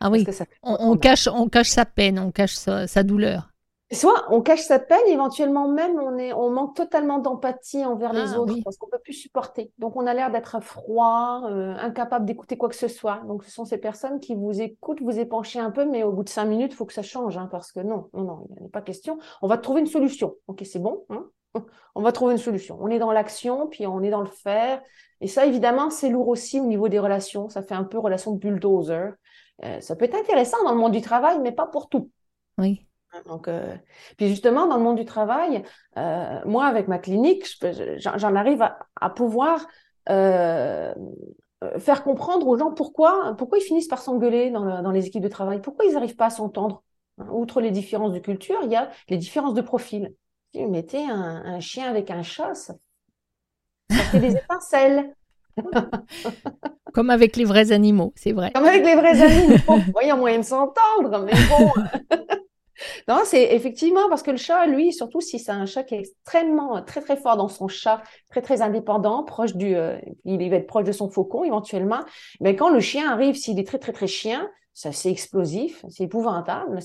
Ah 0.00 0.10
oui, 0.10 0.24
ça 0.30 0.44
on, 0.62 0.96
cache, 0.96 1.28
on 1.28 1.48
cache 1.48 1.70
sa 1.70 1.84
peine, 1.86 2.18
on 2.18 2.30
cache 2.30 2.54
sa, 2.54 2.86
sa 2.86 3.02
douleur. 3.02 3.53
Soit 3.94 4.24
on 4.30 4.42
cache 4.42 4.62
sa 4.62 4.78
peine, 4.78 5.06
éventuellement 5.06 5.68
même 5.68 5.98
on 5.98 6.18
est, 6.18 6.32
on 6.32 6.50
manque 6.50 6.76
totalement 6.76 7.18
d'empathie 7.18 7.84
envers 7.84 8.12
les 8.12 8.34
Ah, 8.34 8.40
autres 8.40 8.54
oui. 8.54 8.62
parce 8.62 8.76
qu'on 8.76 8.88
peut 8.88 8.98
plus 9.02 9.12
supporter. 9.14 9.72
Donc 9.78 9.96
on 9.96 10.06
a 10.06 10.14
l'air 10.14 10.30
d'être 10.30 10.60
froid, 10.60 11.42
euh, 11.50 11.74
incapable 11.78 12.24
d'écouter 12.26 12.56
quoi 12.56 12.68
que 12.68 12.74
ce 12.76 12.88
soit. 12.88 13.22
Donc 13.26 13.44
ce 13.44 13.50
sont 13.50 13.64
ces 13.64 13.78
personnes 13.78 14.20
qui 14.20 14.34
vous 14.34 14.60
écoutent, 14.60 15.00
vous 15.02 15.18
épanchez 15.18 15.58
un 15.60 15.70
peu, 15.70 15.84
mais 15.84 16.02
au 16.02 16.12
bout 16.12 16.24
de 16.24 16.28
cinq 16.28 16.44
minutes, 16.44 16.72
il 16.72 16.76
faut 16.76 16.86
que 16.86 16.92
ça 16.92 17.02
change, 17.02 17.36
hein, 17.36 17.48
parce 17.50 17.72
que 17.72 17.80
non, 17.80 18.08
non, 18.12 18.22
non, 18.24 18.46
il 18.56 18.62
n'est 18.64 18.68
pas 18.68 18.82
question. 18.82 19.18
On 19.42 19.48
va 19.48 19.58
trouver 19.58 19.80
une 19.80 19.86
solution. 19.86 20.34
Ok, 20.48 20.62
c'est 20.64 20.80
bon, 20.80 21.04
hein 21.10 21.26
on 21.94 22.02
va 22.02 22.12
trouver 22.12 22.32
une 22.32 22.38
solution. 22.38 22.78
On 22.80 22.88
est 22.88 22.98
dans 22.98 23.12
l'action, 23.12 23.68
puis 23.68 23.86
on 23.86 24.02
est 24.02 24.10
dans 24.10 24.22
le 24.22 24.26
faire. 24.26 24.82
Et 25.20 25.28
ça, 25.28 25.46
évidemment, 25.46 25.90
c'est 25.90 26.08
lourd 26.08 26.28
aussi 26.28 26.60
au 26.60 26.64
niveau 26.64 26.88
des 26.88 26.98
relations. 26.98 27.48
Ça 27.48 27.62
fait 27.62 27.74
un 27.74 27.84
peu 27.84 27.98
relation 27.98 28.32
de 28.32 28.38
bulldozer. 28.38 29.12
Euh, 29.64 29.80
ça 29.80 29.94
peut 29.94 30.04
être 30.04 30.16
intéressant 30.16 30.56
dans 30.64 30.72
le 30.72 30.78
monde 30.78 30.92
du 30.92 31.00
travail, 31.00 31.38
mais 31.40 31.52
pas 31.52 31.66
pour 31.66 31.88
tout. 31.88 32.10
Oui. 32.58 32.86
Donc, 33.26 33.48
euh, 33.48 33.74
puis 34.16 34.28
justement, 34.28 34.66
dans 34.66 34.76
le 34.76 34.82
monde 34.82 34.96
du 34.96 35.04
travail, 35.04 35.62
euh, 35.96 36.40
moi, 36.44 36.66
avec 36.66 36.88
ma 36.88 36.98
clinique, 36.98 37.46
j'en 37.98 38.34
arrive 38.34 38.62
à, 38.62 38.78
à 39.00 39.10
pouvoir 39.10 39.66
euh, 40.10 40.94
faire 41.78 42.02
comprendre 42.04 42.46
aux 42.46 42.58
gens 42.58 42.72
pourquoi, 42.72 43.34
pourquoi 43.38 43.58
ils 43.58 43.62
finissent 43.62 43.88
par 43.88 44.00
s'engueuler 44.00 44.50
dans, 44.50 44.64
le- 44.64 44.82
dans 44.82 44.90
les 44.90 45.06
équipes 45.06 45.22
de 45.22 45.28
travail, 45.28 45.60
pourquoi 45.60 45.84
ils 45.86 45.94
n'arrivent 45.94 46.16
pas 46.16 46.26
à 46.26 46.30
s'entendre. 46.30 46.82
Hein, 47.18 47.26
Outre 47.32 47.60
les 47.60 47.70
différences 47.70 48.12
de 48.12 48.18
culture, 48.18 48.58
il 48.64 48.70
y 48.72 48.76
a 48.76 48.90
les 49.08 49.16
différences 49.16 49.54
de 49.54 49.62
profil. 49.62 50.14
Si 50.52 50.62
vous 50.62 50.70
mettez 50.70 51.02
un, 51.04 51.42
un 51.44 51.60
chien 51.60 51.88
avec 51.88 52.10
un 52.10 52.22
chat, 52.22 52.54
ça, 52.54 52.74
ça 53.90 54.02
fait 54.04 54.20
des 54.20 54.32
étincelles. 54.36 55.14
Comme 56.92 57.10
avec 57.10 57.36
les 57.36 57.44
vrais 57.44 57.72
animaux, 57.72 58.12
c'est 58.16 58.32
vrai. 58.32 58.52
Comme 58.54 58.66
avec 58.66 58.84
les 58.84 58.94
vrais 58.94 59.20
amis, 59.20 59.56
bon, 59.66 59.80
il 60.02 60.08
y 60.08 60.10
a 60.10 60.16
moyen 60.16 60.38
de 60.38 60.44
s'entendre, 60.44 61.24
mais 61.24 61.32
bon. 61.48 61.72
Non, 63.06 63.20
c'est 63.24 63.54
effectivement 63.54 64.08
parce 64.08 64.22
que 64.22 64.30
le 64.30 64.36
chat, 64.36 64.66
lui, 64.66 64.92
surtout 64.92 65.20
si 65.20 65.38
c'est 65.38 65.52
un 65.52 65.66
chat 65.66 65.84
qui 65.84 65.94
est 65.94 66.00
extrêmement, 66.00 66.82
très 66.82 67.00
très 67.02 67.16
fort 67.16 67.36
dans 67.36 67.48
son 67.48 67.68
chat, 67.68 68.02
très 68.30 68.40
très 68.40 68.62
indépendant, 68.62 69.24
proche 69.24 69.54
du, 69.54 69.76
euh, 69.76 69.98
il 70.24 70.48
va 70.50 70.56
être 70.56 70.66
proche 70.66 70.84
de 70.84 70.92
son 70.92 71.10
faucon 71.10 71.44
éventuellement. 71.44 72.00
Mais 72.40 72.56
quand 72.56 72.70
le 72.70 72.80
chien 72.80 73.10
arrive, 73.10 73.34
s'il 73.34 73.58
est 73.58 73.66
très 73.66 73.78
très 73.78 73.92
très 73.92 74.06
chien, 74.06 74.48
ça 74.72 74.90
c'est 74.92 75.10
explosif, 75.10 75.84
c'est 75.90 76.04
épouvantable. 76.04 76.78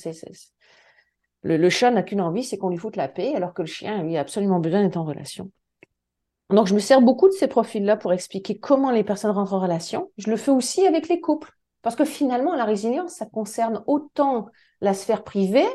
Le, 1.41 1.55
le 1.55 1.69
chat 1.69 1.91
n'a 1.91 2.03
qu'une 2.03 2.21
envie, 2.21 2.43
c'est 2.43 2.57
qu'on 2.57 2.69
lui 2.69 2.77
foute 2.77 2.97
la 2.97 3.07
paix, 3.07 3.33
alors 3.35 3.53
que 3.53 3.61
le 3.61 3.67
chien, 3.67 4.03
lui, 4.03 4.17
a 4.17 4.21
absolument 4.21 4.59
besoin 4.59 4.83
d'être 4.83 4.97
en 4.97 5.05
relation. 5.05 5.49
Donc, 6.49 6.67
je 6.67 6.73
me 6.73 6.79
sers 6.79 7.01
beaucoup 7.01 7.27
de 7.27 7.33
ces 7.33 7.47
profils-là 7.47 7.95
pour 7.95 8.11
expliquer 8.11 8.57
comment 8.57 8.91
les 8.91 9.03
personnes 9.03 9.31
rentrent 9.31 9.53
en 9.53 9.59
relation. 9.59 10.11
Je 10.17 10.29
le 10.31 10.35
fais 10.35 10.51
aussi 10.51 10.85
avec 10.85 11.07
les 11.07 11.21
couples. 11.21 11.51
Parce 11.81 11.95
que 11.95 12.05
finalement, 12.05 12.55
la 12.55 12.65
résilience, 12.65 13.13
ça 13.13 13.25
concerne 13.25 13.83
autant 13.87 14.47
la 14.81 14.93
sphère 14.93 15.23
privée 15.23 15.67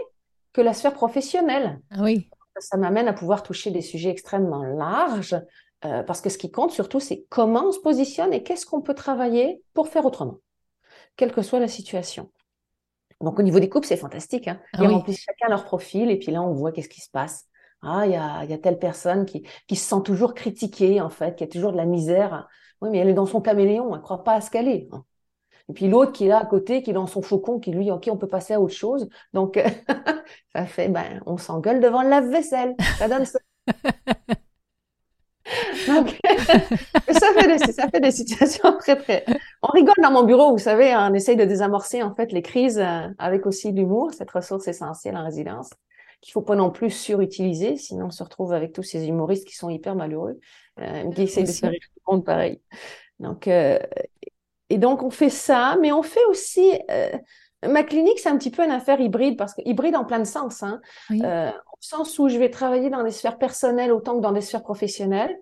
que 0.54 0.62
la 0.62 0.74
sphère 0.74 0.94
professionnelle. 0.94 1.82
Ah 1.90 2.02
oui, 2.02 2.28
Ça 2.58 2.76
m'amène 2.78 3.08
à 3.08 3.12
pouvoir 3.12 3.42
toucher 3.42 3.70
des 3.72 3.82
sujets 3.82 4.10
extrêmement 4.10 4.62
larges, 4.62 5.36
euh, 5.84 6.02
parce 6.04 6.20
que 6.22 6.30
ce 6.30 6.38
qui 6.38 6.50
compte 6.50 6.70
surtout, 6.70 7.00
c'est 7.00 7.26
comment 7.28 7.66
on 7.68 7.72
se 7.72 7.80
positionne 7.80 8.32
et 8.32 8.42
qu'est-ce 8.42 8.66
qu'on 8.66 8.80
peut 8.80 8.94
travailler 8.94 9.62
pour 9.74 9.88
faire 9.88 10.06
autrement, 10.06 10.38
quelle 11.16 11.32
que 11.32 11.42
soit 11.42 11.60
la 11.60 11.68
situation. 11.68 12.30
Donc, 13.20 13.38
au 13.38 13.42
niveau 13.42 13.60
des 13.60 13.68
couples, 13.68 13.86
c'est 13.86 13.96
fantastique. 13.96 14.48
Hein. 14.48 14.60
Ah 14.72 14.82
Ils 14.82 14.86
oui. 14.86 14.94
remplissent 14.94 15.22
chacun 15.22 15.48
leur 15.48 15.64
profil 15.64 16.10
et 16.10 16.18
puis 16.18 16.32
là, 16.32 16.42
on 16.42 16.52
voit 16.52 16.72
qu'est-ce 16.72 16.88
qui 16.88 17.00
se 17.00 17.10
passe. 17.10 17.46
Ah, 17.82 18.06
il 18.06 18.12
y 18.12 18.16
a, 18.16 18.44
y 18.44 18.52
a 18.52 18.58
telle 18.58 18.78
personne 18.78 19.26
qui, 19.26 19.46
qui 19.66 19.76
se 19.76 19.88
sent 19.88 20.02
toujours 20.04 20.34
critiquée, 20.34 21.00
en 21.00 21.10
fait, 21.10 21.36
qui 21.36 21.44
a 21.44 21.46
toujours 21.46 21.72
de 21.72 21.76
la 21.76 21.86
misère. 21.86 22.48
Oui, 22.80 22.90
mais 22.90 22.98
elle 22.98 23.08
est 23.08 23.14
dans 23.14 23.26
son 23.26 23.40
caméléon, 23.40 23.88
elle 23.90 23.98
ne 23.98 24.02
croit 24.02 24.24
pas 24.24 24.34
à 24.34 24.40
ce 24.40 24.50
qu'elle 24.50 24.68
est. 24.68 24.88
hein. 24.92 25.04
Et 25.68 25.72
puis 25.72 25.88
l'autre 25.88 26.12
qui 26.12 26.26
est 26.26 26.28
là 26.28 26.38
à 26.38 26.46
côté, 26.46 26.82
qui 26.82 26.90
est 26.90 26.94
dans 26.94 27.06
son 27.06 27.22
faucon, 27.22 27.58
qui 27.58 27.70
lui, 27.70 27.90
OK, 27.90 28.08
on 28.10 28.16
peut 28.16 28.28
passer 28.28 28.54
à 28.54 28.60
autre 28.60 28.74
chose. 28.74 29.08
Donc, 29.32 29.58
ça 30.54 30.66
fait, 30.66 30.88
ben, 30.88 31.22
on 31.26 31.38
s'engueule 31.38 31.80
devant 31.80 32.02
le 32.02 32.10
lave-vaisselle. 32.10 32.74
Ça 32.98 33.08
donne 33.08 33.24
ça. 33.24 33.38
Donc, 35.86 36.18
ça 37.10 37.32
fait 37.34 37.46
des, 37.46 37.72
ça 37.72 37.88
fait 37.88 38.00
des 38.00 38.10
situations 38.10 38.76
très, 38.78 38.96
très. 38.96 39.24
On 39.62 39.68
rigole 39.68 39.94
dans 40.02 40.10
mon 40.10 40.22
bureau, 40.22 40.50
vous 40.52 40.58
savez, 40.58 40.90
hein, 40.92 41.10
on 41.10 41.14
essaye 41.14 41.36
de 41.36 41.44
désamorcer 41.44 42.02
en 42.02 42.14
fait 42.14 42.32
les 42.32 42.42
crises 42.42 42.78
euh, 42.78 43.08
avec 43.18 43.46
aussi 43.46 43.72
l'humour, 43.72 44.12
cette 44.14 44.30
ressource 44.30 44.68
essentielle 44.68 45.16
en 45.16 45.24
résilience, 45.24 45.70
qu'il 46.22 46.32
faut 46.32 46.42
pas 46.42 46.56
non 46.56 46.70
plus 46.70 46.90
surutiliser, 46.90 47.76
sinon 47.76 48.06
on 48.06 48.10
se 48.10 48.22
retrouve 48.22 48.52
avec 48.52 48.72
tous 48.72 48.82
ces 48.82 49.06
humoristes 49.06 49.46
qui 49.46 49.54
sont 49.54 49.68
hyper 49.68 49.94
malheureux, 49.94 50.40
euh, 50.80 51.10
qui 51.12 51.22
essayent 51.22 51.44
de 51.44 51.50
faire 51.50 51.70
rire 51.70 51.80
tout 51.82 52.00
le 52.06 52.12
monde 52.12 52.24
pareil. 52.24 52.60
Donc, 53.20 53.46
euh, 53.46 53.78
et 54.74 54.78
donc 54.78 55.02
on 55.04 55.10
fait 55.10 55.30
ça, 55.30 55.76
mais 55.80 55.92
on 55.92 56.02
fait 56.02 56.24
aussi. 56.28 56.72
euh, 56.90 57.12
ma 57.66 57.84
clinique, 57.84 58.18
c'est 58.18 58.28
un 58.28 58.36
petit 58.36 58.50
peu 58.50 58.64
une 58.64 58.72
affaire 58.72 59.00
hybride, 59.00 59.36
parce 59.38 59.54
que 59.54 59.62
hybride 59.64 59.94
en 59.96 60.04
plein 60.04 60.18
de 60.18 60.24
sens, 60.24 60.62
hein, 60.62 60.80
oui. 61.10 61.20
euh, 61.24 61.50
au 61.50 61.78
sens 61.80 62.18
où 62.18 62.28
je 62.28 62.38
vais 62.38 62.50
travailler 62.50 62.90
dans 62.90 63.04
des 63.04 63.12
sphères 63.12 63.38
personnelles 63.38 63.92
autant 63.92 64.16
que 64.16 64.20
dans 64.20 64.32
des 64.32 64.40
sphères 64.40 64.62
professionnelles. 64.64 65.38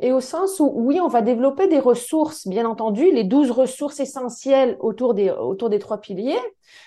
Et 0.00 0.12
au 0.12 0.20
sens 0.20 0.58
où, 0.58 0.68
oui, 0.74 0.98
on 0.98 1.06
va 1.08 1.22
développer 1.22 1.68
des 1.68 1.78
ressources, 1.78 2.48
bien 2.48 2.66
entendu, 2.66 3.10
les 3.12 3.22
12 3.22 3.50
ressources 3.52 4.00
essentielles 4.00 4.76
autour 4.80 5.14
des, 5.14 5.30
autour 5.30 5.68
des 5.68 5.78
trois 5.78 6.00
piliers, 6.00 6.40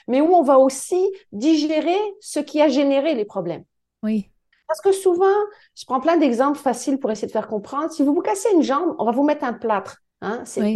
mais 0.07 0.19
où 0.19 0.33
on 0.33 0.41
va 0.41 0.57
aussi 0.59 1.01
digérer 1.31 1.99
ce 2.19 2.39
qui 2.39 2.59
a 2.59 2.67
généré 2.67 3.13
les 3.15 3.25
problèmes. 3.25 3.63
oui. 4.01 4.29
Parce 4.65 4.81
que 4.81 4.91
souvent, 4.91 5.37
je 5.75 5.85
prends 5.85 5.99
plein 5.99 6.17
d'exemples 6.17 6.57
faciles 6.57 6.97
pour 6.97 7.11
essayer 7.11 7.27
de 7.27 7.31
faire 7.31 7.47
comprendre. 7.47 7.91
Si 7.91 8.01
vous 8.01 8.13
vous 8.13 8.21
cassez 8.21 8.49
une 8.55 8.63
jambe, 8.63 8.95
on 8.97 9.05
va 9.05 9.11
vous 9.11 9.23
mettre 9.23 9.43
un 9.43 9.53
plâtre. 9.53 9.97
Hein? 10.21 10.41
C'est, 10.45 10.61
Oui. 10.61 10.73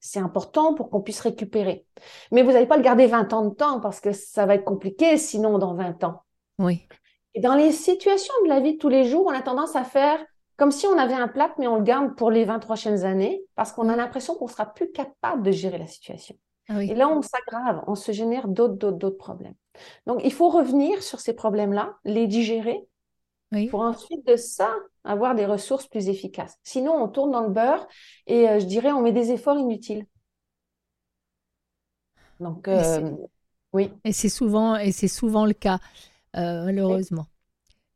C'est, 0.00 0.18
important 0.18 0.74
pour 0.74 0.90
qu'on 0.90 1.00
puisse 1.00 1.20
récupérer. 1.20 1.86
Mais 2.30 2.42
vous 2.42 2.52
n'allez 2.52 2.66
pas 2.66 2.76
le 2.76 2.82
garder 2.82 3.06
20 3.06 3.32
ans 3.32 3.46
de 3.46 3.54
temps 3.54 3.80
parce 3.80 4.00
que 4.00 4.12
ça 4.12 4.46
va 4.46 4.54
être 4.54 4.64
compliqué 4.64 5.16
sinon 5.16 5.58
dans 5.58 5.74
20 5.74 6.04
ans. 6.04 6.22
Oui, 6.58 6.86
Et 7.34 7.40
dans 7.40 7.54
les 7.54 7.72
situations 7.72 8.34
de 8.44 8.48
la 8.48 8.60
vie 8.60 8.74
de 8.74 8.78
tous 8.78 8.88
les 8.88 9.04
jours, 9.04 9.26
on 9.26 9.34
a 9.34 9.42
tendance 9.42 9.76
à 9.76 9.84
faire 9.84 10.18
comme 10.56 10.70
si 10.70 10.86
on 10.86 10.98
avait 10.98 11.14
un 11.14 11.28
plâtre, 11.28 11.54
mais 11.58 11.66
on 11.66 11.76
le 11.76 11.82
garde 11.82 12.14
pour 12.14 12.30
les 12.30 12.44
20 12.44 12.58
prochaines 12.58 13.04
années 13.04 13.42
parce 13.54 13.72
qu'on 13.72 13.88
a 13.88 13.96
l'impression 13.96 14.34
qu'on 14.34 14.48
sera 14.48 14.66
plus 14.66 14.92
capable 14.92 15.42
de 15.42 15.50
gérer 15.50 15.78
la 15.78 15.86
situation. 15.86 16.36
ah 16.68 16.74
oui. 16.76 16.90
Et 16.90 16.94
là, 16.94 17.08
on 17.08 17.22
s'aggrave, 17.22 17.82
on 17.86 17.94
se 17.94 18.12
génère 18.12 18.48
d'autres, 18.48 18.74
d'autres, 18.74 18.98
d'autres 18.98 19.18
problèmes. 19.18 19.54
Donc, 20.06 20.20
il 20.24 20.32
faut 20.32 20.50
revenir 20.50 21.02
sur 21.02 21.20
ces 21.20 21.32
problèmes-là, 21.32 21.96
les 22.04 22.26
digérer 22.26 22.86
Oui. 23.52 23.70
pour 23.70 23.80
ensuite 23.80 24.26
de 24.26 24.36
ça 24.36 24.74
avoir 25.04 25.34
des 25.34 25.46
ressources 25.46 25.86
plus 25.88 26.08
efficaces. 26.08 26.58
Sinon, 26.62 26.92
on 26.94 27.08
tourne 27.08 27.32
dans 27.32 27.42
le 27.42 27.50
beurre 27.50 27.86
et 28.26 28.48
euh, 28.48 28.60
je 28.60 28.66
dirais 28.66 28.92
on 28.92 29.02
met 29.02 29.12
des 29.12 29.32
efforts 29.32 29.58
inutiles. 29.58 30.06
Donc, 32.40 32.68
Et 32.70 32.82
c'est- 32.84 33.02
euh, 33.02 33.16
oui. 33.72 33.90
Et 34.04 34.12
c'est 34.12 34.28
souvent, 34.28 34.76
et 34.76 34.92
c'est 34.92 35.08
souvent 35.08 35.46
le 35.46 35.54
cas, 35.54 35.78
euh, 36.36 36.64
malheureusement. 36.64 37.26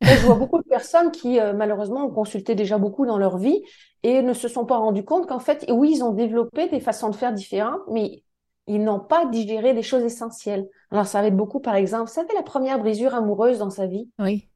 Je 0.03 0.25
vois 0.25 0.37
beaucoup 0.37 0.59
de 0.59 0.65
personnes 0.69 1.11
qui, 1.11 1.39
malheureusement, 1.55 2.07
ont 2.07 2.11
consulté 2.11 2.55
déjà 2.55 2.79
beaucoup 2.79 3.07
dans 3.07 3.19
leur 3.19 3.39
vie 3.39 3.63
et 4.03 4.23
ne 4.23 4.35
se 4.35 4.49
sont 4.49 4.65
pas 4.67 4.77
rendus 4.77 5.05
compte 5.05 5.27
qu'en 5.29 5.41
fait, 5.41 5.65
oui, 5.71 5.93
ils 5.97 6.03
ont 6.05 6.13
développé 6.13 6.69
des 6.69 6.81
façons 6.81 7.11
de 7.11 7.17
faire 7.17 7.33
différentes, 7.33 7.81
mais 7.91 8.23
ils 8.69 8.83
n'ont 8.85 9.01
pas 9.01 9.27
digéré 9.27 9.75
des 9.75 9.83
choses 9.83 10.03
essentielles. 10.03 10.69
Alors, 10.91 11.07
ça 11.07 11.21
va 11.21 11.29
être 11.29 11.37
beaucoup, 11.37 11.61
par 11.61 11.75
exemple, 11.75 12.09
vous 12.09 12.15
savez, 12.15 12.33
la 12.35 12.43
première 12.43 12.79
brisure 12.79 13.15
amoureuse 13.15 13.59
dans 13.59 13.71
sa 13.71 13.87
vie, 13.87 14.09
Oui. 14.19 14.49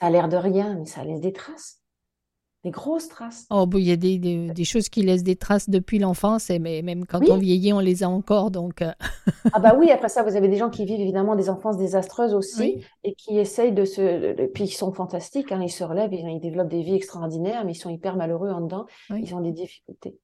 Ça 0.00 0.06
a 0.06 0.10
l'air 0.10 0.28
de 0.28 0.36
rien, 0.36 0.76
mais 0.78 0.86
ça 0.86 1.04
laisse 1.04 1.20
des 1.20 1.32
traces, 1.32 1.80
des 2.64 2.70
grosses 2.70 3.08
traces. 3.08 3.46
Oh, 3.50 3.66
bon, 3.66 3.78
il 3.78 3.84
y 3.84 3.92
a 3.92 3.96
des, 3.96 4.18
des, 4.18 4.48
des 4.50 4.64
choses 4.64 4.88
qui 4.88 5.02
laissent 5.02 5.22
des 5.22 5.36
traces 5.36 5.68
depuis 5.68 5.98
l'enfance, 5.98 6.50
et 6.50 6.58
mais 6.58 6.82
même 6.82 7.04
quand 7.06 7.20
Oui. 7.20 7.28
on 7.30 7.36
vieillit, 7.38 7.72
on 7.72 7.80
les 7.80 8.02
a 8.02 8.08
encore. 8.08 8.50
Donc, 8.50 8.82
euh, 8.82 8.92
Ah 9.52 9.60
bah 9.60 9.74
oui, 9.78 9.90
après 9.90 10.08
ça, 10.08 10.22
vous 10.22 10.36
avez 10.36 10.48
des 10.48 10.56
gens 10.56 10.70
qui 10.70 10.84
vivent 10.84 11.00
évidemment 11.00 11.36
des 11.36 11.50
enfances 11.50 11.76
désastreuses 11.76 12.34
aussi 12.34 12.60
Oui. 12.60 12.84
et 13.04 13.14
qui 13.14 13.38
essayent 13.38 13.72
de 13.72 13.84
se... 13.84 14.46
Puis 14.48 14.64
ils 14.64 14.68
sont 14.72 14.92
fantastiques, 14.92 15.52
hein, 15.52 15.60
ils 15.62 15.70
se 15.70 15.84
relèvent, 15.84 16.12
ils, 16.12 16.26
ils 16.28 16.40
développent 16.40 16.68
des 16.70 16.82
vies 16.82 16.94
extraordinaires, 16.94 17.64
mais 17.64 17.72
ils 17.72 17.76
sont 17.78 17.90
hyper 17.90 18.16
malheureux 18.16 18.50
en 18.50 18.62
dedans, 18.62 18.86
Oui. 19.10 19.20
ils 19.22 19.34
ont 19.34 19.40
des 19.40 19.52
difficultés. 19.52 20.18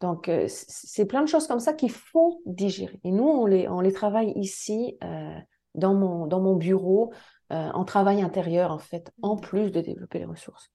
Donc 0.00 0.28
euh, 0.28 0.46
c'est 0.48 1.06
plein 1.06 1.22
de 1.22 1.28
choses 1.28 1.46
comme 1.46 1.60
ça 1.60 1.72
qu'il 1.72 1.90
faut 1.92 2.40
digérer. 2.44 2.98
Et 3.04 3.12
nous, 3.12 3.24
on 3.28 3.46
les, 3.46 3.68
on 3.68 3.80
les 3.80 3.92
travaille 3.92 4.32
ici, 4.36 4.98
euh, 5.04 5.38
dans 5.74 5.94
mon, 5.94 6.26
dans 6.26 6.40
mon 6.40 6.56
bureau, 6.56 7.12
euh, 7.52 7.70
en 7.72 7.84
travail 7.84 8.22
intérieur 8.22 8.70
en 8.72 8.78
fait, 8.78 9.12
en 9.22 9.36
plus 9.36 9.70
de 9.70 9.80
développer 9.80 10.18
les 10.18 10.24
ressources. 10.24 10.70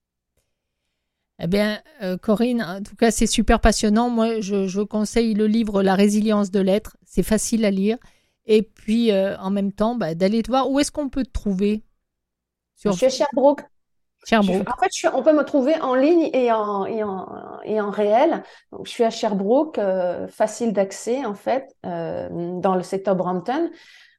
eh 1.42 1.46
bien, 1.46 1.80
euh, 2.02 2.18
Corinne, 2.18 2.62
en 2.62 2.82
tout 2.82 2.96
cas, 2.96 3.10
c'est 3.10 3.26
super 3.26 3.60
passionnant. 3.60 4.10
Moi, 4.10 4.40
je, 4.40 4.66
je 4.68 4.80
conseille 4.82 5.32
le 5.34 5.46
livre 5.46 5.82
La 5.82 5.94
résilience 5.94 6.50
de 6.50 6.60
l'être. 6.60 6.96
C'est 7.04 7.22
facile 7.22 7.64
à 7.64 7.70
lire. 7.70 7.96
Et 8.46 8.62
puis, 8.62 9.10
euh, 9.12 9.36
en 9.38 9.50
même 9.50 9.72
temps, 9.72 9.94
bah, 9.94 10.14
d'aller 10.14 10.42
te 10.42 10.50
voir 10.50 10.70
où 10.70 10.78
est-ce 10.80 10.92
qu'on 10.92 11.08
peut 11.08 11.24
te 11.24 11.30
trouver? 11.32 11.82
Sur 12.76 12.92
Je 12.92 12.96
suis 12.96 13.06
à 13.06 13.10
Sherbrooke. 13.10 13.62
Je 14.22 14.28
Sherbrooke. 14.28 14.68
en 14.68 14.76
fait, 14.82 14.88
je 14.92 14.98
suis- 14.98 15.08
on 15.08 15.22
peut 15.22 15.32
me 15.34 15.44
trouver 15.44 15.80
en 15.80 15.94
ligne 15.94 16.30
et 16.34 16.52
en, 16.52 16.86
et 16.86 17.02
en, 17.04 17.60
et 17.64 17.80
en 17.80 17.90
réel. 17.90 18.42
Donc, 18.72 18.86
je 18.86 18.90
suis 18.92 19.04
à 19.04 19.10
Sherbrooke, 19.10 19.78
euh, 19.78 20.28
facile 20.28 20.72
d'accès 20.72 21.24
en 21.26 21.34
fait, 21.34 21.74
euh, 21.86 22.28
dans 22.60 22.74
le 22.76 22.82
secteur 22.82 23.16
Brampton, 23.16 23.70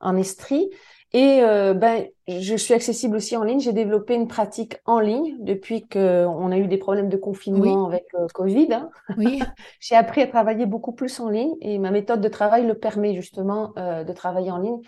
en 0.02 0.18
Estrie. 0.18 0.70
Et 1.14 1.41
euh, 1.43 1.74
ben, 1.74 2.05
je 2.28 2.55
suis 2.55 2.74
accessible 2.74 3.18
aussi 3.18 3.36
en 3.36 3.43
ligne. 3.43 3.59
J'ai 3.59 3.74
développé 3.74 4.16
une 4.16 4.28
pratique 4.30 4.78
en 4.86 4.99
ligne 4.99 5.36
depuis 5.41 5.86
qu'on 5.88 6.51
a 6.51 6.57
eu 6.57 6.68
des 6.68 6.78
problèmes 6.78 7.09
de 7.09 7.18
confinement 7.18 7.86
avec 7.88 8.05
euh, 8.16 8.28
Covid. 8.34 8.70
hein. 8.74 8.89
Oui, 9.18 9.41
J'ai 9.82 9.95
appris 9.95 10.22
à 10.22 10.28
travailler 10.28 10.66
beaucoup 10.66 10.93
plus 10.93 11.20
en 11.20 11.30
ligne 11.30 11.53
et 11.59 11.80
ma 11.80 11.91
méthode 11.91 12.22
de 12.22 12.30
travail 12.30 12.66
le 12.66 12.76
permet 12.76 13.14
justement 13.14 13.74
euh, 13.78 14.05
de 14.05 14.14
travailler 14.14 14.51
en 14.51 14.57
ligne. 14.59 14.80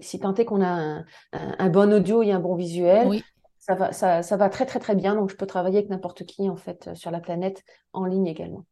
Si 0.00 0.18
tant 0.18 0.34
est 0.34 0.44
qu'on 0.44 0.62
a 0.62 0.66
un, 0.68 0.98
un- 1.32 1.54
un 1.58 1.68
bon 1.68 1.92
audio 1.92 2.22
et 2.22 2.32
un 2.32 2.40
bon 2.40 2.56
visuel, 2.56 3.06
oui. 3.08 3.24
ça 3.60 3.74
va, 3.76 3.92
ça, 3.92 4.22
ça 4.22 4.36
va 4.36 4.48
très 4.48 4.66
très 4.66 4.80
très 4.80 4.96
bien. 4.96 5.14
Donc 5.14 5.30
je 5.30 5.36
peux 5.36 5.46
travailler 5.46 5.78
avec 5.78 5.90
n'importe 5.90 6.24
qui 6.26 6.50
en 6.50 6.56
fait 6.56 6.88
euh, 6.88 6.94
sur 6.96 7.12
la 7.12 7.20
planète 7.20 7.62
en 7.92 8.04
ligne 8.04 8.26
également. 8.26 8.64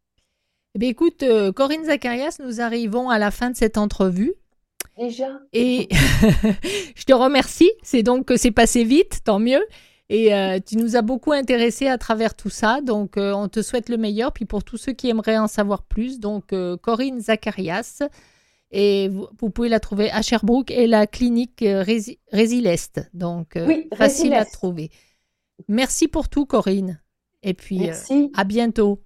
Eh 0.74 0.78
bien, 0.78 0.90
écoute, 0.90 1.24
Corinne 1.54 1.84
Zacharias, 1.86 2.36
nous 2.44 2.60
arrivons 2.60 3.08
à 3.08 3.18
la 3.18 3.30
fin 3.30 3.50
de 3.50 3.56
cette 3.56 3.78
entrevue. 3.78 4.34
Déjà, 4.98 5.28
Et 5.52 5.88
je 6.94 7.04
te 7.04 7.12
remercie. 7.12 7.70
C'est 7.82 8.02
donc 8.02 8.26
que 8.26 8.36
c'est 8.36 8.50
passé 8.50 8.82
vite, 8.84 9.20
tant 9.24 9.38
mieux. 9.38 9.62
Et 10.08 10.32
euh, 10.32 10.58
tu 10.64 10.76
nous 10.76 10.96
as 10.96 11.02
beaucoup 11.02 11.32
intéressés 11.32 11.88
à 11.88 11.98
travers 11.98 12.34
tout 12.34 12.48
ça. 12.48 12.80
Donc, 12.80 13.16
euh, 13.16 13.32
on 13.32 13.48
te 13.48 13.60
souhaite 13.60 13.88
le 13.88 13.96
meilleur. 13.98 14.32
Puis 14.32 14.44
pour 14.46 14.64
tous 14.64 14.76
ceux 14.76 14.92
qui 14.92 15.08
aimeraient 15.10 15.36
en 15.36 15.48
savoir 15.48 15.82
plus, 15.82 16.20
donc 16.20 16.52
euh, 16.52 16.76
Corinne 16.76 17.20
Zacharias. 17.20 18.02
Et 18.70 19.08
vous, 19.08 19.26
vous 19.38 19.50
pouvez 19.50 19.68
la 19.68 19.80
trouver 19.80 20.10
à 20.10 20.22
Sherbrooke 20.22 20.70
et 20.70 20.86
la 20.86 21.06
clinique 21.06 21.60
Rési- 21.60 22.18
Résilest. 22.32 23.00
Donc, 23.14 23.52
Oui, 23.56 23.88
facile 23.94 24.32
à 24.34 24.44
trouver. 24.44 24.90
Merci 25.68 26.08
pour 26.08 26.28
tout, 26.28 26.46
Corinne. 26.46 27.00
Et 27.42 27.54
puis, 27.54 27.78
merci. 27.80 28.30
à 28.34 28.44
bientôt. 28.44 29.02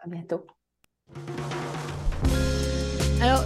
À 0.00 0.08
bientôt. 0.08 0.44
Alors, 3.20 3.44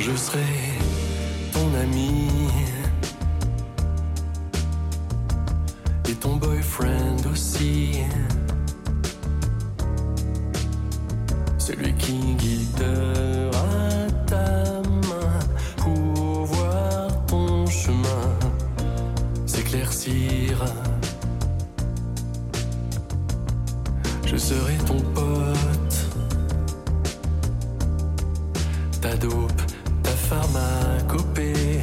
Je 0.00 0.16
serai 0.16 0.38
ton 1.52 1.74
ami 1.78 2.26
et 6.08 6.14
ton 6.14 6.36
boyfriend 6.36 7.26
aussi. 7.30 8.00
Celui 11.58 11.92
qui 11.96 12.14
guidera 12.36 14.08
ta 14.26 14.80
main 15.10 15.38
pour 15.76 16.44
voir 16.46 17.26
ton 17.26 17.66
chemin 17.66 18.38
s'éclaircir. 19.44 20.64
Je 24.24 24.36
serai 24.36 24.76
ton 24.86 25.00
pote, 25.14 26.06
ta 29.02 29.14
dope, 29.16 29.62
pharmacopée. 30.30 31.80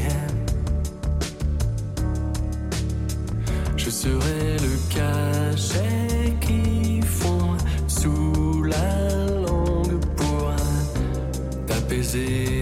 Je 3.76 3.89
serai 3.89 4.56
le 4.66 4.74
cachet 4.95 6.34
qui 6.39 7.02
fond 7.02 7.58
sous 7.88 8.64
la 8.64 8.89
langue 9.45 10.00
pour 10.16 10.56
t'apaiser. 11.68 12.57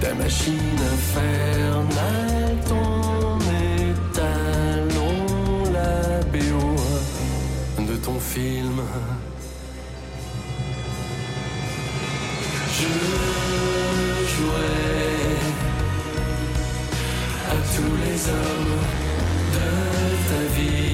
Ta 0.00 0.14
machine 0.14 0.80
infernale, 0.94 2.56
ton 2.68 3.38
étalon, 3.84 5.16
la 5.72 6.20
BO 6.32 7.82
de 7.84 7.96
ton 7.96 8.18
film. 8.18 8.80
Je 12.76 12.88
jouerai 14.32 14.84
à 17.50 17.56
tous 17.74 17.94
les 18.04 18.20
hommes 18.30 18.76
de 19.54 19.68
ta 20.28 20.42
vie 20.54 20.87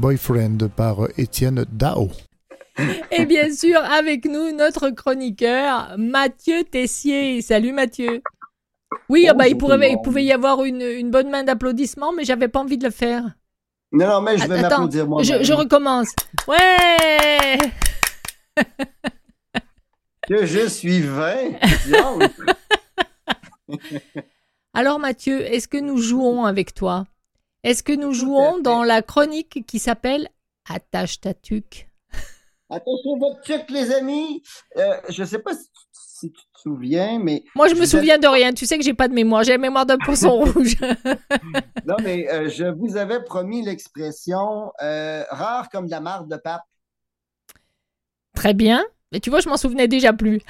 Boyfriend 0.00 0.56
par 0.74 1.08
Étienne 1.18 1.66
Dao. 1.70 2.08
Et 3.10 3.26
bien 3.26 3.52
sûr, 3.52 3.78
avec 3.78 4.24
nous, 4.24 4.50
notre 4.50 4.88
chroniqueur, 4.88 5.94
Mathieu 5.98 6.64
Tessier. 6.64 7.42
Salut 7.42 7.72
Mathieu. 7.72 8.22
Oui, 9.10 9.26
ah 9.28 9.34
bah, 9.34 9.46
il, 9.46 9.58
pourrait, 9.58 9.96
pouvait 10.02 10.24
y 10.24 10.32
avoir 10.32 10.64
une, 10.64 10.80
une 10.80 11.10
bonne 11.10 11.28
main 11.28 11.44
d'applaudissements, 11.44 12.14
mais 12.14 12.24
j'avais 12.24 12.48
pas 12.48 12.60
envie 12.60 12.78
de 12.78 12.86
le 12.86 12.90
faire. 12.90 13.24
Non, 13.92 14.06
non, 14.06 14.20
mais 14.22 14.38
je 14.38 14.46
vais 14.46 14.64
Attends, 14.64 14.68
m'applaudir 14.70 15.06
moi 15.06 15.22
je, 15.22 15.42
je 15.42 15.52
recommence. 15.52 16.08
Ouais 16.48 17.58
Que 20.26 20.46
je 20.46 20.66
suis 20.66 21.02
vain. 21.02 21.50
Alors 24.74 24.98
Mathieu, 24.98 25.42
est-ce 25.42 25.68
que 25.68 25.78
nous 25.78 25.98
jouons 25.98 26.46
avec 26.46 26.72
toi? 26.72 27.04
Est-ce 27.62 27.82
que 27.82 27.92
nous 27.92 28.14
jouons 28.14 28.58
dans 28.58 28.82
la 28.82 29.02
chronique 29.02 29.66
qui 29.66 29.78
s'appelle 29.78 30.28
Attache 30.68 31.20
ta 31.20 31.34
tuque? 31.34 31.88
Attention 32.70 33.18
votre 33.18 33.40
tuque, 33.42 33.68
les 33.68 33.92
amis. 33.92 34.42
Euh, 34.76 34.96
je 35.10 35.24
sais 35.24 35.40
pas 35.40 35.52
si 35.54 35.64
tu, 35.64 35.80
si 35.92 36.32
tu 36.32 36.40
te 36.40 36.60
souviens, 36.60 37.18
mais. 37.18 37.42
Moi, 37.54 37.68
je 37.68 37.74
me 37.74 37.80
vous 37.80 37.86
souviens 37.86 38.16
de 38.16 38.26
rien. 38.26 38.54
Tu 38.54 38.64
sais 38.64 38.78
que 38.78 38.84
j'ai 38.84 38.94
pas 38.94 39.08
de 39.08 39.12
mémoire. 39.12 39.42
J'ai 39.42 39.52
la 39.52 39.58
mémoire 39.58 39.84
d'un 39.84 39.98
poisson 39.98 40.30
rouge. 40.44 40.76
Non, 41.84 41.96
mais 42.02 42.30
euh, 42.30 42.48
je 42.48 42.64
vous 42.64 42.96
avais 42.96 43.22
promis 43.22 43.62
l'expression 43.62 44.72
euh, 44.82 45.24
rare 45.30 45.68
comme 45.68 45.86
de 45.86 45.90
la 45.90 46.00
marde 46.00 46.30
de 46.30 46.36
pape. 46.36 46.62
Très 48.34 48.54
bien. 48.54 48.84
Mais 49.12 49.20
tu 49.20 49.28
vois, 49.28 49.40
je 49.40 49.48
m'en 49.48 49.56
souvenais 49.58 49.88
déjà 49.88 50.12
plus. 50.14 50.40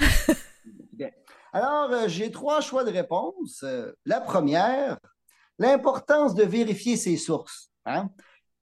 Alors, 1.53 2.07
j'ai 2.07 2.31
trois 2.31 2.61
choix 2.61 2.85
de 2.85 2.93
réponse. 2.93 3.65
La 4.05 4.21
première, 4.21 4.99
l'importance 5.61 6.35
de 6.35 6.43
vérifier 6.43 6.97
ses 6.97 7.17
sources. 7.17 7.71
hein? 7.85 8.09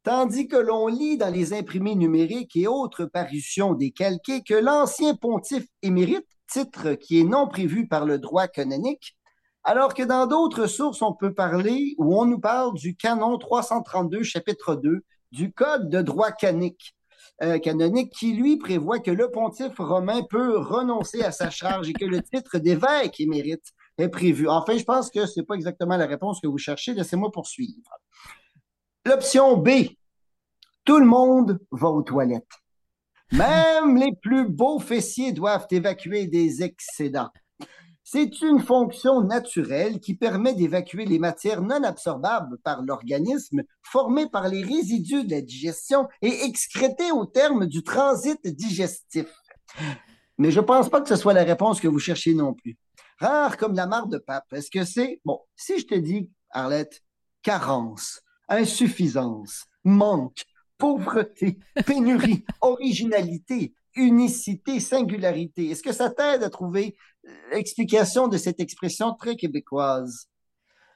Tandis 0.02 0.48
que 0.48 0.56
l'on 0.56 0.88
lit 0.88 1.16
dans 1.16 1.32
les 1.32 1.52
imprimés 1.52 1.94
numériques 1.94 2.56
et 2.56 2.66
autres 2.66 3.04
parutions 3.06 3.74
décalquées 3.74 4.42
que 4.42 4.54
l'ancien 4.54 5.14
pontife 5.14 5.66
émérite, 5.82 6.26
titre 6.50 6.94
qui 6.94 7.20
est 7.20 7.24
non 7.24 7.46
prévu 7.46 7.86
par 7.86 8.04
le 8.04 8.18
droit 8.18 8.48
canonique, 8.48 9.16
alors 9.64 9.94
que 9.94 10.02
dans 10.02 10.26
d'autres 10.26 10.66
sources, 10.66 11.02
on 11.02 11.12
peut 11.12 11.34
parler 11.34 11.94
ou 11.98 12.18
on 12.18 12.24
nous 12.24 12.40
parle 12.40 12.74
du 12.74 12.96
canon 12.96 13.38
332, 13.38 14.22
chapitre 14.22 14.74
2 14.74 15.02
du 15.30 15.52
Code 15.52 15.90
de 15.90 16.00
droit 16.00 16.30
euh, 17.42 17.58
canonique 17.58 18.12
qui, 18.12 18.32
lui, 18.32 18.56
prévoit 18.56 18.98
que 18.98 19.10
le 19.10 19.30
pontife 19.30 19.78
romain 19.78 20.22
peut 20.28 20.58
renoncer 20.58 21.22
à 21.22 21.30
sa 21.30 21.50
charge 21.50 21.90
et 21.90 21.92
que 21.92 22.06
le 22.06 22.22
titre 22.22 22.58
d'évêque 22.58 23.20
émérite 23.20 23.74
Enfin, 24.00 24.78
je 24.78 24.84
pense 24.84 25.10
que 25.10 25.26
c'est 25.26 25.42
pas 25.42 25.54
exactement 25.54 25.96
la 25.96 26.06
réponse 26.06 26.40
que 26.40 26.46
vous 26.46 26.58
cherchez. 26.58 26.94
Laissez-moi 26.94 27.30
poursuivre. 27.32 27.90
L'option 29.04 29.56
B. 29.56 29.70
Tout 30.84 30.98
le 30.98 31.06
monde 31.06 31.58
va 31.72 31.88
aux 31.88 32.02
toilettes. 32.02 32.46
Même 33.32 33.96
les 33.96 34.14
plus 34.22 34.48
beaux 34.48 34.78
fessiers 34.78 35.32
doivent 35.32 35.66
évacuer 35.70 36.26
des 36.26 36.62
excédents. 36.62 37.30
C'est 38.10 38.40
une 38.40 38.60
fonction 38.60 39.20
naturelle 39.20 40.00
qui 40.00 40.14
permet 40.14 40.54
d'évacuer 40.54 41.04
les 41.04 41.18
matières 41.18 41.60
non 41.60 41.82
absorbables 41.82 42.56
par 42.64 42.82
l'organisme 42.82 43.62
formées 43.82 44.30
par 44.30 44.48
les 44.48 44.62
résidus 44.62 45.24
de 45.24 45.30
la 45.30 45.42
digestion 45.42 46.08
et 46.22 46.44
excrétées 46.44 47.12
au 47.12 47.26
terme 47.26 47.66
du 47.66 47.82
transit 47.82 48.40
digestif. 48.46 49.26
Mais 50.38 50.50
je 50.50 50.60
ne 50.60 50.64
pense 50.64 50.88
pas 50.88 51.02
que 51.02 51.08
ce 51.08 51.16
soit 51.16 51.34
la 51.34 51.44
réponse 51.44 51.80
que 51.80 51.88
vous 51.88 51.98
cherchez 51.98 52.32
non 52.32 52.54
plus. 52.54 52.78
Rare 53.18 53.56
comme 53.56 53.74
la 53.74 53.86
marde 53.86 54.12
de 54.12 54.18
pape. 54.18 54.52
Est-ce 54.52 54.70
que 54.70 54.84
c'est, 54.84 55.20
bon, 55.24 55.40
si 55.56 55.78
je 55.78 55.86
te 55.86 55.94
dis, 55.94 56.30
Arlette, 56.50 57.02
carence, 57.42 58.22
insuffisance, 58.48 59.64
manque, 59.84 60.44
pauvreté, 60.78 61.58
pénurie, 61.86 62.44
originalité, 62.60 63.74
unicité, 63.96 64.80
singularité. 64.80 65.70
Est-ce 65.70 65.82
que 65.82 65.92
ça 65.92 66.10
t'aide 66.10 66.42
à 66.42 66.50
trouver 66.50 66.96
l'explication 67.52 68.28
de 68.28 68.38
cette 68.38 68.60
expression 68.60 69.14
très 69.14 69.36
québécoise? 69.36 70.28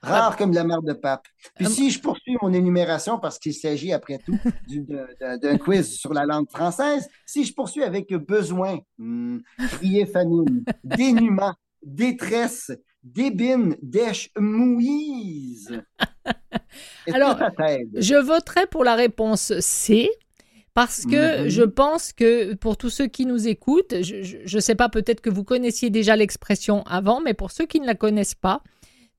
Rare 0.02 0.36
comme 0.36 0.52
la 0.52 0.64
mère 0.64 0.82
de 0.82 0.94
pape. 0.94 1.26
Puis 1.54 1.66
si 1.66 1.90
je 1.90 2.00
poursuis 2.00 2.36
mon 2.42 2.52
énumération, 2.52 3.20
parce 3.20 3.38
qu'il 3.38 3.54
s'agit 3.54 3.92
après 3.92 4.18
tout 4.18 4.36
d'un 4.68 5.58
quiz 5.58 5.94
sur 5.94 6.12
la 6.12 6.24
langue 6.24 6.50
française, 6.50 7.08
si 7.24 7.44
je 7.44 7.54
poursuis 7.54 7.84
avec 7.84 8.12
besoin, 8.12 8.80
hmm, 8.98 9.38
crier 9.58 10.06
famine, 10.06 10.64
dénuement, 10.82 11.54
détresse, 11.82 12.70
débine, 13.02 13.76
dèche, 13.82 14.30
mouise. 14.38 15.82
Alors? 17.12 17.38
Je 17.94 18.14
voterai 18.14 18.66
pour 18.66 18.84
la 18.84 18.94
réponse 18.94 19.58
C. 19.60 20.10
Parce 20.74 21.04
que 21.04 21.42
Mhm. 21.42 21.48
je 21.50 21.62
pense 21.64 22.14
que 22.14 22.54
pour 22.54 22.78
tous 22.78 22.88
ceux 22.88 23.06
qui 23.06 23.26
nous 23.26 23.46
écoutent, 23.46 24.02
je 24.02 24.56
ne 24.56 24.60
sais 24.60 24.74
pas, 24.74 24.88
peut-être 24.88 25.20
que 25.20 25.28
vous 25.28 25.44
connaissiez 25.44 25.90
déjà 25.90 26.16
l'expression 26.16 26.82
avant, 26.84 27.20
mais 27.20 27.34
pour 27.34 27.50
ceux 27.50 27.66
qui 27.66 27.78
ne 27.78 27.84
la 27.86 27.94
connaissent 27.94 28.34
pas, 28.34 28.62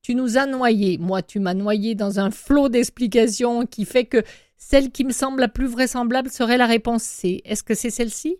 tu 0.02 0.16
nous 0.16 0.36
as 0.36 0.46
noyés. 0.46 0.98
Moi, 0.98 1.22
tu 1.22 1.38
m'as 1.38 1.54
noyé 1.54 1.94
dans 1.94 2.18
un 2.18 2.32
flot 2.32 2.68
d'explications 2.68 3.66
qui 3.66 3.84
fait 3.84 4.04
que 4.04 4.24
celle 4.56 4.90
qui 4.90 5.04
me 5.04 5.12
semble 5.12 5.40
la 5.42 5.48
plus 5.48 5.66
vraisemblable 5.66 6.28
serait 6.28 6.58
la 6.58 6.66
réponse 6.66 7.04
C. 7.04 7.40
Est-ce 7.44 7.62
que 7.62 7.74
c'est 7.74 7.90
celle-ci? 7.90 8.36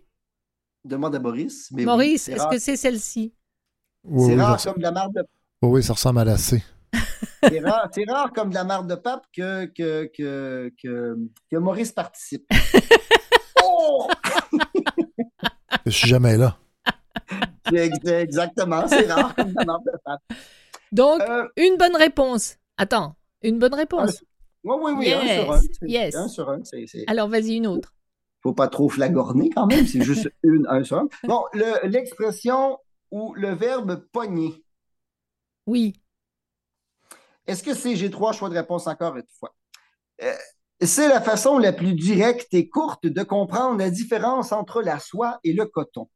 Demande 0.83 1.15
à 1.15 1.19
Boris. 1.19 1.69
mais 1.71 1.85
Maurice, 1.85 2.27
est-ce 2.27 2.47
que 2.49 2.59
c'est 2.59 2.75
celle-ci? 2.75 3.33
Oui, 4.07 4.25
C'est 4.29 4.35
oui, 4.35 4.41
rare 4.41 4.61
comme 4.63 4.77
de 4.77 4.81
la 4.83 4.91
marde 4.91 5.13
de 5.15 5.25
oui, 5.61 5.69
oui, 5.69 5.83
ça 5.83 5.93
ressemble 5.93 6.19
à 6.19 6.25
la 6.25 6.37
C. 6.37 6.63
c'est 7.43 7.59
rare, 7.59 7.89
c'est 7.91 8.05
rare 8.09 8.31
comme 8.33 8.49
de 8.49 8.53
la 8.55 8.63
marde 8.63 8.89
de 8.89 8.95
pape 8.95 9.25
que, 9.35 9.65
que, 9.65 10.05
que, 10.15 10.71
que, 10.81 11.17
que 11.49 11.57
Maurice 11.57 11.91
participe. 11.91 12.45
oh! 13.63 14.07
Je 15.85 15.91
suis 15.91 16.07
jamais 16.07 16.37
là. 16.37 16.57
Exactement, 17.73 18.87
c'est 18.87 19.11
rare 19.11 19.33
comme 19.35 19.49
de 19.49 19.55
la 19.57 19.65
marde 19.65 19.83
de 19.85 19.97
pape. 20.03 20.21
Donc, 20.91 21.21
Euh, 21.21 21.47
une 21.57 21.77
bonne 21.77 21.95
réponse. 21.95 22.57
Attends, 22.77 23.15
une 23.41 23.59
bonne 23.59 23.73
réponse. 23.73 24.23
oui, 24.63 24.75
oui, 24.81 24.91
oui, 24.97 25.13
un 25.13 25.25
sur 25.43 25.53
un. 25.53 25.61
yes. 25.87 26.15
Un 26.15 26.27
sur 26.27 26.49
un, 26.49 26.59
c'est, 26.63 26.85
c'est- 26.87 27.03
Alors, 27.07 27.27
vas-y, 27.29 27.55
une 27.55 27.67
autre. 27.67 27.93
faut 28.43 28.53
pas 28.53 28.67
trop 28.67 28.87
flagorner 28.89 29.49
quand 29.49 29.65
même, 29.65 29.87
c'est 29.87 30.01
juste 30.03 30.29
une, 30.43 30.65
un 30.69 30.83
sur 30.83 30.97
un. 30.99 31.07
Bon, 31.23 31.43
le- 31.53 31.87
l'expression 31.87 32.77
ou 33.11 33.33
le 33.35 33.53
verbe 33.53 34.07
pogner? 34.11 34.63
Oui. 35.65 36.01
Est-ce 37.47 37.63
que 37.63 37.73
c'est, 37.73 37.95
j'ai 37.95 38.09
trois 38.09 38.33
choix 38.33 38.49
de 38.49 38.55
réponse 38.55 38.87
encore 38.87 39.15
une 39.15 39.23
fois. 39.39 39.53
Euh, 40.23 40.33
c'est 40.81 41.07
la 41.07 41.21
façon 41.21 41.57
la 41.57 41.73
plus 41.73 41.93
directe 41.93 42.53
et 42.53 42.67
courte 42.67 43.05
de 43.05 43.23
comprendre 43.23 43.79
la 43.79 43.89
différence 43.89 44.51
entre 44.51 44.81
la 44.81 44.99
soie 44.99 45.39
et 45.43 45.53
le 45.53 45.65
coton. 45.65 46.09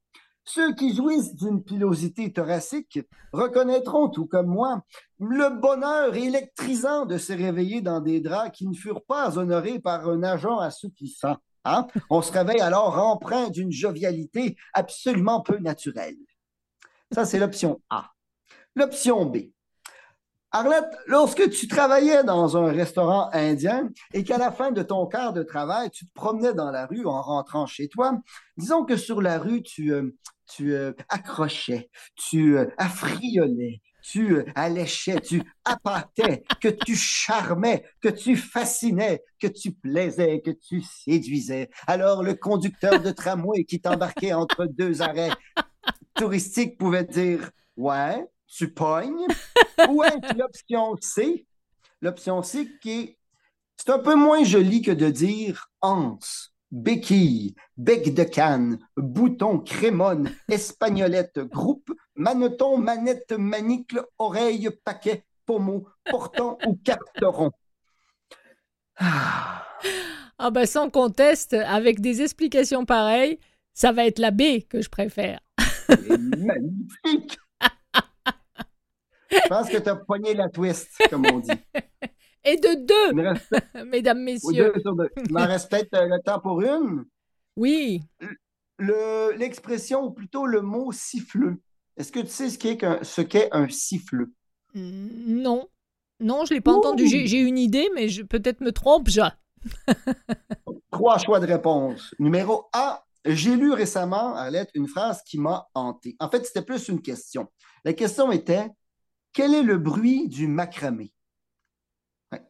Ceux 0.43 0.73
qui 0.73 0.95
jouissent 0.95 1.35
d'une 1.35 1.63
pilosité 1.63 2.33
thoracique 2.33 2.99
reconnaîtront, 3.31 4.09
tout 4.09 4.25
comme 4.25 4.47
moi, 4.47 4.81
le 5.19 5.49
bonheur 5.49 6.15
électrisant 6.15 7.05
de 7.05 7.17
se 7.17 7.33
réveiller 7.33 7.81
dans 7.81 8.01
des 8.01 8.19
draps 8.19 8.57
qui 8.57 8.67
ne 8.67 8.73
furent 8.73 9.03
pas 9.03 9.37
honorés 9.37 9.79
par 9.79 10.09
un 10.09 10.23
agent 10.23 10.57
assouplissant. 10.57 11.37
hein? 11.65 11.85
On 12.09 12.21
se 12.21 12.31
réveille 12.31 12.61
alors 12.61 12.97
empreint 12.97 13.49
d'une 13.49 13.71
jovialité 13.71 14.57
absolument 14.73 15.41
peu 15.41 15.59
naturelle. 15.59 16.17
Ça, 17.11 17.25
c'est 17.25 17.39
l'option 17.39 17.81
A. 17.89 18.11
L'option 18.75 19.25
B. 19.25 19.51
Arlette, 20.51 20.97
lorsque 21.05 21.49
tu 21.51 21.67
travaillais 21.67 22.23
dans 22.23 22.57
un 22.57 22.71
restaurant 22.71 23.29
indien 23.33 23.89
et 24.13 24.23
qu'à 24.23 24.39
la 24.39 24.51
fin 24.51 24.71
de 24.71 24.81
ton 24.81 25.05
quart 25.05 25.31
de 25.31 25.43
travail, 25.43 25.91
tu 25.91 26.07
te 26.07 26.13
promenais 26.13 26.53
dans 26.53 26.71
la 26.71 26.87
rue 26.87 27.05
en 27.05 27.21
rentrant 27.21 27.67
chez 27.67 27.87
toi, 27.87 28.19
disons 28.57 28.83
que 28.83 28.97
sur 28.97 29.21
la 29.21 29.37
rue, 29.37 29.61
tu, 29.61 29.93
euh, 29.93 30.09
euh, 30.61 30.93
accrochais, 31.07 31.91
tu 32.15 32.57
euh, 32.57 32.65
affriolais, 32.77 33.81
tu 34.01 34.43
alléchais, 34.55 35.19
tu 35.21 35.43
appâtais, 35.65 36.43
que 36.59 36.69
tu 36.69 36.95
charmais, 36.95 37.85
que 38.01 38.09
tu 38.09 38.35
fascinais, 38.35 39.21
que 39.39 39.47
tu 39.47 39.71
plaisais, 39.71 40.41
que 40.41 40.51
tu 40.51 40.81
séduisais. 40.81 41.69
Alors 41.85 42.23
le 42.23 42.33
conducteur 42.33 42.99
de 42.99 43.11
tramway 43.11 43.65
qui 43.65 43.79
t'embarquait 43.79 44.33
entre 44.33 44.65
deux 44.65 45.03
arrêts 45.03 45.29
touristiques 46.19 46.77
pouvait 46.77 47.05
dire 47.05 47.49
Ouais, 47.77 48.25
tu 48.47 48.73
pognes. 48.73 49.25
Ou 49.89 50.03
l'option 50.35 50.95
C? 51.01 51.45
L'option 52.01 52.43
C 52.43 52.69
qui 52.81 52.91
est 52.91 53.15
c'est 53.77 53.91
un 53.91 53.99
peu 53.99 54.15
moins 54.15 54.43
joli 54.43 54.81
que 54.81 54.91
de 54.91 55.09
dire 55.09 55.69
anse, 55.79 56.53
béquille, 56.69 57.55
bec 57.77 58.13
de 58.13 58.23
canne, 58.23 58.77
bouton, 58.97 59.59
crémone, 59.59 60.35
espagnolette, 60.49 61.39
groupe, 61.39 61.89
maneton, 62.15 62.77
manette, 62.77 63.31
manicle, 63.31 64.03
oreille, 64.17 64.69
paquet, 64.83 65.23
pommeau, 65.45 65.87
portant 66.03 66.57
ou 66.67 66.75
carteron. 66.83 67.51
Ah, 68.97 69.65
Ah 70.37 70.51
bah 70.51 70.65
sans 70.65 70.89
conteste, 70.89 71.53
avec 71.53 72.01
des 72.01 72.21
explications 72.21 72.85
pareilles, 72.85 73.39
ça 73.73 73.91
va 73.91 74.05
être 74.05 74.19
la 74.19 74.31
B 74.31 74.61
que 74.69 74.81
je 74.81 74.89
préfère. 74.89 75.39
Magnifique! 76.37 77.37
Je 79.31 79.47
pense 79.47 79.69
que 79.69 79.77
tu 79.77 79.89
as 79.89 79.95
pogné 79.95 80.33
la 80.33 80.49
twist, 80.49 80.89
comme 81.09 81.25
on 81.27 81.39
dit. 81.39 81.51
Et 82.43 82.55
de 82.57 82.85
deux, 82.85 83.21
reste 83.21 83.53
mesdames, 83.85 84.23
messieurs. 84.23 84.71
deux 84.75 84.81
deux. 84.95 85.09
Il 85.27 85.33
m'en 85.33 85.45
reste 85.45 85.69
peut-être 85.69 85.93
euh, 85.93 86.07
le 86.07 86.19
temps 86.23 86.39
pour 86.39 86.61
une. 86.61 87.05
Oui, 87.55 88.01
Le- 88.77 89.33
L'expression, 89.37 90.03
ou 90.05 90.11
plutôt 90.11 90.45
le 90.47 90.61
mot 90.61 90.91
siffleux. 90.91 91.57
Est-ce 91.97 92.11
que 92.11 92.21
tu 92.21 92.27
sais 92.27 92.49
ce 92.49 92.57
qu'est 92.57 92.79
ce 93.03 93.21
un 93.51 93.67
siffleux? 93.69 94.31
Non. 94.73 95.67
Non, 96.21 96.45
je 96.45 96.53
l'ai 96.53 96.61
pas 96.61 96.73
Ouh. 96.73 96.77
entendu. 96.77 97.07
J'ai 97.07 97.27
j'ai 97.27 97.39
une 97.41 97.57
idée, 97.57 97.89
mais 97.93 98.07
je 98.09 98.23
peut-être 98.23 98.61
me 98.61 98.71
trompe. 98.71 99.09
Je... 99.09 99.21
Trois 100.91 101.17
choix 101.17 101.39
de 101.39 101.45
réponse. 101.45 102.15
Numéro 102.19 102.67
A, 102.73 103.05
j'ai 103.25 103.55
lu 103.55 103.71
récemment, 103.71 104.35
Arlette, 104.35 104.71
une 104.73 104.87
phrase 104.87 105.21
qui 105.23 105.39
m'a 105.39 105.67
hanté. 105.73 106.15
En 106.19 106.29
fait, 106.29 106.45
c'était 106.45 106.61
plus 106.61 106.87
une 106.87 107.01
question. 107.01 107.51
La 107.83 107.93
question 107.93 108.31
était 108.31 108.69
quel 109.33 109.53
est 109.53 109.63
le 109.63 109.77
bruit 109.77 110.27
du 110.27 110.47
macramé? 110.47 111.13
Ouais. 112.31 112.41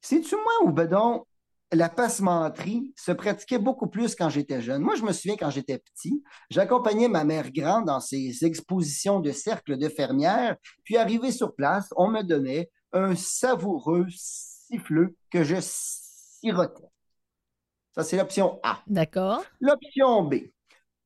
Sais-tu 0.00 0.36
moi 0.36 0.52
ou 0.64 0.72
donc, 0.72 1.26
la 1.72 1.88
passementerie 1.88 2.92
se 2.96 3.12
pratiquait 3.12 3.58
beaucoup 3.58 3.86
plus 3.86 4.14
quand 4.14 4.28
j'étais 4.28 4.60
jeune. 4.60 4.82
Moi, 4.82 4.94
je 4.94 5.02
me 5.02 5.12
souviens 5.12 5.36
quand 5.36 5.50
j'étais 5.50 5.78
petit, 5.78 6.22
j'accompagnais 6.50 7.08
ma 7.08 7.24
mère 7.24 7.50
grande 7.50 7.86
dans 7.86 8.00
ses 8.00 8.44
expositions 8.44 9.20
de 9.20 9.32
cercle 9.32 9.78
de 9.78 9.88
fermières, 9.88 10.56
puis 10.84 10.96
arrivé 10.96 11.32
sur 11.32 11.54
place, 11.54 11.88
on 11.96 12.08
me 12.08 12.22
donnait 12.22 12.70
un 12.92 13.14
savoureux 13.16 14.06
siffleux 14.10 15.16
que 15.30 15.44
je 15.44 15.56
sirotais. 15.60 16.91
Ça, 17.94 18.02
c'est 18.04 18.16
l'option 18.16 18.58
A. 18.62 18.80
D'accord. 18.86 19.44
L'option 19.60 20.22
B. 20.22 20.34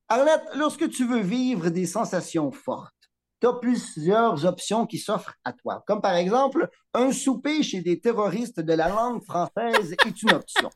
Arlette, 0.08 0.44
lorsque 0.54 0.88
tu 0.88 1.04
veux 1.04 1.20
vivre 1.20 1.68
des 1.68 1.86
sensations 1.86 2.52
fortes, 2.52 2.94
tu 3.40 3.48
as 3.48 3.54
plusieurs 3.54 4.46
options 4.46 4.86
qui 4.86 4.98
s'offrent 4.98 5.34
à 5.44 5.52
toi. 5.52 5.82
Comme 5.86 6.00
par 6.00 6.14
exemple, 6.14 6.68
un 6.94 7.10
souper 7.12 7.62
chez 7.64 7.80
des 7.80 8.00
terroristes 8.00 8.60
de 8.60 8.72
la 8.72 8.88
langue 8.88 9.22
française 9.24 9.96
est 10.06 10.22
une 10.22 10.32
option. 10.32 10.70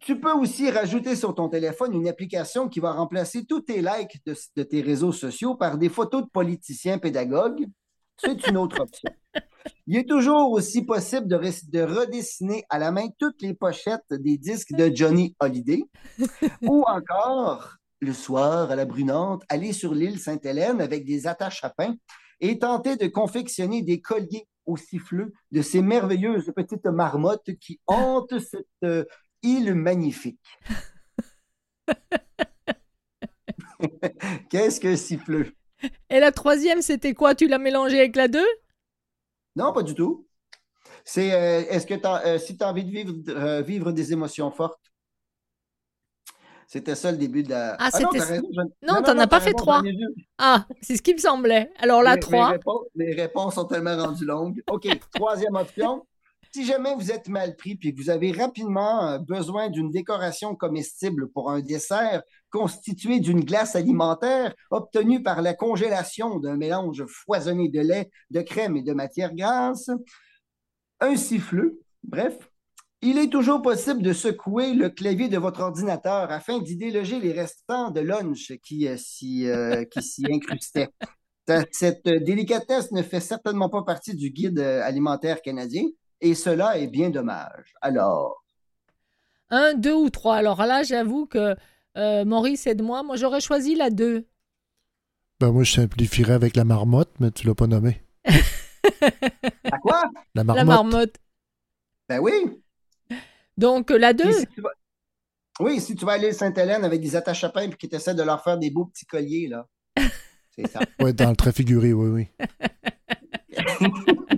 Tu 0.00 0.20
peux 0.20 0.32
aussi 0.32 0.70
rajouter 0.70 1.16
sur 1.16 1.34
ton 1.34 1.48
téléphone 1.48 1.92
une 1.92 2.06
application 2.06 2.68
qui 2.68 2.78
va 2.78 2.92
remplacer 2.92 3.44
tous 3.44 3.62
tes 3.62 3.82
likes 3.82 4.24
de, 4.24 4.36
de 4.54 4.62
tes 4.62 4.80
réseaux 4.80 5.12
sociaux 5.12 5.56
par 5.56 5.78
des 5.78 5.88
photos 5.88 6.22
de 6.22 6.28
politiciens 6.28 6.98
pédagogues. 6.98 7.66
C'est 8.16 8.46
une 8.46 8.56
autre 8.56 8.80
option. 8.80 9.10
Il 9.86 9.96
est 9.96 10.08
toujours 10.08 10.52
aussi 10.52 10.82
possible 10.82 11.28
de, 11.28 11.82
redessiner 11.82 12.64
à 12.68 12.78
la 12.78 12.90
main 12.90 13.08
toutes 13.18 13.42
les 13.42 13.54
pochettes 13.54 14.02
des 14.10 14.38
disques 14.38 14.72
de 14.72 14.90
Johnny 14.94 15.34
Hallyday. 15.40 15.84
Ou 16.62 16.84
encore, 16.86 17.76
le 18.00 18.12
soir, 18.12 18.70
à 18.70 18.76
la 18.76 18.84
brunante, 18.84 19.42
aller 19.48 19.72
sur 19.72 19.94
l'île 19.94 20.18
Sainte-Hélène 20.18 20.80
avec 20.80 21.04
des 21.04 21.26
attaches 21.26 21.64
à 21.64 21.70
pain 21.70 21.94
et 22.40 22.58
tenter 22.58 22.96
de 22.96 23.06
confectionner 23.06 23.82
des 23.82 24.00
colliers 24.00 24.46
au 24.66 24.76
siffleux 24.76 25.32
de 25.52 25.62
ces 25.62 25.80
merveilleuses 25.80 26.52
petites 26.54 26.86
marmottes 26.86 27.54
qui 27.60 27.80
hantent 27.86 28.38
cette 28.50 28.66
euh, 28.84 29.04
île 29.42 29.74
magnifique. 29.74 30.40
Qu'est-ce 34.50 34.80
qu'un 34.80 34.96
siffleux? 34.96 35.52
Et 36.10 36.20
la 36.20 36.32
troisième, 36.32 36.82
c'était 36.82 37.14
quoi? 37.14 37.34
Tu 37.34 37.48
l'as 37.48 37.58
mélangée 37.58 37.98
avec 37.98 38.16
la 38.16 38.28
2 38.28 38.44
Non, 39.56 39.72
pas 39.72 39.82
du 39.82 39.94
tout. 39.94 40.26
C'est 41.04 41.32
euh, 41.32 41.64
est-ce 41.70 41.86
que 41.86 41.94
t'as- 41.94 42.24
euh, 42.26 42.38
si 42.38 42.56
tu 42.56 42.64
as 42.64 42.68
envie 42.70 42.84
de 42.84 42.90
vivre, 42.90 43.12
euh, 43.28 43.62
vivre 43.62 43.92
des 43.92 44.12
émotions 44.12 44.50
fortes? 44.50 44.80
C'était 46.68 46.96
ça 46.96 47.12
le 47.12 47.16
début 47.16 47.42
de 47.44 47.50
la. 47.50 47.76
Ah, 47.78 47.90
non, 48.00 48.08
raison, 48.10 48.42
je- 48.52 48.86
Non, 48.86 49.02
t'en 49.02 49.16
as 49.18 49.26
pas 49.28 49.40
fait 49.40 49.52
trois. 49.52 49.82
Ah, 50.38 50.66
c'est 50.82 50.96
ce 50.96 51.02
qui 51.02 51.14
me 51.14 51.18
semblait. 51.18 51.70
Alors 51.78 52.02
la 52.02 52.10
Mes- 52.10 52.16
mes 52.16 52.20
3. 52.20 52.48
réponses- 52.48 52.86
Mes 52.96 53.12
réponses 53.14 53.54
sont 53.54 53.64
tellement 53.66 53.96
rendues 53.96 54.24
longues. 54.24 54.62
OK, 54.70 54.88
troisième 55.14 55.54
option. 55.54 56.04
Si 56.56 56.64
jamais 56.64 56.94
vous 56.94 57.12
êtes 57.12 57.28
mal 57.28 57.54
pris 57.54 57.74
puis 57.76 57.94
que 57.94 58.00
vous 58.00 58.08
avez 58.08 58.32
rapidement 58.32 59.06
euh, 59.06 59.18
besoin 59.18 59.68
d'une 59.68 59.90
décoration 59.90 60.54
comestible 60.56 61.28
pour 61.30 61.50
un 61.50 61.60
dessert 61.60 62.22
constitué 62.48 63.20
d'une 63.20 63.44
glace 63.44 63.76
alimentaire 63.76 64.54
obtenue 64.70 65.22
par 65.22 65.42
la 65.42 65.52
congélation 65.52 66.38
d'un 66.38 66.56
mélange 66.56 67.04
foisonné 67.08 67.68
de 67.68 67.80
lait, 67.82 68.10
de 68.30 68.40
crème 68.40 68.74
et 68.78 68.82
de 68.82 68.94
matière 68.94 69.34
grasse, 69.34 69.90
un 71.00 71.14
siffleux, 71.16 71.78
bref, 72.02 72.38
il 73.02 73.18
est 73.18 73.28
toujours 73.28 73.60
possible 73.60 74.00
de 74.00 74.14
secouer 74.14 74.72
le 74.72 74.88
clavier 74.88 75.28
de 75.28 75.36
votre 75.36 75.60
ordinateur 75.60 76.30
afin 76.30 76.58
d'y 76.60 76.78
déloger 76.78 77.20
les 77.20 77.32
restants 77.32 77.90
de 77.90 78.00
lunch 78.00 78.54
qui, 78.64 78.88
euh, 78.88 78.96
s'y, 78.96 79.46
euh, 79.46 79.84
s'y 80.00 80.24
incrustaient. 80.32 80.88
Ta- 81.44 81.66
Cette 81.70 82.08
délicatesse 82.08 82.92
ne 82.92 83.02
fait 83.02 83.20
certainement 83.20 83.68
pas 83.68 83.82
partie 83.82 84.14
du 84.14 84.30
guide 84.30 84.58
alimentaire 84.58 85.42
canadien 85.42 85.84
et 86.20 86.34
cela 86.34 86.78
est 86.78 86.86
bien 86.88 87.10
dommage. 87.10 87.74
Alors, 87.80 88.44
Un, 89.50 89.74
deux 89.74 89.94
ou 89.94 90.10
trois. 90.10 90.36
Alors 90.36 90.64
là, 90.64 90.82
j'avoue 90.82 91.26
que 91.26 91.54
euh, 91.96 92.24
Maurice, 92.24 92.66
aide-moi. 92.66 93.02
Moi, 93.02 93.16
j'aurais 93.16 93.40
choisi 93.40 93.74
la 93.74 93.90
2. 93.90 94.26
Ben, 95.40 95.52
moi, 95.52 95.64
je 95.64 95.72
simplifierais 95.72 96.32
avec 96.34 96.56
la 96.56 96.64
marmotte, 96.64 97.12
mais 97.20 97.30
tu 97.30 97.46
l'as 97.46 97.54
pas 97.54 97.66
nommé. 97.66 98.02
à 98.24 99.78
quoi? 99.82 100.02
La 100.34 100.42
La 100.42 100.44
marmotte. 100.44 100.66
marmotte. 100.66 101.16
Ben 102.08 102.18
oui. 102.20 102.32
Donc 103.56 103.90
euh, 103.90 103.98
la 103.98 104.12
2. 104.12 104.24
Et 104.28 104.32
si 104.32 104.46
tu 104.48 104.60
vas- 104.60 104.70
Oui, 105.60 105.80
si 105.80 105.94
tu 105.96 106.04
vas 106.04 106.12
aller 106.12 106.28
à 106.28 106.32
Sainte-Hélène 106.32 106.84
avec 106.84 107.00
des 107.00 107.16
attaches 107.16 107.44
à 107.44 107.48
pain 107.50 107.62
et 107.62 107.70
que 107.70 107.86
tu 107.86 107.94
essaies 107.94 108.14
de 108.14 108.22
leur 108.22 108.42
faire 108.42 108.58
des 108.58 108.70
beaux 108.70 108.84
petits 108.86 109.06
colliers, 109.06 109.48
là. 109.48 109.66
C'est 110.54 110.66
ça. 110.68 110.80
Ouais, 111.00 111.12
dans 111.12 111.30
le 111.30 111.36
trait 111.36 111.52
figuré, 111.52 111.92
oui, 111.92 112.28
oui. 112.38 112.46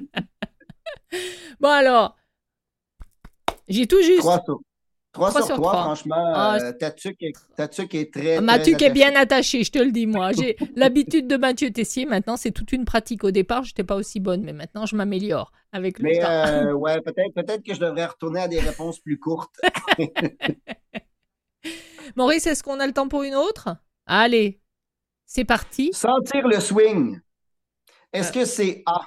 Bon 1.61 1.69
alors, 1.69 2.17
j'ai 3.69 3.87
tout 3.87 4.01
juste. 4.03 4.21
3 4.21 4.43
sur, 4.45 4.61
trois 5.13 5.31
Trois 5.31 5.41
sur 5.41 5.47
sur 5.47 5.57
3, 5.57 5.73
trois. 5.73 5.83
franchement, 5.83 6.33
Ah, 6.35 6.59
euh, 6.61 6.73
ta 6.73 6.91
tuque 6.93 7.23
est, 7.23 7.33
est 7.59 8.13
très. 8.13 8.41
Mathieu 8.41 8.73
très 8.75 8.79
qui 8.79 8.85
est 8.85 8.91
bien 8.91 9.15
attaché, 9.17 9.65
je 9.65 9.73
te 9.73 9.79
le 9.79 9.91
dis 9.91 10.07
moi. 10.07 10.33
J'ai 10.33 10.57
l'habitude 10.77 11.27
de 11.27 11.37
Mathieu 11.37 11.71
Tessier. 11.73 12.07
Maintenant, 12.07 12.37
c'est 12.37 12.53
toute 12.53 12.73
une 12.73 12.85
pratique. 12.85 13.25
Au 13.25 13.31
départ, 13.31 13.65
je 13.65 13.71
n'étais 13.71 13.85
pas 13.85 13.97
aussi 13.97 14.21
bonne, 14.21 14.43
mais 14.43 14.53
maintenant, 14.53 14.87
je 14.87 14.95
m'améliore 14.97 15.53
avec 15.73 15.99
le 15.99 16.05
Mais 16.05 16.19
temps. 16.21 16.29
euh, 16.29 16.73
ouais, 16.75 17.01
peut-être 17.01 17.63
que 17.65 17.75
je 17.75 17.81
devrais 17.81 18.07
retourner 18.07 18.41
à 18.41 18.49
des 18.49 18.61
réponses 18.61 19.01
plus 19.01 19.19
courtes. 19.19 19.55
Maurice, 22.17 22.47
est-ce 22.47 22.63
qu'on 22.63 22.81
a 22.81 22.87
le 22.87 22.93
temps 22.93 23.09
pour 23.09 23.23
une 23.23 23.35
autre? 23.35 23.69
Allez, 24.07 24.61
c'est 25.27 25.45
parti. 25.45 25.91
Sentir 25.93 26.47
le 26.49 26.61
swing. 26.61 27.21
Est-ce 28.13 28.33
que 28.33 28.45
c'est 28.45 28.83
A? 28.87 29.01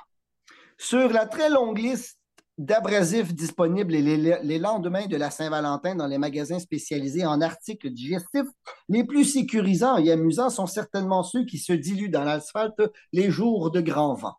Sur 0.78 1.10
la 1.12 1.26
très 1.26 1.50
longue 1.50 1.78
liste 1.78 2.20
d'abrasifs 2.62 3.34
disponibles 3.34 3.94
les, 3.94 4.18
les 4.18 4.60
lendemains 4.60 5.08
de 5.08 5.18
la 5.18 5.32
Saint-Valentin 5.32 5.96
dans 5.96 6.06
les 6.06 6.20
magasins 6.20 6.60
spécialisés 6.60 7.26
en 7.26 7.42
articles 7.42 7.90
digestifs, 7.90 8.48
les 8.88 9.04
plus 9.04 9.26
sécurisants 9.26 9.98
et 9.98 10.12
amusants 10.12 10.52
sont 10.52 10.68
certainement 10.68 11.24
ceux 11.24 11.44
qui 11.44 11.58
se 11.58 11.74
diluent 11.74 12.12
dans 12.12 12.24
l'asphalte 12.24 12.82
les 13.14 13.32
jours 13.32 13.72
de 13.72 13.82
grand 13.82 14.14
vent. 14.14 14.36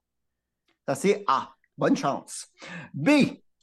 Ça, 0.86 0.94
c'est 0.94 1.24
A. 1.26 1.50
Bonne 1.76 1.96
chance. 1.96 2.46
B. 2.94 3.10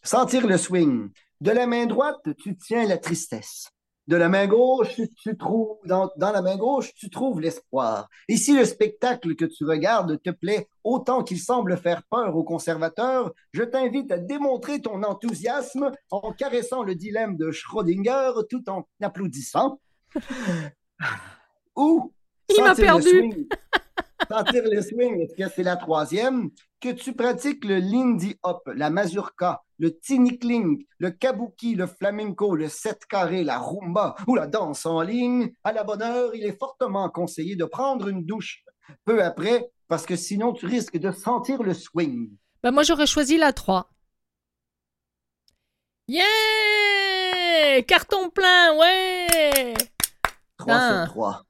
Sentir 0.04 0.46
le 0.46 0.58
swing. 0.58 1.10
De 1.40 1.52
la 1.52 1.66
main 1.66 1.86
droite, 1.86 2.28
tu 2.38 2.58
tiens 2.58 2.86
la 2.86 2.98
tristesse. 2.98 3.70
De 4.10 4.16
la 4.16 4.28
main 4.28 4.48
gauche, 4.48 5.00
tu 5.18 5.38
trouves, 5.38 5.78
dans, 5.86 6.10
dans 6.18 6.32
la 6.32 6.42
main 6.42 6.58
gauche, 6.58 6.96
tu 6.96 7.12
trouves 7.12 7.40
l'espoir. 7.40 8.10
Et 8.28 8.38
si 8.38 8.58
le 8.58 8.66
spectacle 8.66 9.36
que 9.36 9.46
tu 9.46 9.66
regardes 9.66 10.20
te 10.24 10.32
plaît 10.32 10.68
autant 10.84 11.22
qu'il 11.24 11.40
semble 11.40 11.78
faire 11.78 12.02
peur 12.10 12.36
aux 12.36 12.44
conservateurs, 12.44 13.32
je 13.52 13.62
t'invite 13.62 14.12
à 14.12 14.18
démontrer 14.18 14.82
ton 14.82 15.04
enthousiasme 15.04 15.92
en 16.10 16.34
caressant 16.34 16.82
le 16.82 16.96
dilemme 16.96 17.38
de 17.38 17.52
Schrödinger 17.52 18.32
tout 18.50 18.68
en 18.68 18.88
applaudissant. 19.00 19.80
Ou 21.76 22.12
Il 22.50 22.64
m'a 22.64 22.74
perdu. 22.74 23.48
Sentir 24.28 24.64
le 24.66 24.82
swing, 24.82 25.22
est-ce 25.22 25.36
que 25.36 25.50
c'est 25.56 25.64
la 25.64 25.76
troisième? 25.78 26.50
Que 26.82 26.90
tu 26.90 27.14
pratiques 27.14 27.64
le 27.66 27.78
Lindy 27.80 28.36
Hop, 28.44 28.70
la 28.76 28.90
mazurka, 28.90 29.62
le 29.80 29.98
tinikling, 29.98 30.86
le 30.98 31.12
kabuki, 31.12 31.76
le 31.76 31.88
flamenco, 31.88 32.56
le 32.56 32.68
sept 32.70 33.06
carré, 33.06 33.44
la 33.44 33.58
rumba 33.60 34.16
ou 34.28 34.36
la 34.36 34.48
danse 34.48 34.86
en 34.86 35.02
ligne, 35.02 35.52
à 35.64 35.72
la 35.72 35.84
bonne 35.84 36.02
heure, 36.02 36.36
il 36.36 36.46
est 36.46 36.58
fortement 36.58 37.10
conseillé 37.10 37.56
de 37.56 37.66
prendre 37.66 38.08
une 38.08 38.26
douche 38.26 38.64
peu 39.06 39.24
après 39.24 39.70
parce 39.88 40.06
que 40.06 40.16
sinon 40.16 40.54
tu 40.54 40.66
risques 40.66 40.98
de 40.98 41.12
sentir 41.12 41.64
le 41.64 41.74
swing. 41.74 42.30
Bah, 42.62 42.72
moi, 42.72 42.84
j'aurais 42.84 43.08
choisi 43.08 43.38
la 43.38 43.54
3. 43.54 43.90
Yeah 46.08 47.82
Carton 47.88 48.30
plein, 48.30 48.76
ouais 48.78 49.74
3 50.58 50.74
Ah. 50.74 51.04
sur 51.06 51.14
3. 51.14 51.46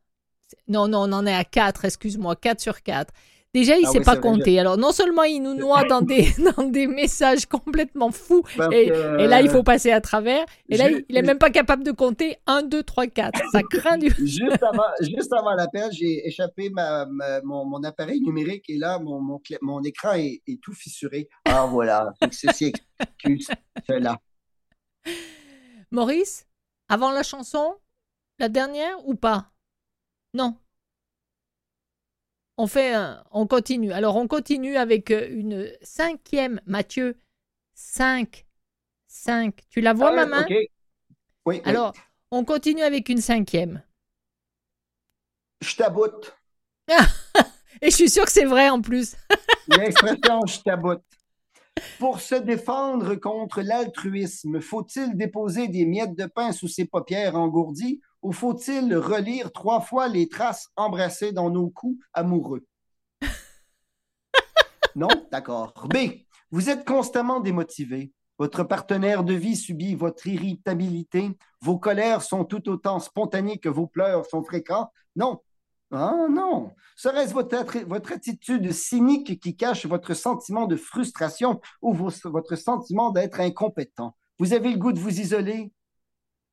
Non, 0.70 0.88
non, 0.88 1.00
on 1.10 1.12
en 1.14 1.26
est 1.26 1.34
à 1.34 1.44
4, 1.44 1.86
excuse-moi, 1.86 2.36
4 2.36 2.62
sur 2.62 2.82
4. 2.82 3.14
Déjà, 3.52 3.78
il 3.78 3.86
Ah 3.88 3.90
sait 3.90 3.98
oui, 3.98 4.06
pas 4.06 4.16
compter. 4.16 4.60
Alors, 4.60 4.78
non 4.78 4.92
seulement 4.92 5.24
il 5.24 5.42
nous 5.42 5.56
noie 5.56 5.84
dans 5.84 6.02
des, 6.02 6.28
dans 6.56 6.64
des 6.64 6.86
messages 6.86 7.48
complètement 7.48 8.12
fous, 8.12 8.44
et, 8.72 8.90
là, 9.26 9.42
il 9.42 9.50
faut 9.50 9.64
passer 9.64 9.92
à 9.92 10.02
travers. 10.02 10.46
Et 10.70 10.78
là, 10.78 10.88
il 11.10 11.18
est 11.18 11.24
même 11.24 11.40
pas 11.40 11.50
capable 11.50 11.84
de 11.84 11.92
compter 11.92 12.38
1, 12.46 12.62
2, 12.62 12.84
3, 12.84 13.08
4. 13.08 13.42
Ça 13.52 13.62
craint 13.72 13.98
du... 13.98 14.14
Juste 14.20 14.62
avant, 14.62 14.84
juste 15.02 15.34
avant 15.34 15.56
l'appel, 15.56 15.90
j'ai 15.92 16.28
échappé 16.28 16.70
ma, 16.70 17.08
ma- 17.08 17.42
mon, 17.42 17.66
mon 17.66 17.84
appareil 17.84 18.22
numérique 18.22 18.70
et 18.70 18.78
là, 18.78 19.00
mon, 19.00 19.20
mon, 19.20 19.42
mon 19.64 19.82
écran 19.82 20.14
est, 20.14 20.44
est 20.48 20.62
tout 20.62 20.74
fissuré. 20.74 21.28
Ah 21.46 21.66
voilà, 21.66 22.14
que 22.22 22.36
ceci 22.36 22.72
excuse 23.00 23.48
cela. 23.88 24.20
Maurice, 25.90 26.46
avant 26.88 27.10
la 27.10 27.24
chanson, 27.24 27.74
la 28.38 28.48
dernière 28.48 28.96
ou 29.08 29.16
pas? 29.16 29.52
Non. 30.34 30.58
On 32.58 32.68
fait 32.68 32.94
un- 32.94 33.24
on 33.32 33.48
continue. 33.48 33.92
Alors 33.94 34.16
on 34.18 34.28
continue 34.28 34.76
avec 34.76 35.12
euh, 35.12 35.28
une 35.30 35.72
cinquième, 35.82 36.60
Mathieu. 36.66 37.18
5. 37.74 38.46
5. 39.08 39.56
Tu 39.70 39.80
la 39.82 39.94
vois, 39.94 40.10
Ah, 40.12 40.16
ma 40.16 40.26
main. 40.26 40.46
Oui, 40.50 40.68
oui. 41.46 41.62
Alors, 41.64 41.94
on 42.32 42.44
continue 42.44 42.82
avec 42.82 43.08
une 43.10 43.22
cinquième. 43.22 43.82
je 45.62 45.76
taboute. 45.76 46.36
Et 47.82 47.90
je 47.92 47.96
suis 47.96 48.10
sûre 48.10 48.26
que 48.26 48.32
c'est 48.32 48.46
vrai 48.46 48.70
en 48.70 48.82
plus. 48.82 49.16
L'expression 49.68 50.42
je 50.46 50.60
taboute. 50.62 51.04
Pour 51.98 52.20
se 52.20 52.36
défendre 52.36 53.16
contre 53.16 53.62
l'altruisme, 53.62 54.60
faut-il 54.60 55.16
déposer 55.16 55.70
des 55.70 55.86
miettes 55.86 56.16
de 56.18 56.26
pain 56.26 56.52
sous 56.52 56.68
ses 56.68 56.84
paupières 56.86 57.36
engourdies 57.36 58.02
ou 58.22 58.32
faut-il 58.32 58.96
relire 58.96 59.52
trois 59.52 59.82
fois 59.82 60.08
les 60.08 60.28
traces 60.28 60.70
embrassées 60.76 61.32
dans 61.32 61.50
nos 61.50 61.70
coups 61.70 62.04
amoureux? 62.14 62.66
Non? 64.96 65.08
D'accord. 65.32 65.74
B. 65.88 65.98
Vous 66.52 66.70
êtes 66.70 66.86
constamment 66.86 67.40
démotivé. 67.40 68.12
Votre 68.38 68.64
partenaire 68.64 69.24
de 69.24 69.34
vie 69.34 69.56
subit 69.56 69.96
votre 69.96 70.26
irritabilité. 70.28 71.38
Vos 71.62 71.78
colères 71.78 72.22
sont 72.22 72.44
tout 72.46 72.68
autant 72.70 73.00
spontanées 73.00 73.60
que 73.60 73.70
vos 73.70 73.86
pleurs 73.88 74.26
sont 74.26 74.44
fréquents. 74.44 74.92
Non. 75.16 75.42
Ah 75.92 76.28
non. 76.30 76.72
Serait-ce 76.96 77.34
votre, 77.34 77.80
votre 77.86 78.12
attitude 78.14 78.72
cynique 78.72 79.40
qui 79.40 79.56
cache 79.56 79.86
votre 79.86 80.14
sentiment 80.14 80.68
de 80.68 80.76
frustration 80.76 81.60
ou 81.82 81.94
vos- 81.94 82.12
votre 82.26 82.56
sentiment 82.56 83.12
d'être 83.12 83.40
incompétent? 83.40 84.16
Vous 84.40 84.54
avez 84.54 84.72
le 84.72 84.78
goût 84.78 84.94
de 84.94 85.00
vous 85.00 85.20
isoler? 85.20 85.72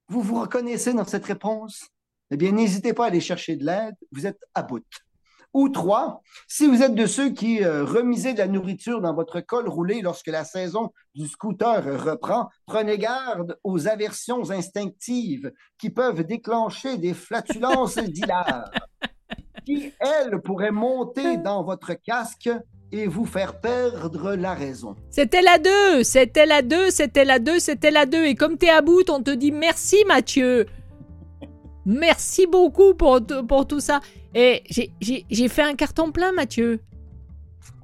Vous 0.08 0.22
vous 0.22 0.40
reconnaissez 0.40 0.92
dans 0.92 1.04
cette 1.04 1.26
réponse? 1.26 1.88
Eh 2.30 2.36
bien, 2.36 2.52
n'hésitez 2.52 2.92
pas 2.92 3.04
à 3.04 3.06
aller 3.08 3.20
chercher 3.20 3.56
de 3.56 3.64
l'aide. 3.64 3.94
Vous 4.12 4.26
êtes 4.26 4.40
à 4.54 4.62
bout. 4.62 4.84
Ou 5.52 5.68
trois, 5.68 6.20
si 6.48 6.66
vous 6.66 6.82
êtes 6.82 6.94
de 6.94 7.06
ceux 7.06 7.30
qui 7.30 7.64
euh, 7.64 7.84
remisaient 7.84 8.34
de 8.34 8.38
la 8.38 8.46
nourriture 8.46 9.00
dans 9.00 9.14
votre 9.14 9.40
col 9.40 9.68
roulé 9.68 10.02
lorsque 10.02 10.26
la 10.26 10.44
saison 10.44 10.92
du 11.14 11.26
scooter 11.26 12.04
reprend, 12.04 12.50
prenez 12.66 12.98
garde 12.98 13.58
aux 13.64 13.88
aversions 13.88 14.50
instinctives 14.50 15.50
qui 15.78 15.88
peuvent 15.90 16.24
déclencher 16.24 16.98
des 16.98 17.14
flatulences 17.14 17.96
d'hilaire, 17.98 18.70
qui, 19.64 19.92
elles, 19.98 20.42
pourraient 20.42 20.72
monter 20.72 21.36
dans 21.44 21.64
votre 21.64 21.94
casque 21.94 22.50
et 22.92 23.06
vous 23.06 23.26
faire 23.26 23.60
perdre 23.60 24.34
la 24.34 24.54
raison. 24.54 24.96
C'était 25.10 25.42
la 25.42 25.58
2, 25.58 26.02
c'était 26.02 26.46
la 26.46 26.62
2, 26.62 26.90
c'était 26.90 27.24
la 27.24 27.38
2, 27.38 27.58
c'était 27.58 27.90
la 27.90 28.06
2. 28.06 28.24
Et 28.24 28.34
comme 28.34 28.56
t'es 28.56 28.68
à 28.68 28.82
bout, 28.82 29.08
on 29.10 29.22
te 29.22 29.30
dit 29.30 29.52
merci 29.52 29.96
Mathieu. 30.06 30.66
Merci 31.88 32.48
beaucoup 32.48 32.94
pour, 32.94 33.20
pour 33.46 33.64
tout 33.68 33.78
ça. 33.78 34.00
Et 34.34 34.64
j'ai 35.00 35.48
fait 35.48 35.62
un 35.62 35.76
carton 35.76 36.10
plein 36.10 36.32
Mathieu. 36.32 36.80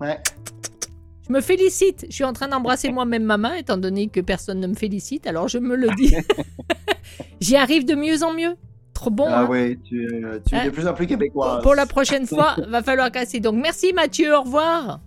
Ouais. 0.01 0.19
Je 1.27 1.33
me 1.33 1.41
félicite. 1.41 2.07
Je 2.09 2.15
suis 2.15 2.25
en 2.25 2.33
train 2.33 2.49
d'embrasser 2.49 2.91
moi-même 2.93 3.23
ma 3.23 3.37
main, 3.37 3.55
étant 3.55 3.77
donné 3.77 4.09
que 4.09 4.21
personne 4.21 4.61
ne 4.61 4.67
me 4.67 4.75
félicite, 4.75 5.27
alors 5.27 5.49
je 5.49 5.59
me 5.59 5.77
le 5.77 5.89
dis. 5.97 6.15
J'y 7.41 7.57
arrive 7.57 7.85
de 7.85 7.95
mieux 7.95 8.23
en 8.23 8.35
mieux. 8.35 8.57
Trop 8.95 9.11
bon. 9.11 9.27
ah 9.29 9.41
hein. 9.41 9.49
oui, 9.51 9.79
tu, 9.83 10.07
euh, 10.07 10.39
tu 10.47 10.55
es 10.55 10.59
Hein? 10.59 10.65
de 10.67 10.71
plus 10.71 10.87
en 10.87 10.95
plus 10.95 11.07
québécoise. 11.07 11.63
Pour 11.63 11.75
la 11.75 11.87
prochaine 11.87 12.27
fois, 12.27 12.57
va 12.69 12.83
falloir 12.83 13.11
casser. 13.11 13.41
Donc 13.41 13.55
merci 13.55 13.93
Mathieu, 13.93 14.35
au 14.37 14.43
revoir. 14.43 15.01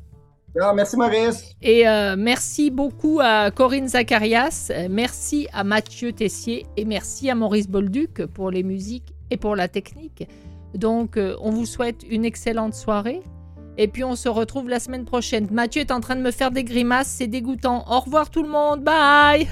Ah, 0.62 0.74
merci 0.74 0.96
Maurice. 0.96 1.54
Et 1.62 1.88
euh, 1.88 2.16
merci 2.18 2.72
beaucoup 2.72 3.20
à 3.22 3.52
Corinne 3.52 3.90
Zacharias, 3.90 4.72
euh, 4.72 4.88
merci 4.90 5.48
à 5.52 5.66
Mathieu 5.66 6.14
Tessier 6.14 6.66
et 6.78 6.86
merci 6.86 7.30
à 7.30 7.36
Maurice 7.36 7.68
Bolduc 7.68 8.26
pour 8.28 8.52
les 8.52 8.64
musiques 8.64 9.14
et 9.32 9.38
pour 9.38 9.56
la 9.58 9.68
technique. 9.68 10.28
Donc 10.74 11.18
euh, 11.18 11.36
on 11.42 11.52
vous 11.52 11.66
souhaite 11.66 12.04
une 12.10 12.24
excellente 12.24 12.74
soirée 12.74 13.22
et 13.78 13.90
puis 13.90 14.06
on 14.06 14.16
se 14.16 14.30
retrouve 14.30 14.70
la 14.70 14.80
semaine 14.80 15.04
prochaine. 15.04 15.48
Mathieu 15.52 15.82
est 15.82 15.92
en 15.92 16.00
train 16.00 16.16
de 16.16 16.22
me 16.22 16.32
faire 16.32 16.52
des 16.52 16.64
grimaces, 16.64 17.08
c'est 17.08 17.28
dégoûtant. 17.28 17.84
Au 17.90 18.00
revoir 18.00 18.30
tout 18.30 18.44
le 18.44 18.50
monde, 18.50 18.82
bye 18.82 19.48